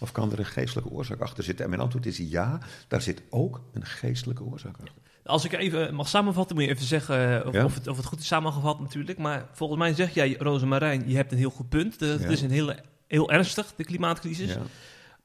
Of 0.00 0.12
kan 0.12 0.32
er 0.32 0.38
een 0.38 0.44
geestelijke 0.46 0.90
oorzaak 0.90 1.20
achter 1.20 1.44
zitten? 1.44 1.64
En 1.64 1.70
mijn 1.70 1.82
antwoord 1.82 2.06
is 2.06 2.16
ja, 2.16 2.58
daar 2.88 3.02
zit 3.02 3.22
ook 3.30 3.60
een 3.72 3.86
geestelijke 3.86 4.42
oorzaak 4.44 4.72
achter. 4.76 4.92
Als 5.24 5.44
ik 5.44 5.52
even 5.52 5.94
mag 5.94 6.08
samenvatten, 6.08 6.56
moet 6.56 6.64
je 6.64 6.70
even 6.70 6.86
zeggen 6.86 7.46
of, 7.46 7.52
Ja. 7.54 7.64
of, 7.64 7.74
het, 7.74 7.86
of 7.86 7.96
het 7.96 8.06
goed 8.06 8.20
is 8.20 8.26
samengevat 8.26 8.80
natuurlijk. 8.80 9.18
Maar 9.18 9.46
volgens 9.52 9.78
mij 9.78 9.94
zeg 9.94 10.14
jij, 10.14 10.36
Rosemarijn, 10.38 11.08
je 11.08 11.16
hebt 11.16 11.32
een 11.32 11.38
heel 11.38 11.50
goed 11.50 11.68
punt. 11.68 12.00
Het 12.00 12.20
Ja. 12.22 12.28
is 12.28 12.40
een 12.42 12.50
hele, 12.50 12.78
heel 13.06 13.30
ernstig, 13.30 13.72
de 13.76 13.84
klimaatcrisis. 13.84 14.52
Ja. 14.52 14.60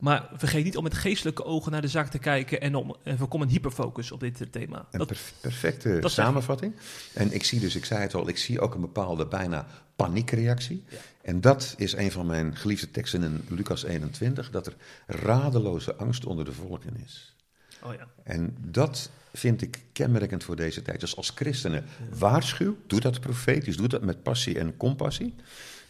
Maar 0.04 0.30
vergeet 0.34 0.64
niet 0.64 0.78
om 0.78 0.84
met 0.84 0.94
geestelijke 0.94 1.44
ogen 1.44 1.72
naar 1.72 1.82
de 1.82 1.88
zaak 1.88 2.08
te 2.08 2.20
kijken 2.20 2.62
en, 2.62 2.76
om, 2.76 2.96
en 3.04 3.18
voorkom 3.18 3.42
een 3.42 3.50
hyperfocus 3.50 4.12
op 4.12 4.20
dit 4.20 4.42
eh, 4.42 4.48
thema. 4.48 4.88
Een 4.92 5.00
Dat, 5.00 5.14
perfecte 5.42 6.00
dat 6.00 6.12
samenvatting. 6.12 6.76
En 7.14 7.34
ik 7.34 7.44
zie 7.44 7.60
dus, 7.60 7.76
ik 7.76 7.86
zei 7.86 8.02
het 8.02 8.14
al, 8.14 8.28
ik 8.28 8.38
zie 8.38 8.60
ook 8.60 8.74
een 8.74 8.82
bepaalde 8.82 9.28
bijna 9.28 9.68
paniekreactie. 9.96 10.84
Ja. 10.90 10.98
En 11.22 11.42
dat 11.42 11.74
is 11.78 11.94
een 11.94 12.12
van 12.12 12.26
mijn 12.26 12.56
geliefde 12.56 12.92
teksten 12.92 13.24
in 13.24 13.46
Lucas 13.50 13.84
21, 13.84 14.52
dat 14.52 14.68
er 14.68 14.76
radeloze 15.08 15.96
angst 15.96 16.26
onder 16.26 16.46
de 16.46 16.54
volken 16.54 16.98
is. 17.06 17.36
oh 17.84 17.94
ja. 17.94 18.08
En 18.24 18.58
dat 18.60 19.10
vind 19.34 19.62
ik 19.62 19.82
kenmerkend 19.94 20.44
voor 20.44 20.56
deze 20.56 20.82
tijd. 20.82 21.00
Dus 21.00 21.16
als 21.16 21.32
christenen 21.36 21.86
waarschuw, 22.18 22.78
doe 22.88 23.00
dat 23.00 23.20
profetisch, 23.20 23.78
doe 23.78 23.88
dat 23.88 24.02
met 24.02 24.24
passie 24.24 24.60
en 24.60 24.78
compassie. 24.78 25.36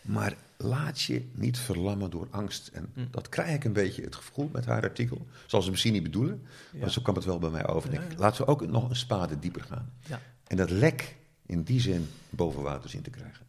Maar 0.02 0.36
laat 0.64 1.02
je 1.02 1.26
niet 1.34 1.58
verlammen 1.58 2.10
door 2.10 2.28
angst. 2.32 2.68
En 2.68 2.90
Hm. 2.94 3.06
dat 3.12 3.30
krijg 3.30 3.56
ik 3.56 3.64
een 3.64 3.74
beetje 3.74 4.04
het 4.04 4.16
gevoel 4.16 4.50
met 4.54 4.66
haar 4.66 4.82
artikel. 4.84 5.28
Zal 5.48 5.62
ze 5.62 5.70
misschien 5.70 5.94
niet 5.94 6.04
bedoelen, 6.04 6.42
Ja. 6.72 6.80
maar 6.80 6.92
zo 6.92 7.02
kwam 7.02 7.16
het 7.16 7.26
wel 7.26 7.40
bij 7.40 7.50
mij 7.50 7.68
over. 7.68 7.94
Ja, 7.94 8.02
ja. 8.02 8.08
Laten 8.18 8.46
we 8.46 8.52
ook 8.52 8.68
nog 8.68 8.90
een 8.90 8.96
spade 8.96 9.40
dieper 9.40 9.62
gaan. 9.64 9.94
Ja. 10.08 10.22
En 10.48 10.58
dat 10.58 10.70
lek 10.70 11.16
in 11.46 11.64
die 11.64 11.80
zin 11.82 12.10
boven 12.30 12.62
water 12.62 12.90
zien 12.90 13.02
te 13.02 13.10
krijgen. 13.10 13.46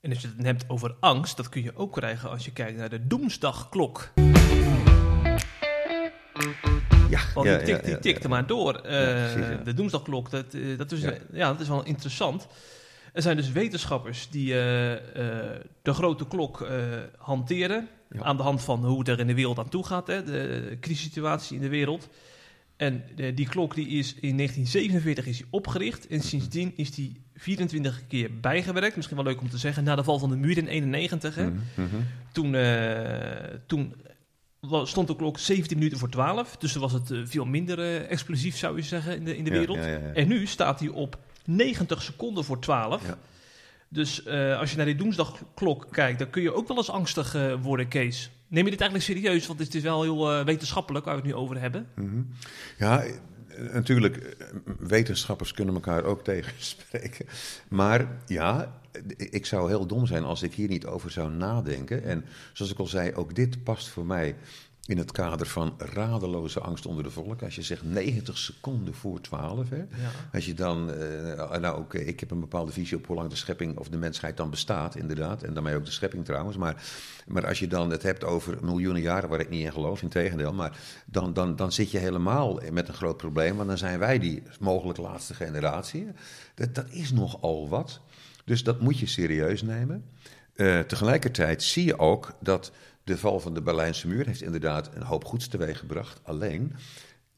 En 0.00 0.10
als 0.10 0.20
je 0.20 0.28
het 0.36 0.46
hebt 0.46 0.64
over 0.68 0.94
angst, 1.00 1.36
dat 1.36 1.48
kun 1.48 1.62
je 1.62 1.76
ook 1.76 1.92
krijgen 1.92 2.30
als 2.30 2.44
je 2.44 2.52
kijkt 2.52 2.78
naar 2.78 2.88
de 2.90 3.06
doemsdagklok. 3.06 4.10
Ja, 7.10 7.20
Want 7.34 7.46
die, 7.48 7.62
tikt, 7.62 7.84
die 7.84 7.98
tikte 7.98 8.28
maar 8.28 8.46
door. 8.46 8.74
Eh, 8.74 9.32
precies. 9.32 9.64
De 9.64 9.74
doemsdagklok, 9.74 10.30
dat, 10.30 10.54
eh, 10.54 10.78
dat, 10.78 10.92
is, 10.92 11.00
ja, 11.32 11.48
dat 11.52 11.60
is 11.60 11.68
wel 11.68 11.84
interessant. 11.84 12.46
Er 13.14 13.22
zijn 13.22 13.36
dus 13.36 13.52
wetenschappers 13.52 14.28
die 14.30 14.52
eh, 14.52 14.92
eh, 14.92 15.60
de 15.82 15.92
grote 15.94 16.26
klok 16.26 16.60
eh, 16.60 16.78
hanteren. 17.18 17.88
Ja. 18.10 18.22
Aan 18.22 18.36
de 18.36 18.42
hand 18.42 18.62
van 18.62 18.84
hoe 18.84 18.98
het 18.98 19.08
er 19.08 19.18
in 19.20 19.26
de 19.26 19.34
wereld 19.34 19.58
aan 19.58 19.68
toe 19.68 19.86
gaat. 19.86 20.06
Hè, 20.06 20.24
de 20.24 20.76
crisissituatie 20.80 21.56
in 21.56 21.62
de 21.62 21.68
wereld. 21.68 22.08
En 22.76 23.04
die 23.34 23.48
klok 23.48 23.74
die 23.74 23.86
is 23.88 24.08
in 24.14 24.36
1947 24.36 25.26
is 25.26 25.36
die 25.36 25.46
opgericht. 25.50 26.06
En 26.06 26.20
sindsdien 26.20 26.72
is 26.76 26.90
die 26.90 27.22
24 27.34 28.06
keer 28.08 28.40
bijgewerkt. 28.40 28.96
Misschien 28.96 29.16
wel 29.16 29.24
leuk 29.26 29.40
om 29.40 29.48
te 29.48 29.58
zeggen. 29.58 29.84
Na 29.84 29.94
de 29.94 30.04
val 30.04 30.18
van 30.18 30.30
de 30.30 30.36
muur 30.36 30.58
in 30.58 30.66
91. 30.66 31.34
Hè, 31.34 31.44
Mhm, 31.46 31.56
mhm. 31.74 31.96
Toen, 32.32 32.56
toen 33.66 33.94
stond 34.84 35.08
de 35.08 35.16
klok 35.16 35.38
17 35.38 35.76
minuten 35.78 35.98
voor 35.98 36.08
12. 36.10 36.56
Dus 36.56 36.72
dan 36.72 36.82
was 36.82 36.92
het 36.92 37.12
veel 37.24 37.44
minder 37.44 38.04
explosief, 38.06 38.56
zou 38.56 38.76
je 38.76 38.82
zeggen, 38.82 39.16
in 39.16 39.24
de, 39.24 39.36
in 39.36 39.44
de 39.44 39.50
Ja, 39.50 39.56
wereld. 39.58 39.78
ja, 39.78 39.86
ja, 39.86 39.98
ja. 39.98 40.12
En 40.12 40.28
nu 40.28 40.46
staat 40.46 40.80
hij 40.80 40.88
op 40.88 41.18
90 41.44 42.02
seconden 42.02 42.44
voor 42.44 42.58
12. 42.60 43.06
Ja. 43.06 43.18
Dus 43.94 44.22
eh, 44.22 44.58
als 44.58 44.70
je 44.70 44.76
naar 44.76 44.86
die 44.86 44.94
doemsdagklok 44.94 45.86
kijkt, 45.90 46.18
dan 46.18 46.30
kun 46.30 46.42
je 46.42 46.54
ook 46.54 46.68
wel 46.68 46.76
eens 46.76 46.90
angstig 46.90 47.34
eh, 47.34 47.54
worden, 47.62 47.88
Kees. 47.88 48.30
Neem 48.48 48.64
je 48.64 48.70
dit 48.70 48.80
eigenlijk 48.80 49.10
serieus? 49.10 49.46
Want 49.46 49.58
het 49.58 49.74
is 49.74 49.82
wel 49.82 50.02
heel 50.02 50.32
eh, 50.32 50.44
wetenschappelijk 50.44 51.04
waar 51.04 51.14
we 51.14 51.20
het 51.20 51.30
nu 51.30 51.36
over 51.36 51.60
hebben. 51.60 51.86
Mhm. 51.94 52.22
Ja, 52.78 53.04
natuurlijk, 53.72 54.36
wetenschappers 54.78 55.52
kunnen 55.52 55.74
elkaar 55.74 56.04
ook 56.04 56.24
tegenspreken. 56.32 57.26
Maar 57.68 58.06
ja, 58.26 58.80
ik 59.16 59.46
zou 59.46 59.68
heel 59.68 59.86
dom 59.86 60.06
zijn 60.06 60.24
als 60.24 60.42
ik 60.42 60.54
hier 60.54 60.68
niet 60.68 60.86
over 60.86 61.10
zou 61.10 61.30
nadenken. 61.30 62.04
En 62.04 62.24
zoals 62.52 62.72
ik 62.72 62.78
al 62.78 62.86
zei, 62.86 63.14
ook 63.14 63.34
dit 63.34 63.64
past 63.64 63.88
voor 63.88 64.06
mij 64.06 64.36
in 64.86 64.98
het 64.98 65.12
kader 65.12 65.46
van 65.46 65.74
radeloze 65.78 66.60
angst 66.60 66.86
onder 66.86 67.04
de 67.04 67.10
volk. 67.10 67.42
Als 67.42 67.54
je 67.54 67.62
zegt 67.62 67.82
90 67.82 68.38
seconden 68.38 68.94
voor 68.94 69.20
12, 69.20 69.68
hè. 69.68 69.76
Ja. 69.76 69.84
Als 70.32 70.46
je 70.46 70.54
dan, 70.54 70.92
eh, 70.92 71.58
nou 71.58 71.78
oké, 71.78 71.98
ik 71.98 72.20
heb 72.20 72.30
een 72.30 72.40
bepaalde 72.40 72.72
visie 72.72 72.96
op 72.96 73.06
hoe 73.06 73.16
lang 73.16 73.30
de 73.30 73.36
schepping 73.36 73.78
of 73.78 73.88
de 73.88 73.96
mensheid 73.96 74.36
dan 74.36 74.50
bestaat, 74.50 74.96
inderdaad. 74.96 75.42
En 75.42 75.54
daarmee 75.54 75.76
ook 75.76 75.84
de 75.84 75.90
schepping 75.90 76.24
trouwens. 76.24 76.56
Maar, 76.56 76.82
maar 77.26 77.46
als 77.46 77.58
je 77.58 77.66
dan 77.66 77.90
het 77.90 78.02
hebt 78.02 78.24
over 78.24 78.58
miljoenen 78.64 79.02
jaren, 79.02 79.28
waar 79.28 79.40
ik 79.40 79.50
niet 79.50 79.64
in 79.64 79.72
geloof, 79.72 80.02
in 80.02 80.08
tegendeel. 80.08 80.52
Maar 80.52 80.78
dan, 81.06 81.32
dan, 81.32 81.56
dan 81.56 81.72
zit 81.72 81.90
je 81.90 81.98
helemaal 81.98 82.60
met 82.72 82.88
een 82.88 82.94
groot 82.94 83.16
probleem. 83.16 83.56
Want 83.56 83.68
dan 83.68 83.78
zijn 83.78 83.98
wij 83.98 84.18
die 84.18 84.42
mogelijk 84.60 84.98
laatste 84.98 85.34
generatie. 85.34 86.06
Dat, 86.54 86.74
dat 86.74 86.86
is 86.90 87.12
nogal 87.12 87.68
wat. 87.68 88.00
Dus 88.44 88.64
dat 88.64 88.80
moet 88.80 88.98
je 88.98 89.06
serieus 89.06 89.62
nemen. 89.62 90.04
Eh, 90.54 90.80
tegelijkertijd 90.80 91.62
zie 91.62 91.84
je 91.84 91.98
ook 91.98 92.32
dat 92.40 92.72
de 93.04 93.18
val 93.18 93.40
van 93.40 93.54
de 93.54 93.62
Berlijnse 93.62 94.08
muur 94.08 94.26
heeft 94.26 94.42
inderdaad 94.42 94.90
een 94.94 95.02
hoop 95.02 95.24
goeds 95.24 95.48
teweeggebracht. 95.48 96.20
Alleen, 96.22 96.74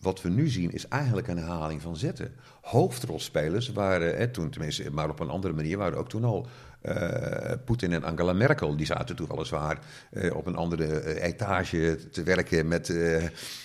wat 0.00 0.22
we 0.22 0.29
nu 0.29 0.48
zien 0.48 0.72
is 0.72 0.88
eigenlijk 0.88 1.29
een 1.29 1.38
herhaling 1.38 1.83
van 1.83 1.96
zetten. 1.96 2.35
Hoofdrolspelers 2.61 3.72
waren, 3.72 4.16
hè, 4.16 4.29
toen 4.29 4.50
tenminste, 4.50 4.90
maar 4.90 5.11
op 5.11 5.20
een 5.20 5.31
andere 5.31 5.55
manier, 5.55 5.79
waren 5.79 5.98
ook 5.98 6.09
toen 6.09 6.24
al 6.24 6.48
eh, 6.81 7.52
Poetin 7.64 7.92
en 7.92 8.05
Angela 8.05 8.33
Merkel. 8.33 8.76
Die 8.76 8.87
zaten 8.87 9.16
toen 9.16 9.29
weliswaar 9.29 9.79
eh, 10.11 10.37
op 10.37 10.46
een 10.46 10.57
andere 10.57 10.85
eh, 10.85 11.24
etage 11.24 11.98
te 12.11 12.22
werken 12.22 12.68
met, 12.68 12.94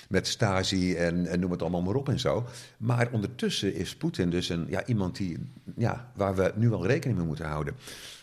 met 0.10 0.28
Stasi 0.28 0.96
en, 0.96 1.26
en 1.26 1.40
noem 1.40 1.52
het 1.52 1.62
allemaal 1.62 1.82
maar 1.82 1.96
op 1.96 2.10
en 2.10 2.20
zo. 2.20 2.46
Maar 2.78 3.10
ondertussen 3.12 3.74
is 3.74 3.96
Poetin 3.96 4.30
dus 4.30 4.50
een, 4.50 4.66
ja, 4.70 4.86
iemand 4.86 5.16
die, 5.16 5.52
ja, 5.78 6.12
waar 6.16 6.36
we 6.36 6.52
nu 6.56 6.70
wel 6.70 6.86
rekening 6.86 7.18
mee 7.18 7.28
moeten 7.28 7.46
houden. 7.46 7.76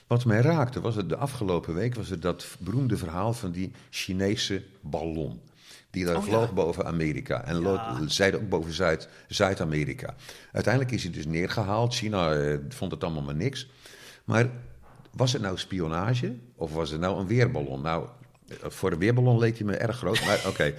Wat 0.08 0.24
mij 0.24 0.40
raakte 0.40 0.80
was 0.80 0.94
het 0.94 1.08
de 1.08 1.16
afgelopen 1.16 1.74
week 1.74 1.94
was 1.94 2.08
het 2.08 2.22
dat 2.22 2.46
beroemde 2.60 2.96
verhaal 2.96 3.32
van 3.32 3.50
die 3.50 3.72
Chinese 3.90 4.64
ballon. 4.80 5.40
Die 5.90 6.04
daar 6.04 6.16
Oh, 6.16 6.24
ja. 6.24 6.28
vloog 6.30 6.52
boven 6.54 6.86
Amerika 6.86 7.44
en 7.44 7.60
Ja. 7.60 7.68
ook 8.34 8.48
boven 8.48 8.72
Zuid- 8.72 9.08
Zuid-Amerika. 9.28 10.14
Uiteindelijk 10.52 10.94
is 10.94 11.02
hij 11.02 11.12
dus 11.12 11.26
neergehaald. 11.26 11.94
China 11.94 12.32
eh, 12.34 12.58
vond 12.68 12.90
het 12.92 13.04
allemaal 13.04 13.22
maar 13.22 13.34
niks. 13.34 13.68
Maar 14.24 14.50
was 15.12 15.32
het 15.32 15.42
nou 15.42 15.58
spionage 15.58 16.36
of 16.54 16.72
was 16.72 16.90
het 16.90 17.00
nou 17.00 17.20
een 17.20 17.26
weerballon? 17.26 17.80
Nou, 17.80 18.06
eh, 18.48 18.56
voor 18.70 18.92
een 18.92 18.98
weerballon 18.98 19.38
leek 19.38 19.56
hij 19.58 19.66
me 19.66 19.76
erg 19.76 19.96
groot, 19.96 20.24
maar 20.24 20.44
oké. 20.46 20.74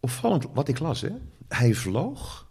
Opvallend 0.00 0.46
wat 0.54 0.68
ik 0.68 0.78
las, 0.78 1.00
hè. 1.00 1.10
Hij 1.48 1.74
vloog 1.74 2.46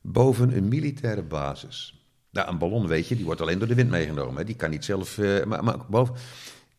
boven 0.00 0.56
een 0.56 0.68
militaire 0.68 1.22
basis. 1.22 1.97
Nou, 2.30 2.48
een 2.48 2.58
ballon, 2.58 2.86
weet 2.86 3.08
je, 3.08 3.16
die 3.16 3.24
wordt 3.24 3.40
alleen 3.40 3.58
door 3.58 3.68
de 3.68 3.74
wind 3.74 3.90
meegenomen. 3.90 4.36
Hè. 4.36 4.44
Die 4.44 4.54
kan 4.54 4.70
niet 4.70 4.84
zelf... 4.84 5.18
eh, 5.18 5.44
maar, 5.44 5.64
maar 5.64 5.78
boven... 5.88 6.14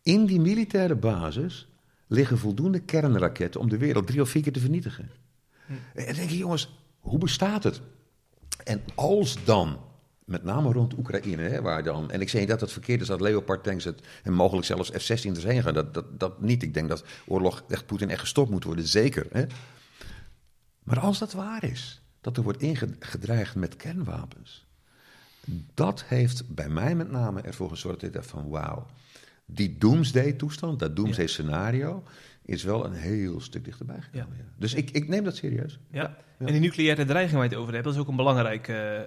In 0.01 0.25
die 0.25 0.39
militaire 0.39 0.95
basis 0.95 1.67
liggen 2.07 2.38
voldoende 2.38 2.79
kernraketten... 2.79 3.62
om 3.62 3.69
de 3.69 3.77
wereld 3.77 4.07
drie 4.07 4.21
of 4.21 4.29
vier 4.29 4.41
keer 4.41 4.51
te 4.53 4.59
vernietigen. 4.59 5.12
En 5.67 6.05
dan 6.05 6.15
denk 6.15 6.29
je, 6.29 6.38
jongens, 6.38 6.77
hoe 6.99 7.17
bestaat 7.17 7.63
het? 7.63 7.81
En 8.63 8.81
als 8.95 9.43
dan, 9.43 9.79
met 10.25 10.43
name 10.43 10.71
rond 10.71 10.97
Oekraïne, 10.97 11.41
hè, 11.41 11.62
waar 11.62 11.83
dan... 11.83 12.12
En 12.12 12.21
ik 12.21 12.29
zeg 12.29 12.39
niet 12.39 12.49
dat 12.49 12.62
het 12.62 12.71
verkeerd 12.71 13.01
is 13.01 13.07
dat 13.07 13.21
Leopard 13.21 13.63
tanks 13.63 13.83
het, 13.83 14.01
en 14.23 14.33
mogelijk 14.33 14.65
zelfs 14.65 14.89
F-16 14.89 15.31
erheen 15.31 15.63
gaan. 15.63 15.73
Dat, 15.73 15.93
dat, 15.93 16.19
dat 16.19 16.41
niet. 16.41 16.63
Ik 16.63 16.73
denk 16.73 16.89
dat 16.89 17.03
oorlog, 17.27 17.63
echt 17.67 17.85
Poetin 17.85 18.09
echt 18.09 18.19
gestopt 18.19 18.49
moet 18.49 18.63
worden, 18.63 18.88
zeker. 18.88 19.27
Hè? 19.31 19.45
Maar 20.83 20.99
als 20.99 21.19
dat 21.19 21.33
waar 21.33 21.63
is, 21.63 22.01
dat 22.21 22.38
er 22.38 22.43
wordt 22.43 22.62
ingedreigd 22.62 23.55
met 23.55 23.75
kernwapens... 23.75 24.68
Dat 25.73 26.03
heeft 26.03 26.55
bij 26.55 26.69
mij 26.69 26.95
met 26.95 27.12
name 27.12 27.41
ervoor 27.41 27.69
gezorgd 27.69 27.99
dat 27.99 28.09
ik 28.09 28.15
dacht 28.15 28.29
van 28.29 28.49
wauw, 28.49 28.85
die 29.45 29.77
doomsday-toestand, 29.77 30.79
dat 30.79 30.95
doomsday-scenario, 30.95 32.03
is 32.45 32.63
wel 32.63 32.85
een 32.85 32.93
heel 32.93 33.41
stuk 33.41 33.65
dichterbij 33.65 34.01
gekomen. 34.01 34.38
ja. 34.38 34.43
Dus 34.57 34.73
ik, 34.73 34.91
ik 34.91 35.07
neem 35.07 35.23
dat 35.23 35.35
serieus. 35.35 35.79
Ja. 35.91 36.17
Ja. 36.39 36.45
En 36.45 36.51
die 36.51 36.62
nucleaire 36.62 37.05
dreiging 37.05 37.33
waar 37.33 37.43
je 37.43 37.49
het 37.49 37.59
over 37.59 37.73
hebt, 37.73 37.85
dat 37.85 37.93
is 37.93 37.99
ook 37.99 38.07
een 38.07 38.15
belangrijk 38.15 38.67
eh, 38.67 38.99
eh, 38.99 39.05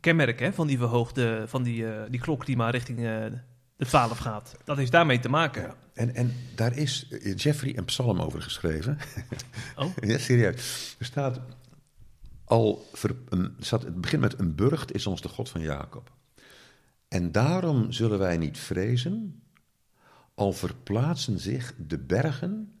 kenmerk 0.00 0.40
hè, 0.40 0.52
van 0.52 0.66
die 0.66 0.78
verhoogde, 0.78 1.44
van 1.46 1.62
die, 1.62 1.92
eh, 1.92 2.02
die 2.10 2.20
klok 2.20 2.46
die 2.46 2.56
maar 2.56 2.70
richting 2.70 2.98
de 3.76 3.86
12 3.86 4.18
gaat. 4.18 4.56
Dat 4.64 4.76
heeft 4.76 4.92
daarmee 4.92 5.18
te 5.18 5.28
maken. 5.28 5.62
Ja. 5.62 5.74
En, 5.94 6.14
en 6.14 6.32
daar 6.54 6.76
is 6.76 7.08
Jeffrey 7.36 7.76
een 7.76 7.84
psalm 7.84 8.20
over 8.20 8.42
geschreven. 8.42 8.98
Oh. 9.76 9.86
ja, 10.10 10.18
serieus. 10.18 10.96
Er 10.98 11.04
staat 11.04 11.40
al, 12.48 12.86
een, 13.28 13.56
staat, 13.58 13.82
het 13.82 14.00
begint 14.00 14.22
met 14.22 14.38
een 14.38 14.54
burcht 14.54 14.94
is 14.94 15.06
ons 15.06 15.20
de 15.20 15.28
God 15.28 15.48
van 15.48 15.60
Jacob. 15.60 16.12
En 17.08 17.32
daarom 17.32 17.92
zullen 17.92 18.18
wij 18.18 18.36
niet 18.36 18.58
vrezen, 18.58 19.42
al 20.34 20.52
verplaatsen 20.52 21.38
zich 21.38 21.74
de 21.86 21.98
bergen 21.98 22.72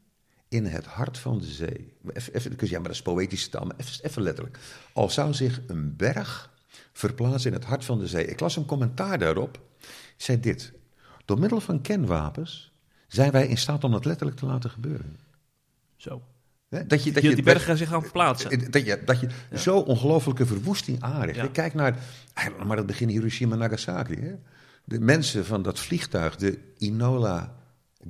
in 0.48 0.64
het 0.64 0.86
hart 0.86 1.18
van 1.18 1.38
de 1.38 1.46
zee. 1.46 1.92
Even, 2.12 2.34
even, 2.34 2.56
ja, 2.58 2.78
maar 2.78 2.82
dat 2.82 2.96
is 2.96 3.02
poëtische 3.02 3.48
taal, 3.48 3.64
maar 3.64 3.76
even, 3.76 4.04
even 4.04 4.22
letterlijk. 4.22 4.58
Al 4.92 5.10
zou 5.10 5.34
zich 5.34 5.60
een 5.66 5.96
berg 5.96 6.56
verplaatsen 6.92 7.50
in 7.50 7.56
het 7.56 7.66
hart 7.66 7.84
van 7.84 7.98
de 7.98 8.06
zee. 8.06 8.26
Ik 8.26 8.40
las 8.40 8.56
een 8.56 8.66
commentaar 8.66 9.18
daarop. 9.18 9.60
zei 10.16 10.40
dit. 10.40 10.72
Door 11.24 11.38
middel 11.38 11.60
van 11.60 11.80
kernwapens 11.80 12.72
zijn 13.06 13.30
wij 13.30 13.46
in 13.46 13.58
staat 13.58 13.84
om 13.84 13.90
dat 13.90 14.04
letterlijk 14.04 14.38
te 14.38 14.46
laten 14.46 14.70
gebeuren. 14.70 15.16
Zo. 15.96 16.22
Hè, 16.68 16.86
Dat 16.86 17.04
je, 17.04 17.12
Dat 17.12 17.22
die 17.22 17.42
bergen 17.42 17.76
zich 17.76 17.88
gaan 17.88 18.02
verplaatsen. 18.02 18.70
dat 18.70 18.84
je, 18.86 19.02
dat 19.04 19.20
je 19.20 19.28
zo 19.54 19.78
ongelofelijke 19.78 20.46
verwoesting 20.46 21.02
aanricht. 21.02 21.36
Ja. 21.36 21.46
Kijk 21.46 21.74
naar, 21.74 21.98
maar 22.66 22.76
het 22.76 22.86
begin 22.86 23.08
Hiroshima 23.08 23.52
en 23.52 23.58
Nagasaki. 23.58 24.20
Hè? 24.20 24.34
De 24.84 25.00
mensen 25.00 25.46
van 25.46 25.62
dat 25.62 25.78
vliegtuig, 25.78 26.36
de 26.36 26.58
Inola 26.78 27.54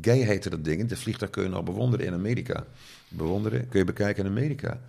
Gay 0.00 0.18
heette 0.18 0.50
dat 0.50 0.64
ding. 0.64 0.88
Dat 0.88 0.98
vliegtuig 0.98 1.30
kun 1.30 1.42
je 1.42 1.48
nog 1.48 1.64
bewonderen 1.64 2.06
in 2.06 2.12
Amerika. 2.12 2.66
Bewonderen, 3.08 3.68
kun 3.68 3.78
je 3.78 3.84
bekijken 3.84 4.24
in 4.24 4.30
Amerika. 4.30 4.80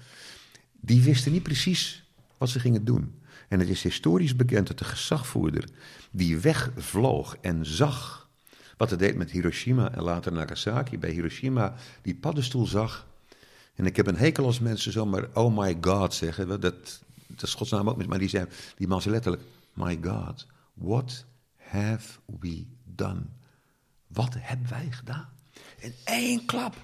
Die 0.80 1.04
wisten 1.04 1.32
niet 1.32 1.44
precies 1.44 2.04
wat 2.38 2.50
ze 2.50 2.60
gingen 2.60 2.86
doen. 2.86 3.22
En 3.48 3.60
het 3.60 3.70
is 3.70 3.84
historisch 3.84 4.36
bekend 4.36 4.68
dat 4.68 4.78
de 4.78 4.86
gezagvoerder 4.86 5.64
die 6.12 6.40
wegvloog 6.40 7.38
en 7.42 7.66
zag 7.66 8.30
wat 8.78 8.90
het 8.90 9.00
deed 9.00 9.16
met 9.16 9.32
Hiroshima 9.32 9.92
en 9.92 10.04
later 10.04 10.32
Nagasaki, 10.32 10.98
bij 10.98 11.12
Hiroshima 11.12 11.76
die 12.02 12.16
paddenstoel 12.16 12.66
zag. 12.66 13.08
En 13.80 13.86
ik 13.86 13.96
heb 13.96 14.08
een 14.08 14.18
hekel 14.18 14.46
als 14.46 14.60
mensen 14.60 14.92
zomaar 14.92 15.28
oh 15.34 15.58
my 15.58 15.78
god 15.82 16.14
zeggen. 16.14 16.48
Dat, 16.48 16.62
dat 16.62 17.02
is 17.42 17.54
Gods 17.54 17.72
naam 17.72 17.90
ook, 17.90 18.06
maar 18.06 18.20
die, 18.20 18.30
zei, 18.30 18.46
die 18.76 18.88
man 18.88 19.02
zei 19.02 19.14
letterlijk, 19.14 19.44
my 19.74 20.00
god, 20.02 20.48
what 20.74 21.26
have 21.56 22.20
we 22.40 22.66
done? 22.84 23.22
Wat 24.08 24.36
hebben 24.38 24.70
wij 24.70 24.88
gedaan? 24.92 25.30
In 25.78 25.94
één 26.04 26.46
klap. 26.46 26.76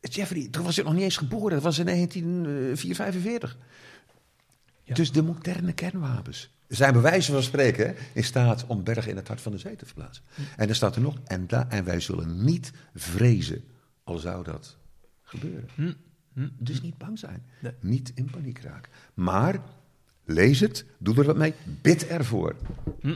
Jeffrey, 0.00 0.48
toen 0.50 0.64
was 0.64 0.78
ik 0.78 0.84
nog 0.84 0.94
niet 0.94 1.02
eens 1.02 1.16
geboren. 1.16 1.50
Dat 1.50 1.62
was 1.62 1.78
in 1.78 1.86
1945. 1.86 3.56
Ja. 4.82 4.94
Dus 4.94 5.12
de 5.12 5.22
moderne 5.22 5.72
kernwapens 5.72 6.50
zijn 6.68 6.92
bij 6.92 7.02
wijze 7.02 7.32
van 7.32 7.42
spreken 7.42 7.96
in 8.12 8.24
staat 8.24 8.66
om 8.66 8.84
bergen 8.84 9.10
in 9.10 9.16
het 9.16 9.28
hart 9.28 9.40
van 9.40 9.52
de 9.52 9.58
zee 9.58 9.76
te 9.76 9.86
verplaatsen. 9.86 10.24
En 10.56 10.68
er 10.68 10.74
staat 10.74 10.96
er 10.96 11.02
nog, 11.02 11.16
en, 11.24 11.48
en 11.68 11.84
wij 11.84 12.00
zullen 12.00 12.44
niet 12.44 12.72
vrezen, 12.94 13.64
al 14.04 14.18
zou 14.18 14.44
dat 14.44 14.76
gebeuren. 15.22 15.68
Hm. 15.74 15.92
Hm. 16.34 16.48
Dus 16.58 16.80
niet 16.80 16.98
bang 16.98 17.18
zijn, 17.18 17.42
Nee. 17.60 17.72
niet 17.80 18.12
in 18.14 18.30
paniek 18.30 18.58
raken. 18.58 18.92
Maar 19.14 19.58
lees 20.24 20.60
het, 20.60 20.84
doe 20.98 21.16
er 21.18 21.24
wat 21.24 21.36
mee, 21.36 21.54
bid 21.82 22.06
ervoor. 22.06 22.54
Hm. 23.00 23.14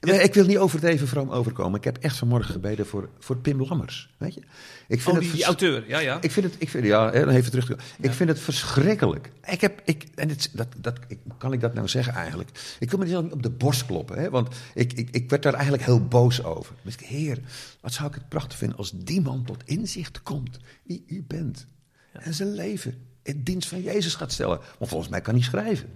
Ik 0.00 0.34
wil 0.34 0.46
niet 0.46 0.58
overdreven 0.58 1.08
vroom 1.08 1.30
overkomen. 1.30 1.78
Ik 1.78 1.84
heb 1.84 1.96
echt 1.98 2.16
vanmorgen 2.16 2.52
gebeden 2.52 2.86
voor, 2.86 3.08
voor 3.18 3.36
Pim 3.36 3.62
Lammers. 3.62 4.10
Weet 4.18 4.34
je? 4.34 4.40
Ik 4.88 5.00
vind 5.00 5.06
Oh, 5.06 5.12
het 5.12 5.20
die, 5.22 5.30
vers- 5.30 5.42
auteur. 5.42 5.88
Ja, 5.88 5.98
ja. 5.98 6.18
ik 6.20 6.30
vind 6.30 6.46
het, 6.46 6.54
ik 6.58 6.68
vind, 6.68 6.84
ja, 6.84 7.10
dan 7.10 7.28
even 7.28 7.50
terug. 7.50 7.70
Ik 8.00 8.12
vind 8.12 8.28
het 8.28 8.40
verschrikkelijk. 8.40 9.30
Ik 9.44 9.60
heb, 9.60 9.80
ik, 9.84 10.06
en 10.14 10.28
het, 10.28 10.50
dat, 10.52 10.68
dat, 10.76 10.98
ik, 11.08 11.18
kan 11.38 11.52
ik 11.52 11.60
dat 11.60 11.74
nou 11.74 11.88
zeggen 11.88 12.12
eigenlijk? 12.14 12.76
Ik 12.78 12.90
wil 12.90 12.98
me 12.98 13.04
niet 13.04 13.32
op 13.32 13.42
de 13.42 13.50
borst 13.50 13.86
kloppen, 13.86 14.18
hè, 14.18 14.30
want 14.30 14.56
ik, 14.74 14.92
ik, 14.92 15.08
ik 15.10 15.30
werd 15.30 15.42
daar 15.42 15.54
eigenlijk 15.54 15.84
heel 15.84 16.06
boos 16.06 16.44
over. 16.44 16.74
Maar 16.82 16.92
ik 16.92 16.98
dacht, 16.98 17.10
heer, 17.12 17.38
wat 17.80 17.92
zou 17.92 18.08
ik 18.08 18.14
het 18.14 18.28
prachtig 18.28 18.58
vinden 18.58 18.76
als 18.78 18.90
die 18.94 19.20
man 19.20 19.44
tot 19.44 19.62
inzicht 19.64 20.22
komt 20.22 20.58
wie 20.82 21.04
u 21.06 21.24
bent. 21.26 21.66
En 22.12 22.34
zijn 22.34 22.52
leven 22.52 23.06
in 23.22 23.42
dienst 23.42 23.68
van 23.68 23.82
Jezus 23.82 24.14
gaat 24.14 24.32
stellen. 24.32 24.60
Want 24.78 24.90
volgens 24.90 25.10
mij 25.10 25.20
kan 25.20 25.34
hij 25.34 25.42
schrijven. 25.42 25.88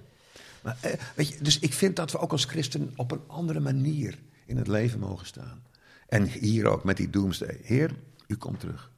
Maar, 0.63 0.77
eh, 0.81 0.93
weet 1.15 1.29
je, 1.29 1.37
dus 1.43 1.59
ik 1.59 1.73
vind 1.73 1.97
dat 1.97 2.13
we 2.13 2.19
ook 2.19 2.33
als 2.33 2.45
christen 2.45 2.93
op 2.97 3.11
een 3.11 3.23
andere 3.27 3.61
manier 3.61 4.19
in 4.47 4.57
het 4.57 4.69
leven 4.69 4.99
mogen 4.99 5.27
staan. 5.27 5.63
En 6.09 6.25
hier 6.25 6.67
ook 6.67 6.85
met 6.85 6.97
die 6.97 7.11
doomsday. 7.11 7.59
Heer, 7.63 7.91
u 8.27 8.37
komt 8.37 8.61
terug. 8.61 8.91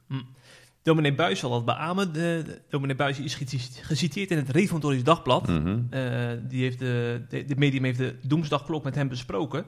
Dominee 0.81 1.15
Buis 1.15 1.39
zal 1.39 1.49
dat 1.49 1.65
beamen. 1.65 2.13
De, 2.13 2.41
de, 2.45 2.61
dominee 2.69 2.95
Buis 2.95 3.19
is 3.19 3.35
gecit- 3.35 3.79
geciteerd 3.81 4.31
in 4.31 4.37
het 4.37 4.49
Reformatorisch 4.49 5.03
Dagblad. 5.03 5.49
Eh, 5.49 6.31
die 6.47 6.61
heeft 6.61 6.79
de, 6.79 7.21
de, 7.29 7.45
de 7.45 7.55
medium 7.55 7.83
heeft 7.83 7.97
de 7.97 8.15
Doemsdagklok 8.21 8.83
met 8.83 8.95
hem 8.95 9.07
besproken. 9.07 9.65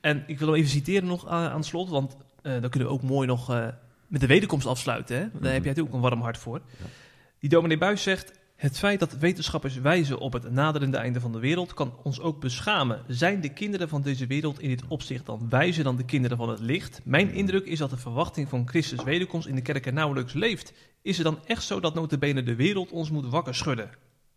En 0.00 0.24
ik 0.26 0.38
wil 0.38 0.48
hem 0.48 0.56
even 0.56 0.70
citeren 0.70 1.08
nog 1.08 1.26
aan, 1.26 1.50
aan 1.50 1.56
het 1.56 1.66
slot, 1.66 1.88
want 1.88 2.16
eh, 2.42 2.52
dan 2.60 2.70
kunnen 2.70 2.88
we 2.88 2.94
ook 2.94 3.02
mooi 3.02 3.26
nog 3.26 3.72
met 4.12 4.20
de 4.20 4.26
wederkomst 4.26 4.66
afsluiten. 4.66 5.16
Hè? 5.16 5.22
Daar 5.22 5.30
heb 5.32 5.42
jij 5.42 5.52
natuurlijk 5.52 5.88
ook 5.88 5.94
een 5.94 6.00
warm 6.08 6.20
hart 6.20 6.38
voor. 6.38 6.60
Die 7.38 7.50
dominee 7.50 7.78
Buis 7.78 8.02
zegt... 8.02 8.40
Het 8.56 8.78
feit 8.78 9.00
dat 9.00 9.12
wetenschappers 9.12 9.76
wijzen 9.76 10.18
op 10.18 10.32
het 10.32 10.50
naderende 10.50 10.96
einde 10.96 11.20
van 11.20 11.32
de 11.32 11.38
wereld 11.38 11.74
kan 11.74 11.94
ons 12.02 12.20
ook 12.20 12.40
beschamen. 12.40 13.02
Zijn 13.08 13.40
de 13.40 13.48
kinderen 13.52 13.88
van 13.88 14.02
deze 14.02 14.26
wereld 14.26 14.60
in 14.60 14.68
dit 14.68 14.82
opzicht 14.88 15.26
dan 15.26 15.46
wijzer 15.48 15.84
dan 15.84 15.96
de 15.96 16.04
kinderen 16.04 16.36
van 16.36 16.48
het 16.48 16.60
licht? 16.60 17.00
Mijn 17.04 17.32
indruk 17.32 17.66
is 17.66 17.78
dat 17.78 17.90
de 17.90 17.96
verwachting 17.96 18.48
van 18.48 18.68
Christus 18.68 19.02
wederkomst 19.02 19.46
in 19.46 19.54
de 19.54 19.62
kerk 19.62 19.86
er 19.86 19.92
nauwelijks 19.92 20.32
leeft. 20.32 20.72
Is 21.02 21.16
het 21.16 21.26
dan 21.26 21.38
echt 21.46 21.62
zo 21.62 21.80
dat 21.80 21.94
notabene 21.94 22.42
de 22.42 22.54
wereld 22.54 22.90
ons 22.90 23.10
moet 23.10 23.26
wakker 23.30 23.54
schudden? 23.54 23.90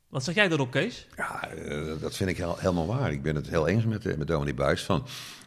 Wat 0.10 0.24
zeg 0.24 0.36
jij 0.36 0.48
daarop, 0.48 0.72
Kees? 0.72 1.08
Ja, 1.16 1.50
eh, 1.50 2.00
dat 2.00 2.16
vind 2.16 2.30
ik 2.30 2.38
heel- 2.38 2.58
helemaal 2.60 2.88
waar. 2.88 3.12
Ik 3.12 3.22
ben 3.22 3.36
het 3.36 3.50
heel 3.50 3.68
eens 3.68 3.86
met, 3.86 4.06
eh, 4.06 4.18
met 4.18 4.28
Dominee 4.28 4.54
Buis. 4.54 4.84
Van, 4.84 5.06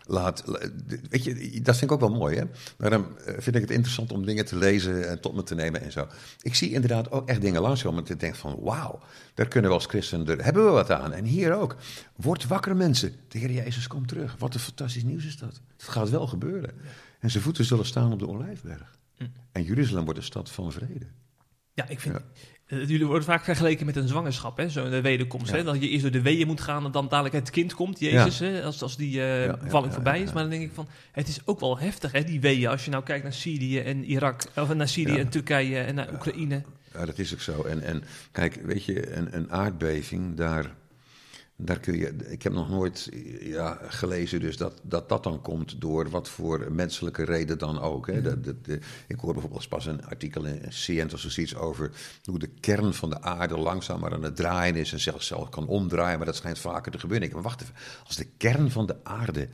laat, 0.08 0.42
la- 0.46 0.68
weet 1.10 1.24
je, 1.24 1.60
dat 1.62 1.76
vind 1.76 1.90
ik 1.90 1.92
ook 1.92 2.00
wel 2.08 2.18
mooi. 2.18 2.36
Hè? 2.36 2.44
Daarom 2.76 3.06
eh, 3.24 3.34
vind 3.38 3.56
ik 3.56 3.62
het 3.62 3.70
interessant 3.70 4.12
om 4.12 4.24
dingen 4.24 4.44
te 4.44 4.56
lezen 4.56 5.08
en 5.08 5.20
tot 5.20 5.34
me 5.34 5.42
te 5.42 5.54
nemen 5.54 5.80
en 5.80 5.92
zo. 5.92 6.08
Ik 6.42 6.54
zie 6.54 6.70
inderdaad 6.70 7.10
ook 7.10 7.28
echt 7.28 7.40
dingen 7.40 7.60
langskomen. 7.62 8.02
Dat 8.02 8.10
ik 8.12 8.20
denk 8.20 8.34
van, 8.34 8.58
wauw, 8.60 9.00
daar 9.34 9.48
kunnen 9.48 9.70
we 9.70 9.76
als 9.76 9.86
christen, 9.86 10.24
daar 10.24 10.44
hebben 10.44 10.64
we 10.64 10.70
wat 10.70 10.90
aan. 10.90 11.12
En 11.12 11.24
hier 11.24 11.54
ook. 11.54 11.76
Word 12.16 12.46
wakker 12.46 12.76
mensen. 12.76 13.12
De 13.28 13.38
Heer 13.38 13.50
Jezus 13.52 13.86
komt 13.86 14.08
terug. 14.08 14.36
Wat 14.38 14.54
een 14.54 14.60
fantastisch 14.60 15.04
nieuws 15.04 15.24
is 15.24 15.36
dat. 15.36 15.60
Het 15.76 15.88
gaat 15.88 16.10
wel 16.10 16.26
gebeuren. 16.26 16.70
En 17.20 17.30
zijn 17.30 17.42
voeten 17.42 17.64
zullen 17.64 17.86
staan 17.86 18.12
op 18.12 18.18
de 18.18 18.28
Olijfberg. 18.28 18.96
En 19.52 19.62
Jeruzalem 19.62 20.04
wordt 20.04 20.18
een 20.18 20.24
stad 20.24 20.50
van 20.50 20.72
vrede. 20.72 21.06
Ja, 21.74 21.88
ik 21.88 22.00
vind... 22.00 22.16
jullie 22.68 23.06
worden 23.06 23.24
vaak 23.24 23.44
vergeleken 23.44 23.86
met 23.86 23.96
een 23.96 24.08
zwangerschap, 24.08 24.56
hè? 24.56 24.68
Zo 24.68 24.88
de 24.88 25.00
wederkomst. 25.00 25.50
Ja. 25.50 25.56
Hè? 25.56 25.64
Dat 25.64 25.82
je 25.82 25.88
eerst 25.88 26.02
door 26.02 26.10
de 26.10 26.22
weeën 26.22 26.46
moet 26.46 26.60
gaan 26.60 26.84
en 26.84 26.90
dan 26.90 27.08
dadelijk 27.08 27.34
het 27.34 27.50
kind 27.50 27.74
komt, 27.74 28.00
Jezus, 28.00 28.38
hè? 28.38 28.62
Als, 28.62 28.82
als 28.82 28.96
die 28.96 29.10
ja, 29.10 29.56
bevalling 29.62 29.88
ja, 29.88 29.94
voorbij 29.94 30.20
is. 30.20 30.32
Maar 30.32 30.42
dan 30.42 30.50
denk 30.50 30.62
ik 30.62 30.70
van, 30.74 30.88
het 31.12 31.28
is 31.28 31.40
ook 31.44 31.60
wel 31.60 31.78
heftig, 31.78 32.12
hè, 32.12 32.24
die 32.24 32.40
weeën. 32.40 32.68
Als 32.68 32.84
je 32.84 32.90
nou 32.90 33.02
kijkt 33.04 33.22
naar 33.22 33.32
Syrië 33.32 33.78
en 33.78 34.04
Irak, 34.04 34.42
of 34.56 34.74
naar 34.74 34.88
Syrië 34.88 35.12
Ja. 35.12 35.18
en 35.18 35.28
Turkije 35.28 35.78
en 35.80 35.94
naar 35.94 36.12
Oekraïne. 36.12 36.62
Ja, 36.92 37.04
dat 37.04 37.18
is 37.18 37.32
ook 37.32 37.40
zo. 37.40 37.62
En, 37.62 37.82
en 37.82 38.04
kijk, 38.32 38.60
weet 38.64 38.84
je, 38.84 39.16
een, 39.16 39.36
een 39.36 39.52
aardbeving, 39.52 40.36
daar, 40.36 40.74
daar 41.60 41.80
kun 41.80 41.98
je. 41.98 42.16
Ik 42.16 42.42
heb 42.42 42.52
nog 42.52 42.70
nooit 42.70 43.08
ja, 43.40 43.78
gelezen, 43.88 44.40
dus 44.40 44.56
dat, 44.56 44.80
dat 44.82 45.08
dat 45.08 45.22
dan 45.22 45.42
komt 45.42 45.80
door 45.80 46.10
wat 46.10 46.28
voor 46.28 46.72
menselijke 46.72 47.24
reden 47.24 47.58
dan 47.58 47.80
ook. 47.80 48.06
Hè. 48.06 48.22
Dat, 48.22 48.44
dat, 48.44 48.64
de- 48.64 48.80
ik 49.08 49.20
hoor 49.20 49.32
bijvoorbeeld 49.32 49.68
pas 49.68 49.86
een 49.86 50.04
artikel 50.04 50.44
in 50.44 50.62
Science 50.68 51.14
of 51.14 51.20
zoiets 51.20 51.56
over 51.56 51.90
hoe 52.24 52.38
de 52.38 52.50
kern 52.60 52.94
van 52.94 53.10
de 53.10 53.22
aarde 53.22 53.58
langzamer 53.58 54.12
aan 54.12 54.22
het 54.22 54.36
draaien 54.36 54.76
is 54.76 54.92
en 54.92 55.00
zelfs 55.00 55.26
zelf 55.26 55.48
kan 55.48 55.66
omdraaien, 55.66 56.16
maar 56.16 56.26
dat 56.26 56.36
schijnt 56.36 56.58
vaker 56.58 56.92
te 56.92 56.98
gebeuren. 56.98 57.26
Ik 57.26 57.34
maar 57.34 57.42
wacht 57.42 57.62
even, 57.62 57.74
als 58.06 58.16
de 58.16 58.28
kern 58.36 58.70
van 58.70 58.86
de 58.86 59.04
aarde 59.04 59.48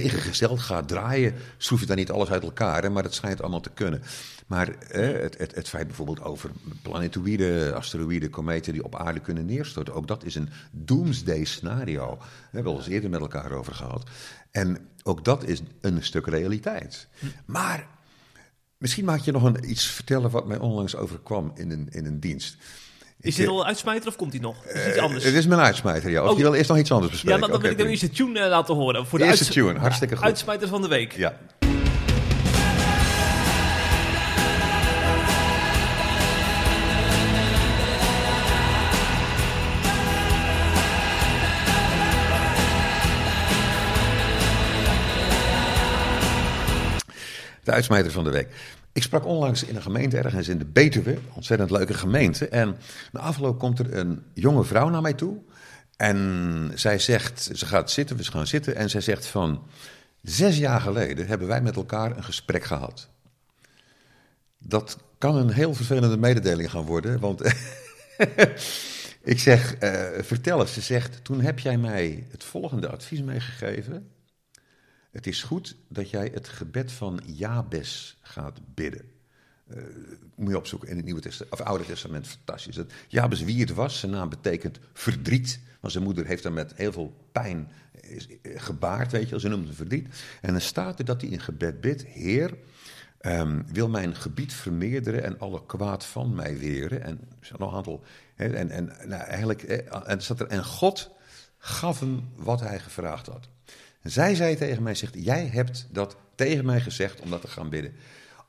tegengesteld 0.00 0.60
gaat 0.60 0.88
draaien, 0.88 1.34
schroef 1.56 1.80
je 1.80 1.86
dan 1.86 1.96
niet 1.96 2.10
alles 2.10 2.30
uit 2.30 2.42
elkaar, 2.42 2.92
maar 2.92 3.02
dat 3.02 3.14
schijnt 3.14 3.40
allemaal 3.40 3.60
te 3.60 3.70
kunnen. 3.74 4.02
Maar 4.46 4.74
het, 4.88 5.38
het, 5.38 5.54
het 5.54 5.68
feit 5.68 5.86
bijvoorbeeld 5.86 6.22
over 6.22 6.50
planetoïden, 6.82 7.74
asteroïden, 7.74 8.30
kometen 8.30 8.72
die 8.72 8.84
op 8.84 8.96
aarde 8.96 9.20
kunnen 9.20 9.46
neerstorten, 9.46 9.94
ook 9.94 10.06
dat 10.06 10.24
is 10.24 10.34
een 10.34 10.48
doomsday 10.70 11.44
scenario. 11.44 12.16
Daar 12.16 12.28
hebben 12.50 12.72
we 12.72 12.78
al 12.78 12.84
eens 12.84 12.94
eerder 12.94 13.10
met 13.10 13.20
elkaar 13.20 13.52
over 13.52 13.74
gehad. 13.74 14.10
En 14.50 14.88
ook 15.02 15.24
dat 15.24 15.44
is 15.44 15.62
een 15.80 16.02
stuk 16.02 16.26
realiteit. 16.26 17.08
Maar 17.44 17.86
misschien 18.78 19.04
maak 19.04 19.20
je 19.20 19.32
nog 19.32 19.42
een, 19.42 19.70
iets 19.70 19.86
vertellen 19.86 20.30
wat 20.30 20.46
mij 20.46 20.58
onlangs 20.58 20.96
overkwam 20.96 21.52
in 21.54 21.70
een, 21.70 21.88
in 21.90 22.06
een 22.06 22.20
dienst. 22.20 22.56
Is 23.20 23.34
dit 23.34 23.46
eh, 23.46 23.52
al 23.52 23.60
een 23.60 23.66
uitsmijter 23.66 24.08
of 24.08 24.16
komt 24.16 24.32
die 24.32 24.40
nog? 24.40 24.64
Is 24.64 24.86
iets 24.86 24.98
anders? 24.98 25.24
Het 25.24 25.34
is 25.34 25.46
mijn 25.46 25.60
uitsmijter, 25.60 26.10
ja. 26.10 26.22
Of 26.22 26.30
Oh. 26.30 26.36
je 26.36 26.42
wil 26.42 26.54
eerst 26.54 26.68
nog 26.68 26.78
iets 26.78 26.92
anders 26.92 27.12
ja, 27.12 27.16
bespreken? 27.16 27.40
dan, 27.40 27.50
dan 27.50 27.60
wil 27.60 27.70
ik 27.70 27.78
dan 27.78 27.86
eerst 27.86 28.00
de 28.00 28.10
tune 28.10 28.40
eh, 28.40 28.48
laten 28.48 28.74
horen. 28.74 29.06
Voor 29.06 29.18
de 29.18 29.24
Eerste 29.24 29.52
tune, 29.52 29.78
hartstikke 29.78 30.16
goed. 30.16 30.24
Uitsmijter 30.24 30.68
van 30.68 30.82
de 30.82 30.88
week. 30.88 31.12
Ja. 31.12 31.38
Uitsmijter 47.74 48.12
van 48.12 48.24
de 48.24 48.30
week. 48.30 48.48
Ik 48.92 49.02
sprak 49.02 49.26
onlangs 49.26 49.64
in 49.64 49.76
een 49.76 49.82
gemeente 49.82 50.18
ergens 50.18 50.48
in 50.48 50.58
de 50.58 50.64
Betuwe, 50.64 51.18
ontzettend 51.32 51.70
leuke 51.70 51.94
gemeente. 51.94 52.48
En 52.48 52.76
na 53.12 53.20
afloop 53.20 53.58
komt 53.58 53.78
er 53.78 53.96
een 53.96 54.22
jonge 54.32 54.64
vrouw 54.64 54.88
naar 54.88 55.02
mij 55.02 55.12
toe. 55.12 55.36
En 55.96 56.70
zij 56.74 56.98
zegt, 56.98 57.50
ze 57.52 57.66
gaat 57.66 57.90
zitten, 57.90 58.16
we 58.16 58.24
gaan 58.24 58.46
zitten. 58.46 58.76
En 58.76 58.90
zij 58.90 59.00
zegt 59.00 59.26
van, 59.26 59.62
zes 60.22 60.58
jaar 60.58 60.80
geleden 60.80 61.26
hebben 61.26 61.48
wij 61.48 61.62
met 61.62 61.76
elkaar 61.76 62.16
een 62.16 62.24
gesprek 62.24 62.64
gehad. 62.64 63.08
Dat 64.58 64.98
kan 65.18 65.36
een 65.36 65.50
heel 65.50 65.74
vervelende 65.74 66.16
mededeling 66.16 66.70
gaan 66.70 66.84
worden, 66.84 67.20
want 67.20 67.40
ik 69.32 69.38
zeg, 69.38 69.74
eh, 69.74 70.02
vertel 70.20 70.60
eens. 70.60 70.72
Ze 70.72 70.80
zegt, 70.80 71.24
toen 71.24 71.40
heb 71.40 71.58
jij 71.58 71.78
mij 71.78 72.26
het 72.30 72.44
volgende 72.44 72.88
advies 72.88 73.22
meegegeven. 73.22 74.08
Het 75.14 75.26
is 75.26 75.42
goed 75.42 75.76
dat 75.88 76.10
jij 76.10 76.30
het 76.34 76.48
gebed 76.48 76.92
van 76.92 77.20
Jabes 77.24 78.18
gaat 78.20 78.60
bidden. 78.74 79.04
Eh, 79.66 79.82
moet 80.34 80.50
je 80.50 80.56
opzoeken 80.56 80.88
in 80.88 80.96
het 80.96 81.04
Nieuwe 81.04 81.20
Testament, 81.20 81.60
of 81.60 81.66
Oude 81.66 81.84
Testament, 81.84 82.26
fantastisch. 82.26 82.74
Dat 82.74 82.92
Jabes 83.08 83.42
wie 83.42 83.60
het 83.60 83.74
was, 83.74 83.98
zijn 83.98 84.12
naam 84.12 84.28
betekent 84.28 84.78
verdriet. 84.92 85.60
Want 85.80 85.92
zijn 85.92 86.04
moeder 86.04 86.26
heeft 86.26 86.44
hem 86.44 86.52
met 86.52 86.74
heel 86.74 86.92
veel 86.92 87.14
pijn 87.32 87.68
eh, 88.00 88.20
gebaard, 88.54 89.12
weet 89.12 89.28
je. 89.28 89.40
Ze 89.40 89.48
noemt 89.48 89.66
het 89.66 89.76
verdriet. 89.76 90.08
En 90.40 90.52
dan 90.52 90.60
staat 90.60 90.98
er 90.98 91.04
dat 91.04 91.20
hij 91.20 91.30
in 91.30 91.40
gebed 91.40 91.80
bidt, 91.80 92.04
Heer, 92.04 92.56
ehm, 93.18 93.62
wil 93.66 93.88
mijn 93.88 94.14
gebied 94.14 94.52
vermeerderen 94.52 95.24
en 95.24 95.38
alle 95.38 95.66
kwaad 95.66 96.04
van 96.04 96.34
mij 96.34 96.58
weren. 96.58 97.02
En 97.02 97.20
er 97.40 97.46
zijn 97.46 97.60
nog 97.60 97.70
een 97.70 97.76
aantal. 97.76 98.04
En, 98.34 98.70
en, 98.70 98.84
nou, 98.84 99.22
eigenlijk, 99.22 99.62
eh, 99.62 100.10
en, 100.10 100.22
staat 100.22 100.40
er, 100.40 100.46
en 100.46 100.64
God 100.64 101.10
gaf 101.58 102.00
hem 102.00 102.28
wat 102.36 102.60
hij 102.60 102.78
gevraagd 102.78 103.26
had. 103.26 103.48
En 104.04 104.10
zij 104.10 104.34
zei 104.34 104.56
tegen 104.56 104.82
mij, 104.82 104.94
zegt, 104.94 105.14
jij 105.16 105.46
hebt 105.46 105.86
dat 105.90 106.16
tegen 106.34 106.64
mij 106.64 106.80
gezegd 106.80 107.20
om 107.20 107.30
dat 107.30 107.40
te 107.40 107.48
gaan 107.48 107.68
bidden. 107.68 107.92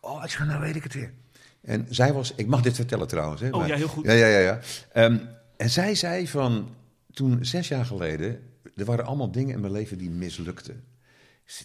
Oh, 0.02 0.24
ik 0.24 0.30
zei, 0.30 0.48
nou 0.48 0.62
weet 0.62 0.76
ik 0.76 0.84
het 0.84 0.94
weer. 0.94 1.14
En 1.62 1.88
zij 1.90 2.14
was, 2.14 2.34
ik 2.36 2.48
mag 2.48 2.62
dit 2.62 2.76
vertellen 2.76 3.08
trouwens. 3.08 3.42
Hè, 3.42 3.50
Oh, 3.50 3.68
ja, 3.68 3.76
heel 3.76 3.88
goed. 3.88 4.06
Ja, 4.06 4.12
ja, 4.12 4.28
ja. 4.28 4.40
ja. 4.40 4.60
Ehm, 4.94 5.18
en 5.58 5.70
zij 5.70 5.96
zei 5.96 6.28
van, 6.28 6.76
toen 7.14 7.46
zes 7.46 7.68
jaar 7.68 7.86
geleden, 7.86 8.40
er 8.76 8.86
waren 8.86 9.06
allemaal 9.06 9.32
dingen 9.32 9.54
in 9.56 9.60
mijn 9.60 9.74
leven 9.74 9.98
die 9.98 10.10
mislukten. 10.10 10.84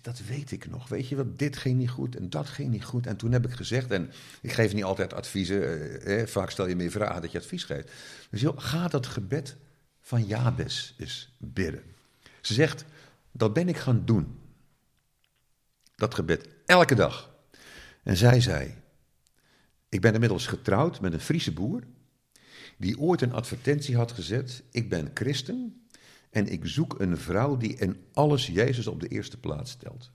Dat 0.02 0.20
weet 0.28 0.52
ik 0.52 0.70
nog. 0.70 0.88
Weet 0.88 1.08
je 1.08 1.16
wat, 1.16 1.38
dit 1.38 1.56
ging 1.56 1.78
niet 1.78 1.90
goed 1.90 2.16
en 2.16 2.30
dat 2.30 2.48
ging 2.48 2.70
niet 2.70 2.84
goed. 2.84 3.06
En 3.06 3.16
toen 3.16 3.32
heb 3.32 3.46
ik 3.46 3.52
gezegd, 3.52 3.90
en 3.90 4.10
ik 4.40 4.52
geef 4.52 4.74
niet 4.74 4.84
altijd 4.84 5.14
adviezen, 5.14 5.62
eh, 5.62 6.20
eh, 6.20 6.26
vaak 6.26 6.50
stel 6.50 6.68
je 6.68 6.76
meer 6.76 6.90
vragen 6.90 7.22
dat 7.22 7.32
je 7.32 7.38
advies 7.38 7.64
geeft. 7.64 7.90
Dus 8.30 8.40
joh, 8.40 8.58
ga 8.58 8.88
dat 8.88 9.06
gebed 9.06 9.56
van 10.00 10.26
Jabes 10.26 10.94
eens 10.98 11.34
bidden. 11.38 11.82
Ze 12.40 12.54
zegt, 12.54 12.84
dat 13.32 13.52
ben 13.52 13.68
ik 13.68 13.76
gaan 13.76 14.04
doen. 14.04 14.38
Dat 15.96 16.14
gebed, 16.14 16.48
elke 16.66 16.94
dag. 16.94 17.30
En 18.02 18.16
zij 18.16 18.40
zei, 18.40 18.74
ik 19.88 20.00
ben 20.00 20.14
inmiddels 20.14 20.46
getrouwd 20.46 21.00
met 21.00 21.12
een 21.12 21.20
Friese 21.20 21.52
boer, 21.52 21.82
die 22.78 22.98
ooit 22.98 23.20
een 23.20 23.32
advertentie 23.32 23.96
had 23.96 24.12
gezet, 24.12 24.62
ik 24.70 24.88
ben 24.88 25.10
christen 25.14 25.86
en 26.30 26.46
ik 26.46 26.60
zoek 26.64 27.00
een 27.00 27.18
vrouw 27.18 27.56
die 27.56 27.76
in 27.76 27.96
alles 28.12 28.46
Jezus 28.46 28.86
op 28.86 29.00
de 29.00 29.08
eerste 29.08 29.40
plaats 29.40 29.70
stelt. 29.70 30.10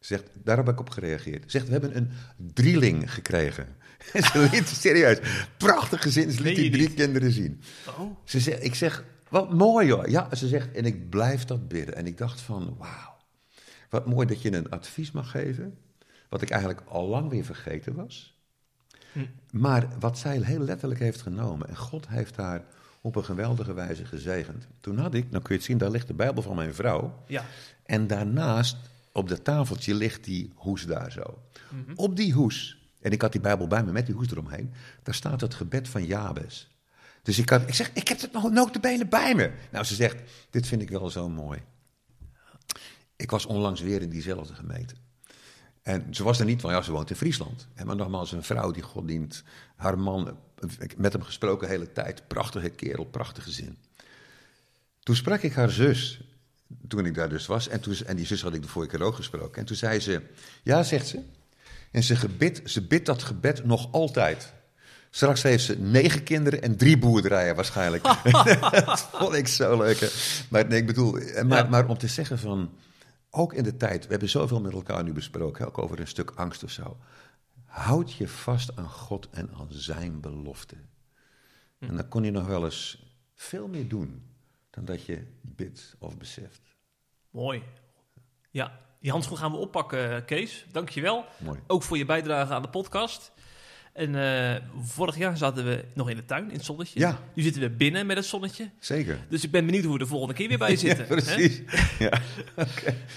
Zegt, 0.00 0.30
daar 0.44 0.56
heb 0.56 0.68
ik 0.68 0.80
op 0.80 0.90
gereageerd. 0.90 1.50
Zegt, 1.50 1.66
we 1.66 1.72
hebben 1.72 1.96
een 1.96 2.10
drieling 2.36 3.12
gekregen. 3.12 3.76
En 4.12 4.22
ze 4.32 4.48
liet, 4.52 4.66
serieus, 4.66 5.18
prachtig 5.56 6.04
liet 6.04 6.56
die 6.56 6.70
drie 6.70 6.94
kinderen 6.94 7.32
zien. 7.32 7.60
Oh. 7.88 8.16
Ze 8.24 8.40
zegt, 8.40 8.64
ik 8.64 8.74
zeg, 8.74 9.04
wat 9.30 9.52
mooi 9.52 9.92
hoor. 9.92 10.10
Ja, 10.10 10.34
ze 10.34 10.48
zegt, 10.48 10.72
en 10.72 10.84
ik 10.84 11.10
blijf 11.10 11.44
dat 11.44 11.68
bidden. 11.68 11.94
En 11.94 12.06
ik 12.06 12.18
dacht 12.18 12.40
van, 12.40 12.76
wauw, 12.78 13.16
wat 13.88 14.06
mooi 14.06 14.26
dat 14.26 14.42
je 14.42 14.52
een 14.52 14.70
advies 14.70 15.10
mag 15.10 15.30
geven, 15.30 15.78
wat 16.28 16.42
ik 16.42 16.50
eigenlijk 16.50 16.82
al 16.88 17.06
lang 17.06 17.30
weer 17.30 17.44
vergeten 17.44 17.94
was. 17.94 18.38
Hm. 19.12 19.26
Maar 19.50 19.88
wat 19.98 20.18
zij 20.18 20.40
heel 20.42 20.60
letterlijk 20.60 21.00
heeft 21.00 21.22
genomen. 21.22 21.68
En 21.68 21.76
God 21.76 22.08
heeft 22.08 22.36
haar 22.36 22.64
op 23.00 23.16
een 23.16 23.24
geweldige 23.24 23.74
wijze 23.74 24.04
gezegend. 24.04 24.66
Toen 24.80 24.98
had 24.98 25.14
ik, 25.14 25.32
dan 25.32 25.42
kun 25.42 25.50
je 25.52 25.58
het 25.60 25.68
zien, 25.68 25.78
daar 25.78 25.90
ligt 25.90 26.06
de 26.06 26.14
Bijbel 26.14 26.42
van 26.42 26.56
mijn 26.56 26.74
vrouw. 26.74 27.22
Ja. 27.26 27.44
En 27.82 28.06
daarnaast, 28.06 28.76
op 29.12 29.28
dat 29.28 29.44
tafeltje, 29.44 29.94
ligt 29.94 30.24
die 30.24 30.52
hoes 30.54 30.86
daar 30.86 31.12
zo. 31.12 31.42
Mhm. 31.70 31.92
Op 31.94 32.16
die 32.16 32.32
hoes, 32.32 32.78
en 33.00 33.12
ik 33.12 33.22
had 33.22 33.32
die 33.32 33.40
Bijbel 33.40 33.66
bij 33.66 33.84
me 33.84 33.92
met 33.92 34.06
die 34.06 34.14
hoes 34.14 34.30
eromheen, 34.30 34.72
daar 35.02 35.14
staat 35.14 35.40
het 35.40 35.54
gebed 35.54 35.88
van 35.88 36.04
Jabes. 36.04 36.77
Dus 37.28 37.38
ik, 37.38 37.46
kan, 37.46 37.66
ik 37.66 37.74
zeg, 37.74 37.90
ik 37.92 38.08
heb 38.08 38.20
het 38.20 38.32
nog 38.32 38.50
notabene 38.50 39.06
bij 39.06 39.34
me. 39.34 39.50
Nou, 39.70 39.84
ze 39.84 39.94
zegt, 39.94 40.16
dit 40.50 40.66
vind 40.66 40.82
ik 40.82 40.90
wel 40.90 41.10
zo 41.10 41.28
mooi. 41.28 41.62
Ik 43.16 43.30
was 43.30 43.46
onlangs 43.46 43.80
weer 43.80 44.02
in 44.02 44.08
diezelfde 44.08 44.54
gemeente. 44.54 44.94
En 45.82 46.14
ze 46.14 46.24
was 46.24 46.38
er 46.38 46.44
niet, 46.44 46.62
want 46.62 46.74
ja, 46.74 46.82
ze 46.82 46.92
woont 46.92 47.10
in 47.10 47.16
Friesland. 47.16 47.68
Maar 47.84 47.96
nogmaals, 47.96 48.32
een 48.32 48.42
vrouw 48.42 48.70
die 48.70 48.82
God 48.82 49.08
dient. 49.08 49.42
Haar 49.76 49.98
man, 49.98 50.38
met 50.96 51.12
hem 51.12 51.22
gesproken 51.22 51.66
de 51.66 51.72
hele 51.72 51.92
tijd. 51.92 52.28
Prachtige 52.28 52.68
kerel, 52.68 53.04
prachtige 53.04 53.50
zin. 53.50 53.78
Toen 55.00 55.16
sprak 55.16 55.42
ik 55.42 55.52
haar 55.52 55.70
zus, 55.70 56.20
toen 56.86 57.06
ik 57.06 57.14
daar 57.14 57.28
dus 57.28 57.46
was. 57.46 57.68
En, 57.68 57.80
toen, 57.80 57.94
en 58.06 58.16
die 58.16 58.26
zus 58.26 58.42
had 58.42 58.54
ik 58.54 58.62
de 58.62 58.68
vorige 58.68 58.96
keer 58.96 59.06
ook 59.06 59.14
gesproken. 59.14 59.60
En 59.60 59.66
toen 59.66 59.76
zei 59.76 60.00
ze, 60.00 60.22
ja, 60.62 60.82
zegt 60.82 61.06
ze. 61.06 61.22
En 61.90 62.02
ze, 62.02 62.16
gebid, 62.16 62.60
ze 62.64 62.86
bidt 62.86 63.06
dat 63.06 63.22
gebed 63.22 63.64
nog 63.64 63.92
altijd. 63.92 64.56
Straks 65.10 65.42
heeft 65.42 65.64
ze 65.64 65.78
negen 65.78 66.22
kinderen 66.22 66.62
en 66.62 66.76
drie 66.76 66.98
boerderijen 66.98 67.54
waarschijnlijk. 67.54 68.02
dat 68.84 69.08
vond 69.12 69.34
ik 69.34 69.48
zo 69.48 69.76
leuk. 69.78 70.12
Maar, 70.50 70.66
nee, 70.66 70.80
ik 70.80 70.86
bedoel, 70.86 71.12
maar, 71.44 71.64
Ja. 71.64 71.68
maar 71.70 71.88
om 71.88 71.98
te 71.98 72.08
zeggen 72.08 72.38
van, 72.38 72.70
ook 73.30 73.52
in 73.52 73.62
de 73.62 73.76
tijd, 73.76 74.04
we 74.04 74.10
hebben 74.10 74.28
zoveel 74.28 74.60
met 74.60 74.72
elkaar 74.72 75.04
nu 75.04 75.12
besproken, 75.12 75.66
ook 75.66 75.78
over 75.78 76.00
een 76.00 76.06
stuk 76.06 76.30
angst 76.34 76.64
of 76.64 76.70
zo. 76.70 76.96
Houd 77.64 78.12
je 78.12 78.28
vast 78.28 78.76
aan 78.76 78.88
God 78.88 79.28
en 79.30 79.50
aan 79.58 79.68
zijn 79.70 80.20
belofte. 80.20 80.74
En 81.78 81.96
dan 81.96 82.08
kon 82.08 82.22
je 82.24 82.30
nog 82.30 82.46
wel 82.46 82.64
eens 82.64 83.02
veel 83.34 83.68
meer 83.68 83.88
doen 83.88 84.22
dan 84.70 84.84
dat 84.84 85.04
je 85.04 85.26
bidt 85.42 85.94
of 85.98 86.16
beseft. 86.16 86.60
Mooi. 87.30 87.62
Ja, 88.50 88.78
die 89.00 89.10
handschoen 89.10 89.36
gaan 89.36 89.50
we 89.50 89.56
oppakken, 89.56 90.24
Kees. 90.24 90.66
Dankjewel. 90.72 91.24
Mooi. 91.36 91.60
Ook 91.66 91.82
voor 91.82 91.98
je 91.98 92.04
bijdrage 92.04 92.52
aan 92.54 92.62
de 92.62 92.68
podcast. 92.68 93.32
En 93.98 94.14
eh, 94.14 94.60
vorig 94.82 95.16
jaar 95.16 95.36
zaten 95.36 95.64
we 95.64 95.84
nog 95.94 96.10
in 96.10 96.16
de 96.16 96.24
tuin, 96.24 96.48
in 96.48 96.56
het 96.56 96.64
zonnetje. 96.64 96.98
Ja. 97.00 97.18
Nu 97.34 97.42
zitten 97.42 97.62
we 97.62 97.70
binnen 97.70 98.06
met 98.06 98.16
het 98.16 98.26
zonnetje. 98.26 98.70
Zeker. 98.78 99.18
Dus 99.28 99.44
ik 99.44 99.50
ben 99.50 99.66
benieuwd 99.66 99.84
hoe 99.84 99.92
we 99.92 99.98
de 99.98 100.06
volgende 100.06 100.34
keer 100.34 100.48
weer 100.48 100.58
bij 100.58 100.76
zitten. 100.86 101.06
Ja, 101.08 101.14
precies. 101.14 101.62
Ja. 101.98 102.20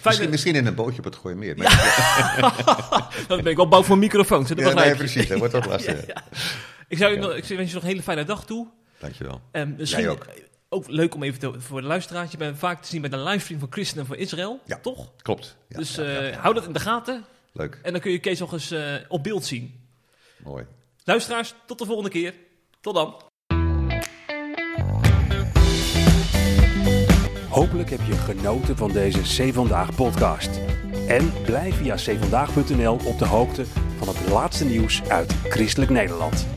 Misschien, 0.04 0.30
misschien 0.30 0.56
in 0.56 0.66
een 0.66 0.76
bootje 0.76 0.98
op 0.98 1.04
het 1.04 1.16
Gooi 1.16 1.36
meer. 1.36 1.56
Dan 3.28 3.42
ben 3.42 3.46
ik 3.52 3.56
wel 3.56 3.68
bang 3.68 3.86
voor 3.86 3.98
microfoons. 3.98 4.50
hè, 4.50 4.56
Dat 4.56 4.74
ja, 4.74 4.74
nee, 4.74 4.96
precies. 4.96 5.28
Dat 5.28 5.38
wordt 5.38 5.54
wat 5.54 5.66
lastig. 5.66 6.06
Ik, 6.88 6.98
zou 6.98 7.12
je 7.14 7.20
nog, 7.20 7.34
ik 7.34 7.44
wens 7.46 7.70
je 7.70 7.74
nog 7.76 7.84
een 7.84 7.90
hele 7.90 8.02
fijne 8.02 8.24
dag 8.24 8.46
toe. 8.46 8.68
Dankjewel. 9.00 9.42
En 9.52 9.76
misschien 9.78 10.02
Jij 10.02 10.10
ook. 10.12 10.26
ook. 10.70 10.88
leuk 10.88 11.16
om 11.16 11.24
even 11.24 11.40
te, 11.40 11.54
voor 11.58 11.82
de 11.82 11.88
luisteraars. 11.88 12.32
Je 12.32 12.38
bent 12.38 12.58
vaak 12.58 12.82
te 12.82 12.88
zien 12.88 13.02
bij 13.02 13.10
de 13.10 13.18
livestream 13.18 13.60
van 13.60 13.72
Christen 13.72 14.06
voor 14.06 14.16
Israël. 14.18 14.60
Ja. 14.66 14.78
Toch? 14.82 15.12
Klopt. 15.22 15.58
Ja, 15.68 15.78
dus 15.78 15.96
ja, 15.96 16.04
eh, 16.04 16.38
hou 16.38 16.54
dat 16.54 16.66
in 16.66 16.74
de 16.74 16.80
gaten. 16.80 17.24
Leuk. 17.54 17.80
En 17.84 17.92
dan 17.92 18.02
kun 18.02 18.12
je 18.12 18.20
Kees 18.20 18.40
nog 18.40 18.54
eens 18.54 18.72
eh, 18.72 18.84
op 19.08 19.24
beeld 19.24 19.46
zien. 19.46 19.80
Mooi. 20.44 20.66
Luisteraars, 21.04 21.56
tot 21.66 21.80
de 21.80 21.86
volgende 21.86 22.10
keer. 22.10 22.34
Tot 22.82 22.96
dan. 22.96 23.16
Hopelijk 27.50 27.90
heb 27.90 28.00
je 28.08 28.14
genoten 28.14 28.78
van 28.78 28.92
deze 28.92 29.22
C 29.22 29.54
Vandaag 29.54 29.96
podcast. 29.96 30.60
En 31.08 31.34
blijf 31.46 31.76
via 31.76 31.96
cvandaag.nl 31.96 32.94
op 33.06 33.20
de 33.20 33.26
hoogte 33.26 33.66
van 33.98 34.08
het 34.08 34.30
laatste 34.30 34.66
nieuws 34.66 35.02
uit 35.04 35.34
Christelijk 35.34 35.92
Nederland. 35.92 36.48